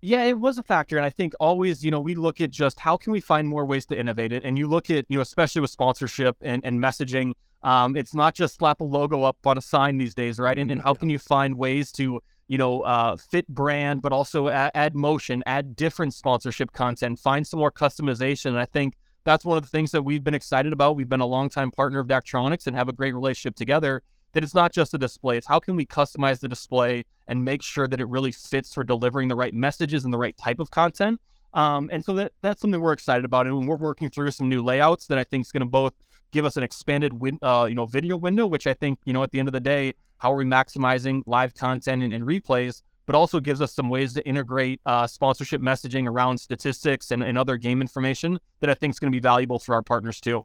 Yeah, 0.00 0.24
it 0.24 0.38
was 0.38 0.58
a 0.58 0.62
factor. 0.62 0.96
And 0.96 1.06
I 1.06 1.10
think 1.10 1.34
always, 1.40 1.84
you 1.84 1.90
know, 1.90 2.00
we 2.00 2.14
look 2.14 2.40
at 2.40 2.50
just 2.50 2.80
how 2.80 2.96
can 2.96 3.12
we 3.12 3.20
find 3.20 3.48
more 3.48 3.64
ways 3.64 3.86
to 3.86 3.98
innovate 3.98 4.32
it. 4.32 4.44
And 4.44 4.58
you 4.58 4.66
look 4.66 4.90
at, 4.90 5.06
you 5.08 5.18
know, 5.18 5.22
especially 5.22 5.60
with 5.60 5.70
sponsorship 5.70 6.36
and, 6.40 6.64
and 6.64 6.80
messaging, 6.80 7.32
um, 7.62 7.96
it's 7.96 8.14
not 8.14 8.34
just 8.34 8.56
slap 8.56 8.80
a 8.80 8.84
logo 8.84 9.22
up 9.22 9.38
on 9.46 9.56
a 9.56 9.60
sign 9.60 9.98
these 9.98 10.14
days, 10.14 10.38
right? 10.38 10.58
And, 10.58 10.70
and 10.70 10.82
how 10.82 10.94
can 10.94 11.08
you 11.08 11.18
find 11.18 11.56
ways 11.56 11.90
to 11.92 12.20
you 12.48 12.58
know, 12.58 12.82
uh, 12.82 13.16
fit 13.16 13.48
brand, 13.48 14.02
but 14.02 14.12
also 14.12 14.48
add, 14.48 14.70
add, 14.74 14.94
motion, 14.94 15.42
add 15.46 15.74
different 15.76 16.14
sponsorship 16.14 16.72
content, 16.72 17.18
find 17.18 17.46
some 17.46 17.58
more 17.60 17.72
customization. 17.72 18.46
And 18.46 18.58
I 18.58 18.66
think 18.66 18.94
that's 19.24 19.44
one 19.44 19.56
of 19.56 19.64
the 19.64 19.68
things 19.68 19.90
that 19.90 20.02
we've 20.02 20.22
been 20.22 20.34
excited 20.34 20.72
about. 20.72 20.96
We've 20.96 21.08
been 21.08 21.20
a 21.20 21.26
longtime 21.26 21.72
partner 21.72 21.98
of 21.98 22.06
Daktronics 22.06 22.66
and 22.66 22.76
have 22.76 22.88
a 22.88 22.92
great 22.92 23.14
relationship 23.14 23.56
together. 23.56 24.02
That 24.32 24.44
it's 24.44 24.54
not 24.54 24.72
just 24.72 24.92
a 24.92 24.98
display; 24.98 25.38
it's 25.38 25.46
how 25.46 25.58
can 25.58 25.76
we 25.76 25.86
customize 25.86 26.40
the 26.40 26.48
display 26.48 27.04
and 27.26 27.42
make 27.44 27.62
sure 27.62 27.88
that 27.88 28.00
it 28.00 28.08
really 28.08 28.32
fits 28.32 28.74
for 28.74 28.84
delivering 28.84 29.28
the 29.28 29.34
right 29.34 29.54
messages 29.54 30.04
and 30.04 30.12
the 30.12 30.18
right 30.18 30.36
type 30.36 30.60
of 30.60 30.70
content. 30.70 31.20
Um, 31.54 31.88
and 31.90 32.04
so 32.04 32.12
that 32.14 32.32
that's 32.42 32.60
something 32.60 32.80
we're 32.80 32.92
excited 32.92 33.24
about, 33.24 33.46
and 33.46 33.66
we're 33.66 33.76
working 33.76 34.10
through 34.10 34.30
some 34.32 34.48
new 34.48 34.62
layouts 34.62 35.06
that 35.06 35.16
I 35.16 35.24
think 35.24 35.46
is 35.46 35.52
going 35.52 35.62
to 35.62 35.66
both 35.66 35.94
give 36.32 36.44
us 36.44 36.56
an 36.56 36.62
expanded 36.62 37.12
win, 37.12 37.38
uh, 37.42 37.66
you 37.68 37.74
know, 37.74 37.86
video 37.86 38.16
window, 38.16 38.46
which 38.46 38.66
I 38.66 38.74
think, 38.74 38.98
you 39.04 39.12
know, 39.12 39.22
at 39.22 39.30
the 39.30 39.38
end 39.38 39.48
of 39.48 39.52
the 39.52 39.60
day, 39.60 39.94
how 40.18 40.32
are 40.32 40.36
we 40.36 40.44
maximizing 40.44 41.22
live 41.26 41.54
content 41.54 42.02
and, 42.02 42.12
and 42.12 42.24
replays, 42.24 42.82
but 43.06 43.14
also 43.14 43.40
gives 43.40 43.60
us 43.60 43.72
some 43.72 43.88
ways 43.88 44.14
to 44.14 44.26
integrate 44.26 44.80
uh, 44.86 45.06
sponsorship 45.06 45.60
messaging 45.60 46.08
around 46.08 46.38
statistics 46.38 47.10
and, 47.10 47.22
and 47.22 47.38
other 47.38 47.56
game 47.56 47.80
information 47.80 48.38
that 48.60 48.70
I 48.70 48.74
think 48.74 48.92
is 48.92 48.98
going 48.98 49.12
to 49.12 49.16
be 49.16 49.20
valuable 49.20 49.58
for 49.58 49.74
our 49.74 49.82
partners 49.82 50.20
too. 50.20 50.44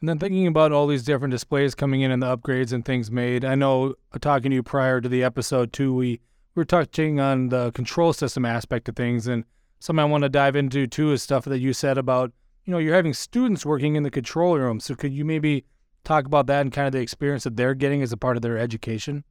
And 0.00 0.08
then 0.08 0.18
thinking 0.18 0.46
about 0.46 0.72
all 0.72 0.86
these 0.86 1.04
different 1.04 1.32
displays 1.32 1.74
coming 1.74 2.02
in 2.02 2.10
and 2.10 2.22
the 2.22 2.36
upgrades 2.36 2.72
and 2.72 2.84
things 2.84 3.10
made, 3.10 3.44
I 3.44 3.54
know 3.54 3.94
uh, 4.12 4.18
talking 4.20 4.50
to 4.50 4.54
you 4.56 4.62
prior 4.62 5.00
to 5.00 5.08
the 5.08 5.24
episode 5.24 5.72
too, 5.72 5.94
we 5.94 6.20
were 6.54 6.66
touching 6.66 7.18
on 7.18 7.48
the 7.48 7.72
control 7.72 8.12
system 8.12 8.44
aspect 8.44 8.88
of 8.88 8.96
things, 8.96 9.26
and 9.26 9.44
something 9.78 10.00
I 10.00 10.04
want 10.04 10.22
to 10.22 10.28
dive 10.28 10.54
into 10.54 10.86
too 10.86 11.12
is 11.12 11.22
stuff 11.22 11.46
that 11.46 11.58
you 11.58 11.72
said 11.72 11.96
about 11.96 12.32
you 12.66 12.72
know, 12.72 12.78
you're 12.78 12.94
having 12.94 13.14
students 13.14 13.64
working 13.64 13.96
in 13.96 14.02
the 14.02 14.10
control 14.10 14.58
room. 14.58 14.80
So 14.80 14.94
could 14.94 15.12
you 15.12 15.24
maybe 15.24 15.64
talk 16.04 16.26
about 16.26 16.46
that 16.48 16.60
and 16.62 16.72
kind 16.72 16.86
of 16.86 16.92
the 16.92 17.00
experience 17.00 17.44
that 17.44 17.56
they're 17.56 17.74
getting 17.74 18.02
as 18.02 18.12
a 18.12 18.16
part 18.16 18.36
of 18.36 18.42
their 18.42 18.58
education? 18.58 19.24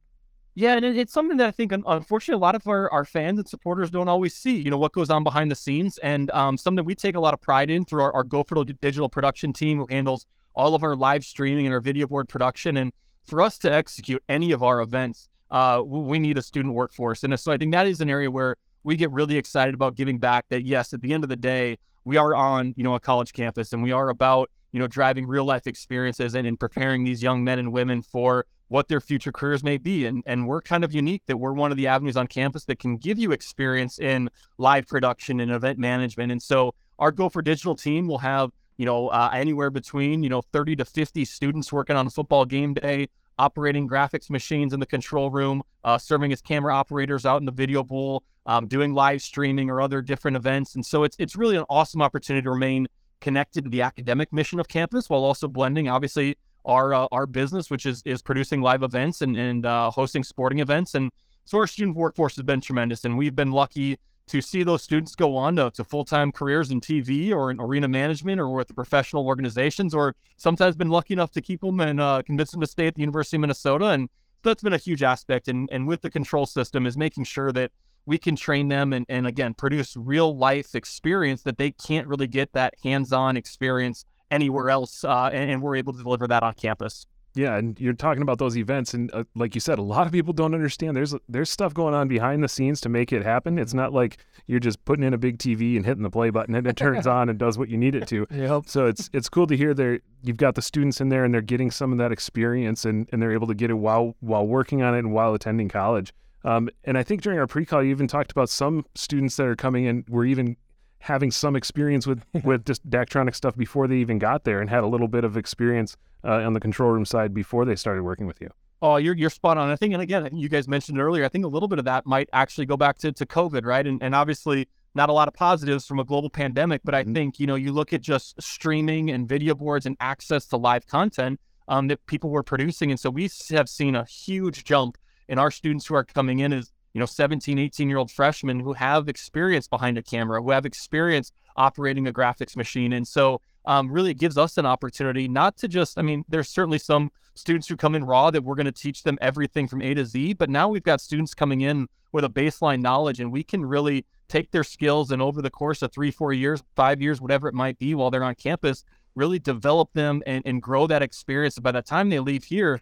Yeah, 0.54 0.74
and 0.74 0.86
it's 0.86 1.12
something 1.12 1.36
that 1.36 1.46
I 1.46 1.50
think, 1.50 1.70
unfortunately, 1.70 2.38
a 2.38 2.42
lot 2.42 2.54
of 2.54 2.66
our, 2.66 2.90
our 2.90 3.04
fans 3.04 3.38
and 3.38 3.46
supporters 3.46 3.90
don't 3.90 4.08
always 4.08 4.34
see, 4.34 4.56
you 4.56 4.70
know, 4.70 4.78
what 4.78 4.92
goes 4.92 5.10
on 5.10 5.22
behind 5.22 5.50
the 5.50 5.54
scenes. 5.54 5.98
And 5.98 6.30
um, 6.30 6.56
something 6.56 6.82
we 6.82 6.94
take 6.94 7.14
a 7.14 7.20
lot 7.20 7.34
of 7.34 7.42
pride 7.42 7.68
in 7.68 7.84
through 7.84 8.02
our, 8.02 8.12
our 8.14 8.24
Gopher 8.24 8.64
digital 8.64 9.10
production 9.10 9.52
team 9.52 9.76
who 9.76 9.86
handles 9.90 10.24
all 10.54 10.74
of 10.74 10.82
our 10.82 10.96
live 10.96 11.26
streaming 11.26 11.66
and 11.66 11.74
our 11.74 11.80
video 11.82 12.06
board 12.06 12.30
production. 12.30 12.78
And 12.78 12.90
for 13.26 13.42
us 13.42 13.58
to 13.58 13.70
execute 13.70 14.22
any 14.30 14.52
of 14.52 14.62
our 14.62 14.80
events, 14.80 15.28
uh, 15.50 15.82
we 15.84 16.18
need 16.18 16.38
a 16.38 16.42
student 16.42 16.74
workforce. 16.74 17.22
And 17.22 17.38
so 17.38 17.52
I 17.52 17.58
think 17.58 17.72
that 17.72 17.86
is 17.86 18.00
an 18.00 18.08
area 18.08 18.30
where 18.30 18.56
we 18.82 18.96
get 18.96 19.10
really 19.10 19.36
excited 19.36 19.74
about 19.74 19.94
giving 19.94 20.18
back. 20.18 20.46
That 20.48 20.64
yes, 20.64 20.94
at 20.94 21.02
the 21.02 21.12
end 21.12 21.22
of 21.22 21.28
the 21.28 21.36
day, 21.36 21.76
we 22.06 22.16
are 22.16 22.34
on 22.34 22.72
you 22.76 22.84
know 22.84 22.94
a 22.94 23.00
college 23.00 23.34
campus, 23.34 23.74
and 23.74 23.82
we 23.82 23.92
are 23.92 24.08
about 24.08 24.50
you 24.72 24.78
know 24.78 24.86
driving 24.86 25.26
real 25.26 25.44
life 25.44 25.66
experiences 25.66 26.34
and, 26.34 26.46
and 26.46 26.58
preparing 26.58 27.04
these 27.04 27.22
young 27.22 27.44
men 27.44 27.58
and 27.58 27.72
women 27.72 28.00
for 28.00 28.46
what 28.68 28.88
their 28.88 29.00
future 29.00 29.32
careers 29.32 29.62
may 29.62 29.76
be. 29.76 30.06
And, 30.06 30.22
and 30.26 30.46
we're 30.46 30.60
kind 30.60 30.84
of 30.84 30.92
unique 30.94 31.22
that 31.26 31.36
we're 31.36 31.52
one 31.52 31.70
of 31.70 31.76
the 31.76 31.86
avenues 31.86 32.16
on 32.16 32.26
campus 32.26 32.64
that 32.64 32.78
can 32.78 32.96
give 32.96 33.18
you 33.18 33.32
experience 33.32 33.98
in 33.98 34.30
live 34.58 34.86
production 34.86 35.40
and 35.40 35.52
event 35.52 35.78
management. 35.78 36.32
And 36.32 36.42
so 36.42 36.74
our 36.98 37.12
Gopher 37.12 37.42
Digital 37.42 37.76
team 37.76 38.08
will 38.08 38.18
have, 38.18 38.50
you 38.76 38.86
know, 38.86 39.08
uh, 39.08 39.30
anywhere 39.32 39.70
between, 39.70 40.22
you 40.22 40.28
know, 40.28 40.42
30 40.52 40.76
to 40.76 40.84
50 40.84 41.24
students 41.24 41.72
working 41.72 41.96
on 41.96 42.06
a 42.06 42.10
football 42.10 42.44
game 42.44 42.74
day, 42.74 43.08
operating 43.38 43.88
graphics 43.88 44.30
machines 44.30 44.72
in 44.72 44.80
the 44.80 44.86
control 44.86 45.30
room, 45.30 45.62
uh, 45.84 45.98
serving 45.98 46.32
as 46.32 46.40
camera 46.40 46.74
operators 46.74 47.26
out 47.26 47.40
in 47.40 47.46
the 47.46 47.52
video 47.52 47.82
bowl, 47.82 48.22
um, 48.46 48.66
doing 48.66 48.94
live 48.94 49.20
streaming 49.22 49.70
or 49.70 49.80
other 49.80 50.02
different 50.02 50.36
events. 50.36 50.74
And 50.74 50.84
so 50.84 51.04
it's, 51.04 51.16
it's 51.18 51.36
really 51.36 51.56
an 51.56 51.64
awesome 51.68 52.02
opportunity 52.02 52.44
to 52.44 52.50
remain 52.50 52.86
connected 53.20 53.64
to 53.64 53.70
the 53.70 53.82
academic 53.82 54.32
mission 54.32 54.60
of 54.60 54.68
campus 54.68 55.08
while 55.10 55.24
also 55.24 55.48
blending, 55.48 55.88
obviously, 55.88 56.36
our 56.64 56.92
uh, 56.92 57.06
our 57.12 57.26
business, 57.26 57.70
which 57.70 57.86
is 57.86 58.02
is 58.04 58.22
producing 58.22 58.60
live 58.60 58.82
events 58.82 59.22
and 59.22 59.36
and 59.36 59.64
uh, 59.64 59.90
hosting 59.90 60.24
sporting 60.24 60.58
events. 60.58 60.94
And 60.94 61.10
so 61.44 61.58
our 61.58 61.66
student 61.66 61.96
workforce 61.96 62.36
has 62.36 62.42
been 62.44 62.60
tremendous, 62.60 63.04
and 63.04 63.16
we've 63.16 63.36
been 63.36 63.52
lucky 63.52 63.98
to 64.26 64.40
see 64.40 64.62
those 64.62 64.82
students 64.82 65.14
go 65.14 65.36
on 65.36 65.56
to, 65.56 65.70
to 65.70 65.84
full-time 65.84 66.32
careers 66.32 66.70
in 66.70 66.80
TV 66.80 67.32
or 67.32 67.50
in 67.50 67.60
arena 67.60 67.88
management 67.88 68.40
or 68.40 68.50
with 68.50 68.74
professional 68.74 69.26
organizations, 69.26 69.94
or 69.94 70.16
sometimes 70.36 70.76
been 70.76 70.90
lucky 70.90 71.14
enough 71.14 71.30
to 71.32 71.40
keep 71.40 71.60
them 71.60 71.80
and 71.80 72.00
uh, 72.00 72.22
convince 72.24 72.50
them 72.50 72.60
to 72.60 72.66
stay 72.66 72.86
at 72.86 72.94
the 72.94 73.02
University 73.02 73.36
of 73.36 73.42
Minnesota. 73.42 73.86
And 73.86 74.08
that's 74.42 74.62
been 74.62 74.72
a 74.72 74.78
huge 74.78 75.02
aspect. 75.02 75.48
And, 75.48 75.68
and 75.70 75.86
with 75.86 76.02
the 76.02 76.10
control 76.10 76.46
system 76.46 76.86
is 76.86 76.96
making 76.96 77.24
sure 77.24 77.52
that 77.52 77.70
we 78.04 78.18
can 78.18 78.36
train 78.36 78.68
them 78.68 78.92
and, 78.92 79.04
and 79.08 79.26
again, 79.26 79.54
produce 79.54 79.96
real 79.96 80.36
life 80.36 80.74
experience 80.74 81.42
that 81.42 81.58
they 81.58 81.72
can't 81.72 82.06
really 82.06 82.28
get 82.28 82.52
that 82.52 82.74
hands-on 82.82 83.36
experience 83.36 84.04
anywhere 84.30 84.70
else, 84.70 85.04
uh, 85.04 85.30
and, 85.32 85.50
and, 85.50 85.62
we're 85.62 85.76
able 85.76 85.92
to 85.92 86.02
deliver 86.02 86.26
that 86.26 86.42
on 86.42 86.52
campus. 86.54 87.06
Yeah, 87.36 87.56
and 87.56 87.78
you're 87.78 87.92
talking 87.92 88.22
about 88.22 88.38
those 88.38 88.56
events, 88.56 88.94
and 88.94 89.12
uh, 89.12 89.24
like 89.34 89.54
you 89.54 89.60
said, 89.60 89.78
a 89.78 89.82
lot 89.82 90.06
of 90.06 90.12
people 90.12 90.32
don't 90.32 90.54
understand. 90.54 90.96
There's 90.96 91.14
there's 91.28 91.50
stuff 91.50 91.74
going 91.74 91.94
on 91.94 92.08
behind 92.08 92.42
the 92.42 92.48
scenes 92.48 92.80
to 92.80 92.88
make 92.88 93.12
it 93.12 93.22
happen. 93.22 93.58
It's 93.58 93.74
not 93.74 93.92
like 93.92 94.18
you're 94.46 94.60
just 94.60 94.84
putting 94.84 95.04
in 95.04 95.12
a 95.12 95.18
big 95.18 95.38
TV 95.38 95.76
and 95.76 95.84
hitting 95.84 96.02
the 96.02 96.10
play 96.10 96.30
button 96.30 96.54
and 96.54 96.66
it 96.66 96.76
turns 96.76 97.06
on 97.06 97.28
and 97.28 97.38
does 97.38 97.58
what 97.58 97.68
you 97.68 97.76
need 97.76 97.94
it 97.94 98.08
to. 98.08 98.26
Yep. 98.30 98.64
So 98.66 98.86
it's 98.86 99.10
it's 99.12 99.28
cool 99.28 99.46
to 99.46 99.56
hear 99.56 99.74
there 99.74 100.00
you've 100.22 100.36
got 100.36 100.54
the 100.54 100.62
students 100.62 101.00
in 101.00 101.08
there 101.08 101.24
and 101.24 101.32
they're 101.32 101.40
getting 101.40 101.70
some 101.70 101.92
of 101.92 101.98
that 101.98 102.12
experience 102.12 102.84
and, 102.84 103.08
and 103.12 103.22
they're 103.22 103.32
able 103.32 103.46
to 103.46 103.54
get 103.54 103.70
it 103.70 103.74
while 103.74 104.16
while 104.20 104.46
working 104.46 104.82
on 104.82 104.94
it 104.94 104.98
and 105.00 105.12
while 105.12 105.34
attending 105.34 105.68
college. 105.68 106.12
Um, 106.44 106.68
and 106.84 106.96
I 106.96 107.02
think 107.02 107.22
during 107.22 107.40
our 107.40 107.46
pre-call, 107.48 107.82
you 107.82 107.90
even 107.90 108.06
talked 108.06 108.30
about 108.30 108.48
some 108.48 108.86
students 108.94 109.36
that 109.36 109.46
are 109.46 109.56
coming 109.56 109.84
in 109.84 110.04
were 110.08 110.24
even 110.24 110.56
having 111.06 111.30
some 111.30 111.56
experience 111.56 112.06
with 112.06 112.22
with 112.44 112.64
just 112.64 112.88
Daktronic 112.88 113.34
stuff 113.34 113.56
before 113.56 113.86
they 113.88 113.96
even 113.96 114.18
got 114.18 114.44
there 114.44 114.60
and 114.60 114.68
had 114.68 114.84
a 114.84 114.86
little 114.86 115.08
bit 115.08 115.24
of 115.24 115.36
experience 115.36 115.96
uh, 116.24 116.32
on 116.32 116.52
the 116.52 116.60
control 116.60 116.90
room 116.90 117.04
side 117.04 117.32
before 117.32 117.64
they 117.64 117.76
started 117.76 118.02
working 118.02 118.26
with 118.26 118.40
you. 118.40 118.50
Oh, 118.82 118.96
you're 118.96 119.14
you're 119.14 119.30
spot 119.30 119.56
on. 119.56 119.70
I 119.70 119.76
think, 119.76 119.94
and 119.94 120.02
again, 120.02 120.28
you 120.36 120.48
guys 120.48 120.68
mentioned 120.68 121.00
earlier. 121.00 121.24
I 121.24 121.28
think 121.28 121.44
a 121.44 121.48
little 121.48 121.68
bit 121.68 121.78
of 121.78 121.86
that 121.86 122.04
might 122.04 122.28
actually 122.32 122.66
go 122.66 122.76
back 122.76 122.98
to, 122.98 123.12
to 123.12 123.24
COVID, 123.24 123.64
right? 123.64 123.86
And 123.86 124.02
and 124.02 124.14
obviously 124.14 124.68
not 124.94 125.08
a 125.08 125.12
lot 125.12 125.28
of 125.28 125.34
positives 125.34 125.86
from 125.86 125.98
a 125.98 126.04
global 126.04 126.30
pandemic, 126.30 126.82
but 126.84 126.94
I 126.94 127.02
mm-hmm. 127.02 127.14
think 127.14 127.40
you 127.40 127.46
know 127.46 127.54
you 127.54 127.72
look 127.72 127.92
at 127.92 128.02
just 128.02 128.40
streaming 128.42 129.10
and 129.10 129.28
video 129.28 129.54
boards 129.54 129.86
and 129.86 129.96
access 130.00 130.46
to 130.46 130.56
live 130.56 130.86
content 130.86 131.40
um, 131.68 131.88
that 131.88 132.04
people 132.06 132.30
were 132.30 132.42
producing, 132.42 132.90
and 132.90 132.98
so 132.98 133.10
we 133.10 133.30
have 133.50 133.68
seen 133.68 133.94
a 133.94 134.04
huge 134.04 134.64
jump 134.64 134.98
in 135.28 135.38
our 135.38 135.50
students 135.50 135.86
who 135.86 135.94
are 135.94 136.04
coming 136.04 136.40
in 136.40 136.52
as 136.52 136.72
you 136.96 137.00
know 137.00 137.04
17 137.04 137.58
18 137.58 137.90
year 137.90 137.98
old 137.98 138.10
freshmen 138.10 138.58
who 138.58 138.72
have 138.72 139.06
experience 139.06 139.68
behind 139.68 139.98
a 139.98 140.02
camera 140.02 140.42
who 140.42 140.50
have 140.50 140.64
experience 140.64 141.30
operating 141.54 142.06
a 142.06 142.12
graphics 142.12 142.56
machine. 142.56 142.94
And 142.94 143.06
so 143.06 143.42
um, 143.66 143.92
really 143.92 144.12
it 144.12 144.18
gives 144.18 144.38
us 144.38 144.56
an 144.56 144.64
opportunity 144.64 145.28
not 145.28 145.58
to 145.58 145.68
just 145.68 145.98
i 145.98 146.02
mean 146.02 146.24
there's 146.28 146.48
certainly 146.48 146.78
some 146.78 147.10
students 147.34 147.68
who 147.68 147.76
come 147.76 147.94
in 147.94 148.04
raw 148.04 148.30
that 148.30 148.44
we're 148.44 148.54
going 148.54 148.64
to 148.64 148.72
teach 148.72 149.02
them 149.02 149.18
everything 149.20 149.66
from 149.66 149.82
a 149.82 149.92
to 149.92 150.06
z 150.06 150.32
but 150.32 150.48
now 150.48 150.68
we've 150.68 150.84
got 150.84 151.00
students 151.00 151.34
coming 151.34 151.62
in 151.62 151.88
with 152.12 152.24
a 152.24 152.30
baseline 152.30 152.80
knowledge 152.80 153.18
and 153.18 153.32
we 153.32 153.42
can 153.42 153.66
really 153.66 154.06
take 154.28 154.52
their 154.52 154.62
skills 154.62 155.10
and 155.10 155.20
over 155.20 155.42
the 155.42 155.50
course 155.50 155.82
of 155.82 155.92
three 155.92 156.12
four 156.12 156.32
years 156.32 156.62
five 156.76 157.02
years 157.02 157.20
whatever 157.20 157.48
it 157.48 157.54
might 157.54 157.76
be 157.76 157.92
while 157.92 158.08
they're 158.08 158.22
on 158.22 158.36
campus 158.36 158.84
really 159.16 159.38
develop 159.38 159.92
them 159.94 160.22
and, 160.26 160.42
and 160.46 160.62
grow 160.62 160.86
that 160.86 161.02
experience. 161.02 161.58
By 161.58 161.72
the 161.72 161.82
time 161.82 162.10
they 162.10 162.20
leave 162.20 162.44
here 162.44 162.80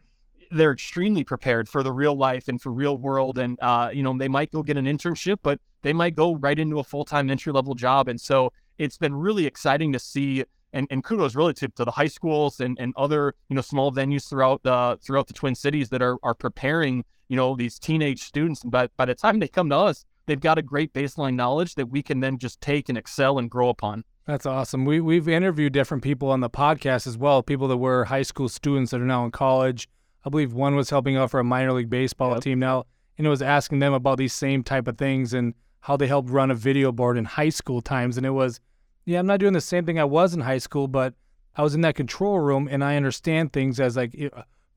they're 0.54 0.72
extremely 0.72 1.24
prepared 1.24 1.68
for 1.68 1.82
the 1.82 1.92
real 1.92 2.16
life 2.16 2.48
and 2.48 2.60
for 2.60 2.72
real 2.72 2.96
world. 2.96 3.38
And, 3.38 3.58
uh, 3.60 3.90
you 3.92 4.02
know, 4.02 4.16
they 4.16 4.28
might 4.28 4.50
go 4.52 4.62
get 4.62 4.76
an 4.76 4.86
internship, 4.86 5.38
but 5.42 5.60
they 5.82 5.92
might 5.92 6.14
go 6.14 6.36
right 6.36 6.58
into 6.58 6.78
a 6.78 6.84
full 6.84 7.04
time 7.04 7.30
entry 7.30 7.52
level 7.52 7.74
job. 7.74 8.08
And 8.08 8.20
so 8.20 8.52
it's 8.78 8.96
been 8.98 9.14
really 9.14 9.46
exciting 9.46 9.92
to 9.92 9.98
see. 9.98 10.44
And, 10.72 10.88
and 10.90 11.04
kudos 11.04 11.36
really 11.36 11.54
to, 11.54 11.68
to 11.68 11.84
the 11.84 11.92
high 11.92 12.08
schools 12.08 12.58
and, 12.58 12.76
and 12.80 12.92
other 12.96 13.34
you 13.48 13.54
know 13.54 13.62
small 13.62 13.92
venues 13.92 14.28
throughout 14.28 14.64
the 14.64 14.98
throughout 15.00 15.28
the 15.28 15.32
Twin 15.32 15.54
Cities 15.54 15.88
that 15.90 16.02
are 16.02 16.18
are 16.24 16.34
preparing 16.34 17.04
you 17.28 17.36
know 17.36 17.54
these 17.54 17.78
teenage 17.78 18.24
students. 18.24 18.60
But 18.64 18.90
by 18.96 19.04
the 19.04 19.14
time 19.14 19.38
they 19.38 19.46
come 19.46 19.70
to 19.70 19.76
us, 19.76 20.04
they've 20.26 20.40
got 20.40 20.58
a 20.58 20.62
great 20.62 20.92
baseline 20.92 21.36
knowledge 21.36 21.76
that 21.76 21.90
we 21.90 22.02
can 22.02 22.18
then 22.18 22.38
just 22.38 22.60
take 22.60 22.88
and 22.88 22.98
excel 22.98 23.38
and 23.38 23.48
grow 23.48 23.68
upon. 23.68 24.02
That's 24.26 24.46
awesome. 24.46 24.84
We 24.84 25.00
we've 25.00 25.28
interviewed 25.28 25.74
different 25.74 26.02
people 26.02 26.30
on 26.30 26.40
the 26.40 26.50
podcast 26.50 27.06
as 27.06 27.18
well, 27.18 27.42
people 27.42 27.68
that 27.68 27.76
were 27.76 28.06
high 28.06 28.22
school 28.22 28.48
students 28.48 28.90
that 28.90 29.00
are 29.00 29.06
now 29.06 29.24
in 29.26 29.30
college, 29.30 29.88
I 30.24 30.30
believe 30.30 30.52
one 30.52 30.74
was 30.74 30.90
helping 30.90 31.16
out 31.16 31.30
for 31.30 31.40
a 31.40 31.44
minor 31.44 31.72
league 31.72 31.90
baseball 31.90 32.32
yep. 32.32 32.42
team 32.42 32.58
now, 32.58 32.84
and 33.18 33.26
it 33.26 33.30
was 33.30 33.42
asking 33.42 33.80
them 33.80 33.92
about 33.92 34.18
these 34.18 34.32
same 34.32 34.62
type 34.62 34.88
of 34.88 34.96
things 34.96 35.34
and 35.34 35.54
how 35.80 35.96
they 35.96 36.06
helped 36.06 36.30
run 36.30 36.50
a 36.50 36.54
video 36.54 36.90
board 36.92 37.18
in 37.18 37.26
high 37.26 37.50
school 37.50 37.82
times. 37.82 38.16
And 38.16 38.24
it 38.24 38.30
was, 38.30 38.58
yeah, 39.04 39.18
I'm 39.18 39.26
not 39.26 39.40
doing 39.40 39.52
the 39.52 39.60
same 39.60 39.84
thing 39.84 39.98
I 39.98 40.04
was 40.04 40.32
in 40.32 40.40
high 40.40 40.58
school, 40.58 40.88
but 40.88 41.12
I 41.56 41.62
was 41.62 41.74
in 41.74 41.82
that 41.82 41.94
control 41.94 42.40
room 42.40 42.68
and 42.70 42.82
I 42.82 42.96
understand 42.96 43.52
things 43.52 43.78
as 43.78 43.96
like 43.96 44.16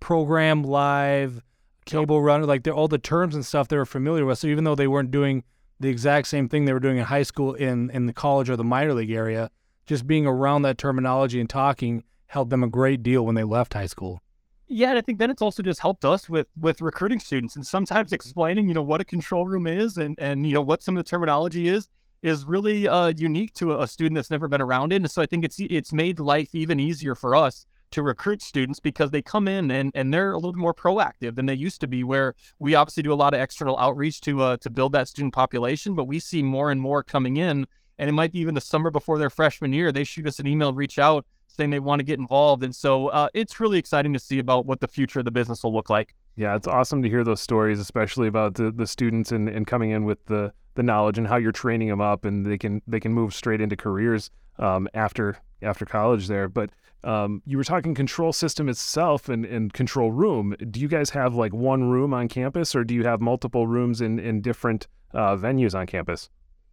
program 0.02 0.64
live, 0.64 1.42
cable 1.86 2.22
runner, 2.22 2.46
like 2.46 2.64
they're 2.64 2.74
all 2.74 2.90
the 2.90 2.98
terms 2.98 3.36
and 3.36 3.46
stuff 3.46 3.70
they 3.70 3.78
were 3.78 3.86
familiar 3.86 4.26
with. 4.26 4.40
So 4.40 4.48
even 4.48 4.66
though 4.66 4.76
they 4.76 4.88
weren't 4.88 5.12
doing 5.12 5.46
the 5.80 5.90
exact 5.90 6.28
same 6.28 6.50
thing 6.50 6.66
they 6.66 6.74
were 6.74 6.80
doing 6.80 6.98
in 6.98 7.06
high 7.06 7.24
school 7.24 7.54
in 7.54 7.90
in 7.92 8.06
the 8.06 8.14
college 8.14 8.50
or 8.50 8.58
the 8.58 8.64
minor 8.64 8.94
league 8.94 9.12
area, 9.12 9.50
just 9.86 10.06
being 10.06 10.28
around 10.28 10.64
that 10.64 10.78
terminology 10.78 11.40
and 11.40 11.50
talking 11.50 12.04
helped 12.28 12.50
them 12.50 12.64
a 12.64 12.68
great 12.68 13.02
deal 13.02 13.26
when 13.26 13.36
they 13.36 13.44
left 13.44 13.74
high 13.74 13.86
school. 13.86 14.22
Yeah, 14.70 14.90
and 14.90 14.98
I 14.98 15.02
think 15.02 15.20
then 15.20 15.32
it's 15.32 15.42
also 15.42 15.64
just 15.64 15.80
helped 15.80 16.04
us 16.04 16.28
with 16.30 16.48
with 16.60 16.82
recruiting 16.82 17.20
students 17.20 17.56
and 17.56 17.66
sometimes 17.66 18.12
explaining, 18.12 18.68
you 18.68 18.74
know, 18.74 18.84
what 18.84 19.00
a 19.00 19.06
control 19.06 19.46
room 19.46 19.66
is 19.66 19.98
and 19.98 20.16
and 20.20 20.46
you 20.46 20.54
know 20.54 20.62
what 20.62 20.84
some 20.84 20.98
of 20.98 21.04
the 21.04 21.10
terminology 21.10 21.70
is 21.70 21.88
is 22.22 22.46
really 22.46 22.88
uh, 22.88 23.14
unique 23.16 23.54
to 23.54 23.74
a, 23.74 23.84
a 23.84 23.88
student 23.88 24.16
that's 24.16 24.32
never 24.32 24.48
been 24.48 24.62
around 24.62 24.92
it. 24.92 24.98
And 24.98 25.10
so 25.10 25.22
I 25.22 25.26
think 25.26 25.46
it's 25.46 25.58
it's 25.60 25.94
made 25.94 26.20
life 26.20 26.54
even 26.54 26.80
easier 26.80 27.16
for 27.16 27.36
us 27.36 27.66
to 27.92 28.04
recruit 28.04 28.42
students 28.42 28.82
because 28.82 29.12
they 29.12 29.22
come 29.22 29.48
in 29.48 29.72
and, 29.72 29.92
and 29.96 30.14
they're 30.14 30.34
a 30.34 30.36
little 30.36 30.52
bit 30.52 30.60
more 30.60 30.74
proactive 30.74 31.36
than 31.36 31.46
they 31.46 31.54
used 31.54 31.80
to 31.80 31.88
be. 31.88 32.04
Where 32.04 32.36
we 32.60 32.76
obviously 32.76 33.04
do 33.04 33.14
a 33.14 33.16
lot 33.16 33.34
of 33.34 33.40
external 33.40 33.78
outreach 33.78 34.20
to 34.22 34.42
uh, 34.42 34.58
to 34.58 34.70
build 34.70 34.92
that 34.92 35.08
student 35.08 35.34
population, 35.34 35.96
but 35.96 36.06
we 36.06 36.20
see 36.20 36.44
more 36.44 36.72
and 36.72 36.82
more 36.82 37.04
coming 37.04 37.38
in, 37.38 37.68
and 37.98 38.10
it 38.10 38.14
might 38.14 38.34
be 38.34 38.40
even 38.40 38.56
the 38.56 38.62
summer 38.62 38.92
before 38.92 39.18
their 39.18 39.30
freshman 39.30 39.72
year. 39.72 39.94
They 39.94 40.04
shoot 40.04 40.28
us 40.28 40.40
an 40.40 40.48
email, 40.48 40.74
reach 40.74 41.00
out, 41.00 41.26
saying 41.58 41.72
they 41.72 41.80
want 41.80 42.00
to 42.00 42.04
get 42.04 42.20
involved. 42.20 42.64
And 42.64 42.76
so 42.76 43.08
uh, 43.08 43.30
it's 43.34 43.60
really 43.60 43.80
exciting 43.80 44.14
to 44.14 44.20
see 44.20 44.40
about 44.40 44.66
what 44.66 44.80
the 44.80 44.88
future 44.88 45.20
of 45.20 45.26
the 45.26 45.32
business 45.32 45.64
will 45.64 45.74
look 45.74 45.90
like. 45.90 46.16
Yeah, 46.36 46.56
it's 46.56 46.68
awesome 46.68 47.02
to 47.02 47.10
hear 47.10 47.24
those 47.24 47.42
stories, 47.42 47.80
especially 47.80 48.28
about 48.28 48.54
the, 48.56 48.72
the 48.72 48.86
students 48.86 49.32
and, 49.32 49.50
and 49.50 49.66
coming 49.66 49.90
in 49.90 50.06
with 50.06 50.24
the, 50.28 50.54
the 50.76 50.84
knowledge 50.84 51.18
and 51.18 51.28
how 51.28 51.38
you're 51.38 51.52
training 51.52 51.90
them 51.90 52.00
up 52.00 52.24
and 52.24 52.46
they 52.46 52.58
can 52.58 52.82
they 52.88 53.00
can 53.00 53.12
move 53.12 53.34
straight 53.34 53.60
into 53.60 53.76
careers 53.76 54.30
um, 54.60 54.88
after 54.94 55.38
after 55.64 55.86
college 55.86 56.28
there. 56.28 56.48
But 56.48 56.70
um, 57.04 57.42
you 57.46 57.58
were 57.58 57.64
talking 57.64 57.96
control 57.96 58.34
system 58.34 58.70
itself 58.70 59.30
and, 59.30 59.46
and 59.46 59.74
control 59.74 60.12
room. 60.12 60.56
Do 60.70 60.80
you 60.80 60.88
guys 60.88 61.10
have 61.12 61.36
like 61.36 61.54
one 61.54 61.90
room 61.90 62.14
on 62.14 62.28
campus 62.28 62.76
or 62.76 62.84
do 62.84 62.94
you 62.94 63.04
have 63.04 63.22
multiple 63.22 63.66
rooms 63.66 64.02
in, 64.02 64.20
in 64.20 64.42
different 64.42 64.88
uh, 65.14 65.36
venues 65.36 65.74
on 65.74 65.88
campus? 65.88 66.30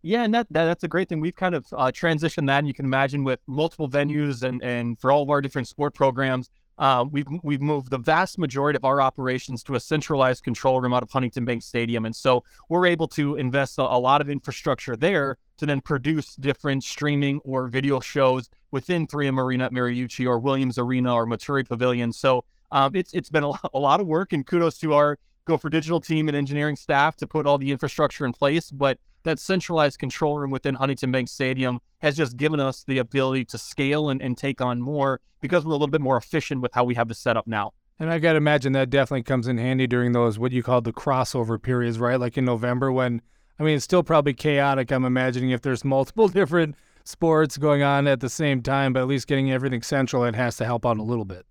Yeah, 0.06 0.22
and 0.22 0.34
that, 0.34 0.46
that, 0.50 0.66
that's 0.66 0.84
a 0.84 0.88
great 0.88 1.08
thing. 1.08 1.20
We've 1.20 1.34
kind 1.34 1.54
of 1.54 1.64
uh, 1.72 1.90
transitioned 1.90 2.46
that, 2.48 2.58
and 2.58 2.68
you 2.68 2.74
can 2.74 2.84
imagine 2.84 3.24
with 3.24 3.40
multiple 3.46 3.88
venues 3.88 4.42
and 4.42 4.62
and 4.62 5.00
for 5.00 5.10
all 5.10 5.22
of 5.22 5.30
our 5.30 5.40
different 5.40 5.66
sport 5.66 5.94
programs, 5.94 6.50
uh, 6.76 7.06
we've 7.10 7.26
we've 7.42 7.62
moved 7.62 7.88
the 7.88 7.96
vast 7.96 8.38
majority 8.38 8.76
of 8.76 8.84
our 8.84 9.00
operations 9.00 9.62
to 9.62 9.76
a 9.76 9.80
centralized 9.80 10.44
control 10.44 10.78
room 10.82 10.92
out 10.92 11.02
of 11.02 11.10
Huntington 11.10 11.46
Bank 11.46 11.62
Stadium, 11.62 12.04
and 12.04 12.14
so 12.14 12.44
we're 12.68 12.84
able 12.84 13.08
to 13.08 13.36
invest 13.36 13.78
a, 13.78 13.82
a 13.82 13.98
lot 13.98 14.20
of 14.20 14.28
infrastructure 14.28 14.94
there 14.94 15.38
to 15.56 15.64
then 15.64 15.80
produce 15.80 16.36
different 16.36 16.84
streaming 16.84 17.40
or 17.42 17.68
video 17.68 17.98
shows 17.98 18.50
within 18.72 19.06
3M 19.06 19.38
Arena 19.38 19.64
at 19.64 19.72
Mariucci 19.72 20.26
or 20.26 20.38
Williams 20.38 20.76
Arena 20.76 21.14
or 21.14 21.26
Maturi 21.26 21.66
Pavilion. 21.66 22.12
So 22.12 22.44
um, 22.72 22.94
it's 22.94 23.14
it's 23.14 23.30
been 23.30 23.44
a, 23.44 23.52
a 23.72 23.78
lot 23.78 24.00
of 24.00 24.06
work, 24.06 24.34
and 24.34 24.46
kudos 24.46 24.76
to 24.80 24.92
our 24.92 25.18
Gopher 25.46 25.68
Digital 25.68 26.00
team 26.00 26.28
and 26.28 26.36
engineering 26.36 26.76
staff 26.76 27.16
to 27.16 27.26
put 27.26 27.46
all 27.46 27.58
the 27.58 27.70
infrastructure 27.70 28.24
in 28.24 28.32
place, 28.32 28.70
but 28.70 28.98
that 29.24 29.38
centralized 29.38 29.98
control 29.98 30.38
room 30.38 30.50
within 30.50 30.74
Huntington 30.74 31.12
Bank 31.12 31.28
Stadium 31.28 31.80
has 32.00 32.16
just 32.16 32.36
given 32.36 32.60
us 32.60 32.84
the 32.84 32.98
ability 32.98 33.44
to 33.46 33.58
scale 33.58 34.08
and, 34.08 34.20
and 34.22 34.36
take 34.36 34.60
on 34.60 34.80
more 34.80 35.20
because 35.40 35.64
we're 35.64 35.70
a 35.70 35.74
little 35.74 35.86
bit 35.86 36.00
more 36.00 36.16
efficient 36.16 36.60
with 36.60 36.72
how 36.72 36.84
we 36.84 36.94
have 36.94 37.08
the 37.08 37.14
setup 37.14 37.46
now. 37.46 37.72
And 37.98 38.10
I 38.10 38.18
got 38.18 38.32
to 38.32 38.38
imagine 38.38 38.72
that 38.72 38.90
definitely 38.90 39.22
comes 39.22 39.46
in 39.46 39.58
handy 39.58 39.86
during 39.86 40.12
those 40.12 40.38
what 40.38 40.52
you 40.52 40.62
call 40.62 40.80
the 40.80 40.92
crossover 40.92 41.60
periods, 41.60 41.98
right? 41.98 42.18
Like 42.18 42.36
in 42.36 42.44
November 42.44 42.90
when 42.90 43.22
I 43.58 43.62
mean 43.62 43.76
it's 43.76 43.84
still 43.84 44.02
probably 44.02 44.34
chaotic. 44.34 44.90
I'm 44.90 45.04
imagining 45.04 45.50
if 45.50 45.62
there's 45.62 45.84
multiple 45.84 46.28
different 46.40 46.74
sports 47.04 47.56
going 47.56 47.82
on 47.82 48.06
at 48.06 48.20
the 48.20 48.30
same 48.30 48.62
time, 48.62 48.94
but 48.94 49.00
at 49.00 49.08
least 49.08 49.26
getting 49.26 49.52
everything 49.52 49.82
central, 49.82 50.24
it 50.24 50.34
has 50.34 50.56
to 50.56 50.64
help 50.64 50.84
out 50.84 50.98
a 50.98 51.02
little 51.02 51.24
bit. 51.24 51.46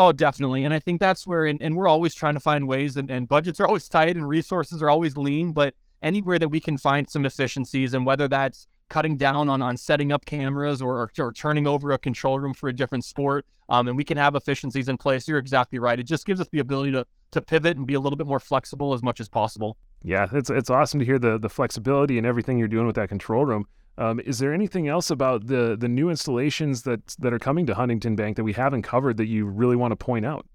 Oh, 0.00 0.12
definitely. 0.12 0.64
And 0.64 0.72
I 0.72 0.78
think 0.78 0.98
that's 0.98 1.26
where, 1.26 1.44
and, 1.44 1.60
and 1.60 1.76
we're 1.76 1.86
always 1.86 2.14
trying 2.14 2.32
to 2.32 2.40
find 2.40 2.66
ways, 2.66 2.96
and, 2.96 3.10
and 3.10 3.28
budgets 3.28 3.60
are 3.60 3.66
always 3.66 3.86
tight 3.86 4.16
and 4.16 4.26
resources 4.26 4.82
are 4.82 4.88
always 4.88 5.14
lean, 5.14 5.52
but 5.52 5.74
anywhere 6.00 6.38
that 6.38 6.48
we 6.48 6.58
can 6.58 6.78
find 6.78 7.10
some 7.10 7.26
efficiencies, 7.26 7.92
and 7.92 8.06
whether 8.06 8.26
that's 8.26 8.66
cutting 8.88 9.18
down 9.18 9.50
on, 9.50 9.60
on 9.60 9.76
setting 9.76 10.10
up 10.10 10.24
cameras 10.24 10.80
or, 10.80 11.02
or, 11.02 11.10
or 11.18 11.32
turning 11.34 11.66
over 11.66 11.90
a 11.90 11.98
control 11.98 12.40
room 12.40 12.54
for 12.54 12.70
a 12.70 12.72
different 12.72 13.04
sport, 13.04 13.44
um, 13.68 13.88
and 13.88 13.96
we 13.98 14.02
can 14.02 14.16
have 14.16 14.34
efficiencies 14.34 14.88
in 14.88 14.96
place, 14.96 15.28
you're 15.28 15.36
exactly 15.36 15.78
right. 15.78 16.00
It 16.00 16.04
just 16.04 16.24
gives 16.24 16.40
us 16.40 16.48
the 16.50 16.60
ability 16.60 16.92
to, 16.92 17.06
to 17.32 17.42
pivot 17.42 17.76
and 17.76 17.86
be 17.86 17.92
a 17.92 18.00
little 18.00 18.16
bit 18.16 18.26
more 18.26 18.40
flexible 18.40 18.94
as 18.94 19.02
much 19.02 19.20
as 19.20 19.28
possible. 19.28 19.76
Yeah, 20.02 20.28
it's, 20.32 20.48
it's 20.48 20.70
awesome 20.70 21.00
to 21.00 21.04
hear 21.04 21.18
the, 21.18 21.38
the 21.38 21.50
flexibility 21.50 22.16
and 22.16 22.26
everything 22.26 22.56
you're 22.56 22.68
doing 22.68 22.86
with 22.86 22.96
that 22.96 23.10
control 23.10 23.44
room. 23.44 23.66
Um, 24.00 24.18
is 24.20 24.38
there 24.38 24.54
anything 24.54 24.88
else 24.88 25.10
about 25.10 25.46
the 25.46 25.76
the 25.78 25.88
new 25.88 26.08
installations 26.08 26.82
that 26.82 27.14
that 27.18 27.34
are 27.34 27.38
coming 27.38 27.66
to 27.66 27.74
Huntington 27.74 28.16
Bank 28.16 28.36
that 28.36 28.44
we 28.44 28.54
haven't 28.54 28.82
covered 28.82 29.18
that 29.18 29.26
you 29.26 29.44
really 29.44 29.76
want 29.76 29.92
to 29.92 29.96
point 29.96 30.24
out? 30.24 30.46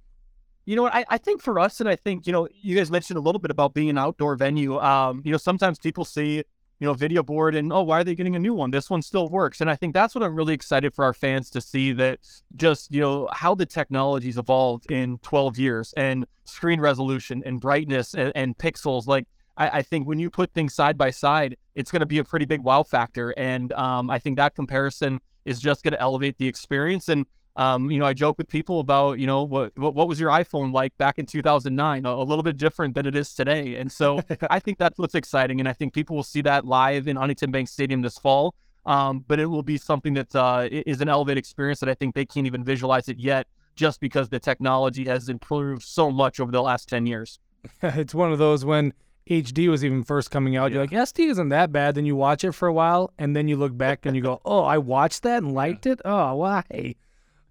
You 0.65 0.75
know 0.75 0.81
what? 0.81 0.95
I, 0.95 1.05
I 1.09 1.17
think 1.19 1.43
for 1.43 1.59
us, 1.59 1.79
and 1.79 1.87
I 1.87 1.95
think, 1.95 2.25
you 2.25 2.33
know, 2.33 2.47
you 2.51 2.75
guys 2.75 2.89
mentioned 2.89 3.17
a 3.17 3.21
little 3.21 3.37
bit 3.37 3.51
about 3.51 3.75
being 3.75 3.89
an 3.89 3.99
outdoor 3.99 4.35
venue. 4.35 4.79
Um, 4.79 5.21
you 5.23 5.31
know, 5.31 5.37
sometimes 5.37 5.77
people 5.77 6.03
see, 6.05 6.37
you 6.37 6.87
know, 6.87 6.93
video 6.93 7.21
board 7.21 7.53
and, 7.53 7.71
oh, 7.71 7.83
why 7.83 7.99
are 7.99 8.03
they 8.03 8.15
getting 8.15 8.35
a 8.35 8.39
new 8.39 8.55
one? 8.55 8.71
This 8.71 8.89
one 8.89 9.03
still 9.03 9.29
works. 9.29 9.61
And 9.61 9.69
I 9.69 9.75
think 9.75 9.93
that's 9.93 10.15
what 10.15 10.23
I'm 10.23 10.35
really 10.35 10.55
excited 10.55 10.95
for 10.95 11.05
our 11.05 11.13
fans 11.13 11.51
to 11.51 11.61
see 11.61 11.91
that 11.93 12.19
just, 12.55 12.91
you 12.91 12.99
know, 12.99 13.29
how 13.31 13.53
the 13.53 13.67
technology's 13.67 14.39
evolved 14.39 14.91
in 14.91 15.19
12 15.19 15.59
years 15.59 15.93
and 15.95 16.25
screen 16.45 16.81
resolution 16.81 17.43
and 17.45 17.61
brightness 17.61 18.15
and, 18.15 18.31
and 18.33 18.57
pixels. 18.57 19.05
Like, 19.05 19.27
I, 19.57 19.79
I, 19.79 19.81
think 19.81 20.07
when 20.07 20.19
you 20.19 20.29
put 20.29 20.53
things 20.53 20.73
side 20.73 20.97
by 20.97 21.11
side, 21.11 21.57
it's 21.75 21.91
going 21.91 22.01
to 22.01 22.05
be 22.05 22.19
a 22.19 22.23
pretty 22.23 22.45
big 22.45 22.61
wow 22.61 22.83
factor. 22.83 23.33
And 23.37 23.71
um, 23.73 24.09
I 24.09 24.19
think 24.19 24.37
that 24.37 24.55
comparison 24.55 25.19
is 25.45 25.59
just 25.59 25.83
going 25.83 25.93
to 25.93 26.01
elevate 26.01 26.37
the 26.37 26.47
experience. 26.47 27.09
And 27.09 27.25
um, 27.57 27.89
you 27.89 27.99
know, 27.99 28.05
I 28.05 28.13
joke 28.13 28.37
with 28.37 28.49
people 28.49 28.81
about, 28.81 29.17
you 29.17 29.27
know, 29.27 29.43
what, 29.43 29.77
what, 29.77 29.95
what 29.95 30.07
was 30.09 30.19
your 30.19 30.29
iPhone 30.29 30.73
like 30.73 30.97
back 30.97 31.17
in 31.19 31.25
2009? 31.25 32.05
A, 32.05 32.09
a, 32.09 32.23
little 32.23 32.43
bit 32.43 32.57
different 32.57 32.95
than 32.95 33.05
it 33.05 33.15
is 33.15 33.33
today. 33.33 33.75
And 33.77 33.89
so 33.89 34.19
I 34.49 34.59
think 34.59 34.77
that's 34.77 34.99
what's 34.99 35.15
exciting, 35.15 35.59
and 35.59 35.69
I 35.69 35.73
think 35.73 35.93
people 35.93 36.17
will 36.17 36.23
see 36.23 36.41
that 36.41 36.65
live 36.65 37.07
in 37.07 37.15
Huntington 37.15 37.51
Bank 37.51 37.69
Stadium 37.69 38.01
this 38.01 38.17
fall. 38.17 38.55
Um, 38.85 39.23
but 39.27 39.39
it 39.39 39.47
will 39.47 39.63
be 39.63 39.77
something 39.77 40.13
that 40.13 40.35
uh, 40.35 40.67
is 40.69 41.01
an 41.01 41.09
elevated 41.09 41.39
experience 41.39 41.79
that 41.79 41.89
I 41.89 41.95
think 41.95 42.13
they 42.13 42.25
can't 42.25 42.45
even 42.45 42.63
visualize 42.63 43.09
it 43.09 43.17
yet, 43.17 43.47
just 43.75 43.99
because 43.99 44.29
the 44.29 44.39
technology 44.39 45.05
has 45.05 45.27
improved 45.27 45.81
so 45.81 46.11
much 46.11 46.39
over 46.39 46.51
the 46.51 46.61
last 46.61 46.87
10 46.89 47.07
years. 47.07 47.39
it's 47.81 48.13
one 48.13 48.31
of 48.31 48.37
those 48.37 48.63
when 48.63 48.93
HD 49.29 49.69
was 49.69 49.83
even 49.83 50.03
first 50.03 50.29
coming 50.29 50.55
out, 50.55 50.71
yeah. 50.71 50.75
you're 50.75 50.83
like, 50.83 50.91
SD 50.91 51.29
isn't 51.31 51.49
that 51.49 51.71
bad. 51.71 51.95
Then 51.95 52.05
you 52.05 52.15
watch 52.15 52.43
it 52.43 52.51
for 52.51 52.67
a 52.67 52.73
while, 52.73 53.11
and 53.17 53.35
then 53.35 53.47
you 53.47 53.57
look 53.57 53.75
back 53.75 54.05
and 54.05 54.15
you 54.15 54.21
go, 54.21 54.39
oh, 54.45 54.63
I 54.63 54.77
watched 54.77 55.23
that 55.23 55.43
and 55.43 55.53
liked 55.53 55.85
it. 55.85 56.01
Oh, 56.05 56.35
why? 56.35 56.95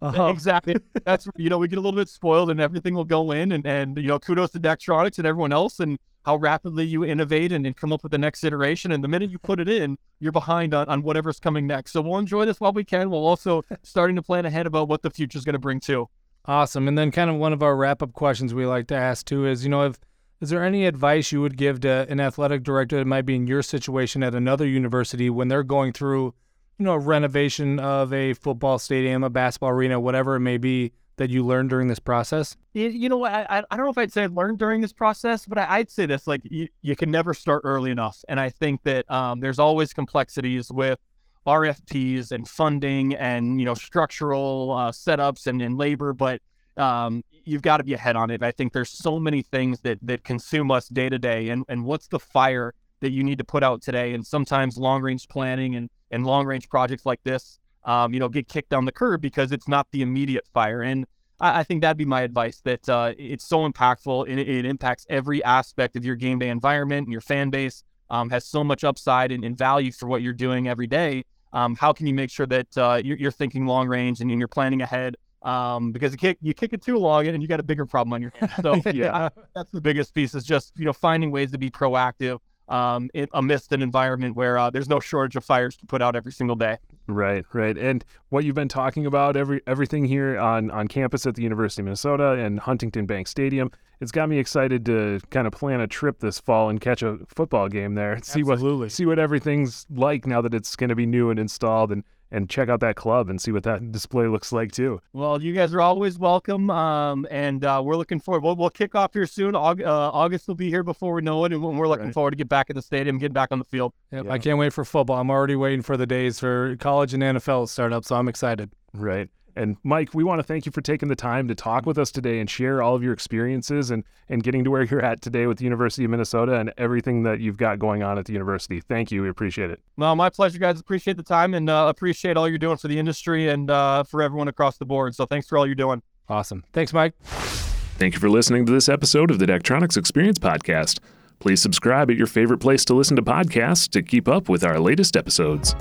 Uh-huh. 0.02 0.26
Exactly. 0.26 0.76
That's 1.04 1.26
you 1.36 1.48
know 1.48 1.56
we 1.56 1.66
get 1.66 1.78
a 1.78 1.80
little 1.80 1.98
bit 1.98 2.10
spoiled 2.10 2.50
and 2.50 2.60
everything 2.60 2.94
will 2.94 3.06
go 3.06 3.30
in 3.30 3.52
and 3.52 3.66
and 3.66 3.96
you 3.96 4.08
know 4.08 4.18
kudos 4.18 4.50
to 4.50 4.60
Daktronics 4.60 5.16
and 5.16 5.26
everyone 5.26 5.50
else 5.50 5.80
and 5.80 5.98
how 6.26 6.36
rapidly 6.36 6.84
you 6.84 7.04
innovate 7.04 7.52
and, 7.52 7.66
and 7.66 7.76
come 7.76 7.92
up 7.92 8.02
with 8.02 8.12
the 8.12 8.18
next 8.18 8.44
iteration. 8.44 8.92
And 8.92 9.02
the 9.02 9.08
minute 9.08 9.30
you 9.30 9.38
put 9.38 9.60
it 9.60 9.68
in, 9.68 9.96
you're 10.20 10.32
behind 10.32 10.74
on, 10.74 10.88
on 10.88 11.02
whatever's 11.02 11.38
coming 11.38 11.66
next. 11.66 11.92
So 11.92 12.00
we'll 12.00 12.18
enjoy 12.18 12.44
this 12.44 12.60
while 12.60 12.72
we 12.72 12.84
can. 12.84 13.10
We'll 13.10 13.26
also 13.26 13.62
starting 13.82 14.16
to 14.16 14.22
plan 14.22 14.44
ahead 14.44 14.66
about 14.66 14.88
what 14.88 15.02
the 15.02 15.10
future 15.10 15.38
is 15.38 15.44
going 15.44 15.54
to 15.54 15.58
bring 15.58 15.80
too. 15.80 16.08
Awesome. 16.46 16.88
And 16.88 16.98
then 16.98 17.10
kind 17.10 17.30
of 17.30 17.36
one 17.36 17.52
of 17.52 17.62
our 17.62 17.76
wrap 17.76 18.02
up 18.02 18.12
questions 18.12 18.52
we 18.52 18.66
like 18.66 18.86
to 18.88 18.94
ask 18.94 19.24
too 19.24 19.46
is 19.46 19.64
you 19.64 19.70
know 19.70 19.86
if 19.86 19.98
is 20.44 20.50
there 20.50 20.62
any 20.62 20.84
advice 20.84 21.32
you 21.32 21.40
would 21.40 21.56
give 21.56 21.80
to 21.80 22.06
an 22.10 22.20
athletic 22.20 22.62
director 22.62 22.98
that 22.98 23.06
might 23.06 23.24
be 23.24 23.34
in 23.34 23.46
your 23.46 23.62
situation 23.62 24.22
at 24.22 24.34
another 24.34 24.66
university 24.66 25.30
when 25.30 25.48
they're 25.48 25.62
going 25.62 25.90
through 25.90 26.34
you 26.78 26.84
know, 26.84 26.96
renovation 26.96 27.78
of 27.78 28.12
a 28.12 28.34
football 28.34 28.78
stadium, 28.78 29.24
a 29.24 29.30
basketball 29.30 29.70
arena, 29.70 29.98
whatever 29.98 30.36
it 30.36 30.40
may 30.40 30.58
be 30.58 30.92
that 31.16 31.30
you 31.30 31.42
learned 31.46 31.70
during 31.70 31.88
this 31.88 31.98
process? 31.98 32.58
You 32.74 33.08
know, 33.08 33.24
I, 33.24 33.62
I 33.70 33.76
don't 33.76 33.86
know 33.86 33.90
if 33.90 33.96
I'd 33.96 34.12
say 34.12 34.24
I 34.24 34.26
learned 34.26 34.58
during 34.58 34.82
this 34.82 34.92
process, 34.92 35.46
but 35.46 35.56
I, 35.56 35.78
would 35.78 35.90
say 35.90 36.04
this, 36.04 36.26
like 36.26 36.42
you, 36.44 36.68
you 36.82 36.94
can 36.94 37.10
never 37.10 37.32
start 37.32 37.62
early 37.64 37.90
enough. 37.90 38.22
And 38.28 38.38
I 38.38 38.50
think 38.50 38.82
that 38.82 39.10
um, 39.10 39.40
there's 39.40 39.58
always 39.58 39.94
complexities 39.94 40.70
with 40.70 40.98
RFPs 41.46 42.32
and 42.32 42.46
funding 42.46 43.14
and, 43.14 43.60
you 43.60 43.64
know, 43.64 43.74
structural 43.74 44.72
uh, 44.72 44.90
setups 44.90 45.46
and, 45.46 45.62
and 45.62 45.78
labor, 45.78 46.12
but 46.12 46.42
um, 46.76 47.22
you've 47.44 47.62
got 47.62 47.78
to 47.78 47.84
be 47.84 47.94
ahead 47.94 48.16
on 48.16 48.30
it. 48.30 48.42
I 48.42 48.50
think 48.50 48.72
there's 48.72 48.90
so 48.90 49.18
many 49.18 49.42
things 49.42 49.80
that, 49.80 49.98
that 50.02 50.24
consume 50.24 50.70
us 50.70 50.88
day 50.88 51.08
to 51.08 51.18
day. 51.18 51.48
And, 51.48 51.64
and 51.68 51.84
what's 51.84 52.08
the 52.08 52.18
fire 52.18 52.74
that 53.00 53.10
you 53.10 53.22
need 53.22 53.38
to 53.38 53.44
put 53.44 53.62
out 53.62 53.82
today? 53.82 54.14
And 54.14 54.26
sometimes 54.26 54.76
long 54.76 55.02
range 55.02 55.28
planning 55.28 55.76
and 55.76 55.90
and 56.14 56.24
long 56.24 56.46
range 56.46 56.68
projects 56.68 57.04
like 57.04 57.22
this, 57.24 57.58
um, 57.84 58.14
you 58.14 58.20
know, 58.20 58.28
get 58.28 58.48
kicked 58.48 58.70
down 58.70 58.84
the 58.84 58.92
curb 58.92 59.20
because 59.20 59.50
it's 59.50 59.66
not 59.66 59.88
the 59.90 60.00
immediate 60.00 60.46
fire. 60.54 60.80
And 60.82 61.06
I, 61.40 61.60
I 61.60 61.64
think 61.64 61.82
that'd 61.82 61.96
be 61.96 62.04
my 62.04 62.22
advice 62.22 62.60
that 62.60 62.88
uh, 62.88 63.14
it's 63.18 63.44
so 63.44 63.68
impactful 63.68 64.30
and 64.30 64.38
it, 64.38 64.48
it, 64.48 64.64
impacts 64.64 65.06
every 65.10 65.42
aspect 65.42 65.96
of 65.96 66.04
your 66.04 66.14
game 66.14 66.38
day 66.38 66.48
environment 66.48 67.06
and 67.06 67.12
your 67.12 67.20
fan 67.20 67.50
base 67.50 67.82
um, 68.10 68.30
has 68.30 68.46
so 68.46 68.62
much 68.62 68.84
upside 68.84 69.32
and, 69.32 69.44
and, 69.44 69.58
value 69.58 69.90
for 69.90 70.06
what 70.06 70.22
you're 70.22 70.32
doing 70.32 70.68
every 70.68 70.86
day. 70.86 71.24
Um, 71.52 71.74
how 71.74 71.92
can 71.92 72.06
you 72.06 72.14
make 72.14 72.30
sure 72.30 72.46
that 72.46 72.78
uh, 72.78 73.00
you're, 73.04 73.16
you're, 73.16 73.32
thinking 73.32 73.66
long 73.66 73.88
range 73.88 74.20
and, 74.20 74.30
and 74.30 74.40
you're 74.40 74.46
planning 74.46 74.82
ahead? 74.82 75.16
Um, 75.44 75.92
because 75.92 76.12
you 76.12 76.18
kick, 76.18 76.38
you 76.40 76.54
kick 76.54 76.72
it 76.72 76.82
too 76.82 76.96
long 76.96 77.26
and 77.26 77.42
you 77.42 77.46
got 77.46 77.60
a 77.60 77.64
bigger 77.64 77.84
problem 77.84 78.14
on 78.14 78.22
your 78.22 78.32
hands. 78.34 78.52
So 78.62 78.80
yeah, 78.92 79.28
that's 79.54 79.70
the 79.72 79.80
biggest 79.80 80.14
piece 80.14 80.34
is 80.34 80.42
just, 80.42 80.72
you 80.76 80.86
know, 80.86 80.92
finding 80.92 81.30
ways 81.30 81.50
to 81.52 81.58
be 81.58 81.70
proactive 81.70 82.38
um, 82.68 83.10
in, 83.14 83.28
amidst 83.34 83.72
an 83.72 83.82
environment 83.82 84.36
where 84.36 84.58
uh, 84.58 84.70
there's 84.70 84.88
no 84.88 85.00
shortage 85.00 85.36
of 85.36 85.44
fires 85.44 85.76
to 85.76 85.86
put 85.86 86.00
out 86.02 86.16
every 86.16 86.32
single 86.32 86.56
day. 86.56 86.78
Right, 87.06 87.44
right. 87.52 87.76
And 87.76 88.04
what 88.30 88.44
you've 88.44 88.54
been 88.54 88.68
talking 88.68 89.06
about, 89.06 89.36
every 89.36 89.60
everything 89.66 90.04
here 90.06 90.38
on 90.38 90.70
on 90.70 90.88
campus 90.88 91.26
at 91.26 91.34
the 91.34 91.42
University 91.42 91.82
of 91.82 91.84
Minnesota 91.84 92.32
and 92.32 92.58
Huntington 92.58 93.04
Bank 93.04 93.28
Stadium, 93.28 93.70
it's 94.00 94.10
got 94.10 94.28
me 94.28 94.38
excited 94.38 94.86
to 94.86 95.20
kind 95.30 95.46
of 95.46 95.52
plan 95.52 95.80
a 95.80 95.86
trip 95.86 96.20
this 96.20 96.38
fall 96.38 96.70
and 96.70 96.80
catch 96.80 97.02
a 97.02 97.18
football 97.28 97.68
game 97.68 97.94
there. 97.94 98.18
See 98.22 98.40
Absolutely. 98.40 98.86
what 98.86 98.92
see 98.92 99.04
what 99.04 99.18
everything's 99.18 99.86
like 99.90 100.26
now 100.26 100.40
that 100.40 100.54
it's 100.54 100.76
going 100.76 100.88
to 100.88 100.96
be 100.96 101.06
new 101.06 101.30
and 101.30 101.38
installed 101.38 101.92
and 101.92 102.04
and 102.34 102.50
check 102.50 102.68
out 102.68 102.80
that 102.80 102.96
club 102.96 103.30
and 103.30 103.40
see 103.40 103.52
what 103.52 103.62
that 103.62 103.92
display 103.92 104.26
looks 104.26 104.52
like 104.52 104.72
too. 104.72 105.00
Well, 105.12 105.40
you 105.40 105.54
guys 105.54 105.72
are 105.72 105.80
always 105.80 106.18
welcome, 106.18 106.68
um, 106.68 107.26
and 107.30 107.64
uh, 107.64 107.80
we're 107.84 107.96
looking 107.96 108.20
forward. 108.20 108.42
We'll, 108.42 108.56
we'll 108.56 108.70
kick 108.70 108.94
off 108.94 109.14
here 109.14 109.26
soon. 109.26 109.54
Aug- 109.54 109.86
uh, 109.86 110.10
August 110.10 110.48
will 110.48 110.56
be 110.56 110.68
here 110.68 110.82
before 110.82 111.14
we 111.14 111.22
know 111.22 111.44
it, 111.44 111.52
and 111.52 111.62
we're 111.62 111.88
looking 111.88 112.06
right. 112.06 112.14
forward 112.14 112.32
to 112.32 112.36
get 112.36 112.48
back 112.48 112.70
in 112.70 112.76
the 112.76 112.82
stadium, 112.82 113.18
getting 113.18 113.32
back 113.32 113.52
on 113.52 113.58
the 113.58 113.64
field. 113.64 113.92
Yep, 114.10 114.26
yeah. 114.26 114.32
I 114.32 114.38
can't 114.38 114.58
wait 114.58 114.72
for 114.72 114.84
football. 114.84 115.18
I'm 115.18 115.30
already 115.30 115.56
waiting 115.56 115.82
for 115.82 115.96
the 115.96 116.06
days 116.06 116.40
for 116.40 116.76
college 116.76 117.14
and 117.14 117.22
NFL 117.22 117.66
to 117.66 117.72
start 117.72 117.92
up, 117.92 118.04
so 118.04 118.16
I'm 118.16 118.28
excited. 118.28 118.70
Right. 118.92 119.28
And 119.56 119.76
Mike, 119.82 120.14
we 120.14 120.24
want 120.24 120.38
to 120.40 120.42
thank 120.42 120.66
you 120.66 120.72
for 120.72 120.80
taking 120.80 121.08
the 121.08 121.16
time 121.16 121.48
to 121.48 121.54
talk 121.54 121.86
with 121.86 121.98
us 121.98 122.10
today 122.10 122.40
and 122.40 122.48
share 122.48 122.82
all 122.82 122.94
of 122.94 123.02
your 123.02 123.12
experiences 123.12 123.90
and, 123.90 124.04
and 124.28 124.42
getting 124.42 124.64
to 124.64 124.70
where 124.70 124.82
you're 124.82 125.04
at 125.04 125.20
today 125.20 125.46
with 125.46 125.58
the 125.58 125.64
University 125.64 126.04
of 126.04 126.10
Minnesota 126.10 126.54
and 126.54 126.72
everything 126.76 127.22
that 127.22 127.40
you've 127.40 127.56
got 127.56 127.78
going 127.78 128.02
on 128.02 128.18
at 128.18 128.24
the 128.24 128.32
university. 128.32 128.80
Thank 128.80 129.12
you. 129.12 129.22
We 129.22 129.28
appreciate 129.28 129.70
it. 129.70 129.80
Well, 129.96 130.16
my 130.16 130.30
pleasure, 130.30 130.58
guys. 130.58 130.80
Appreciate 130.80 131.16
the 131.16 131.22
time 131.22 131.54
and 131.54 131.70
uh, 131.70 131.86
appreciate 131.88 132.36
all 132.36 132.48
you're 132.48 132.58
doing 132.58 132.76
for 132.76 132.88
the 132.88 132.98
industry 132.98 133.48
and 133.48 133.70
uh, 133.70 134.02
for 134.02 134.22
everyone 134.22 134.48
across 134.48 134.78
the 134.78 134.84
board. 134.84 135.14
So 135.14 135.26
thanks 135.26 135.46
for 135.46 135.58
all 135.58 135.66
you're 135.66 135.74
doing. 135.74 136.02
Awesome. 136.28 136.64
Thanks, 136.72 136.92
Mike. 136.92 137.14
Thank 137.24 138.14
you 138.14 138.20
for 138.20 138.28
listening 138.28 138.66
to 138.66 138.72
this 138.72 138.88
episode 138.88 139.30
of 139.30 139.38
the 139.38 139.46
Daktronics 139.46 139.96
Experience 139.96 140.38
Podcast. 140.38 140.98
Please 141.38 141.60
subscribe 141.60 142.10
at 142.10 142.16
your 142.16 142.26
favorite 142.26 142.58
place 142.58 142.84
to 142.86 142.94
listen 142.94 143.16
to 143.16 143.22
podcasts 143.22 143.88
to 143.90 144.02
keep 144.02 144.28
up 144.28 144.48
with 144.48 144.64
our 144.64 144.80
latest 144.80 145.16
episodes. 145.16 145.74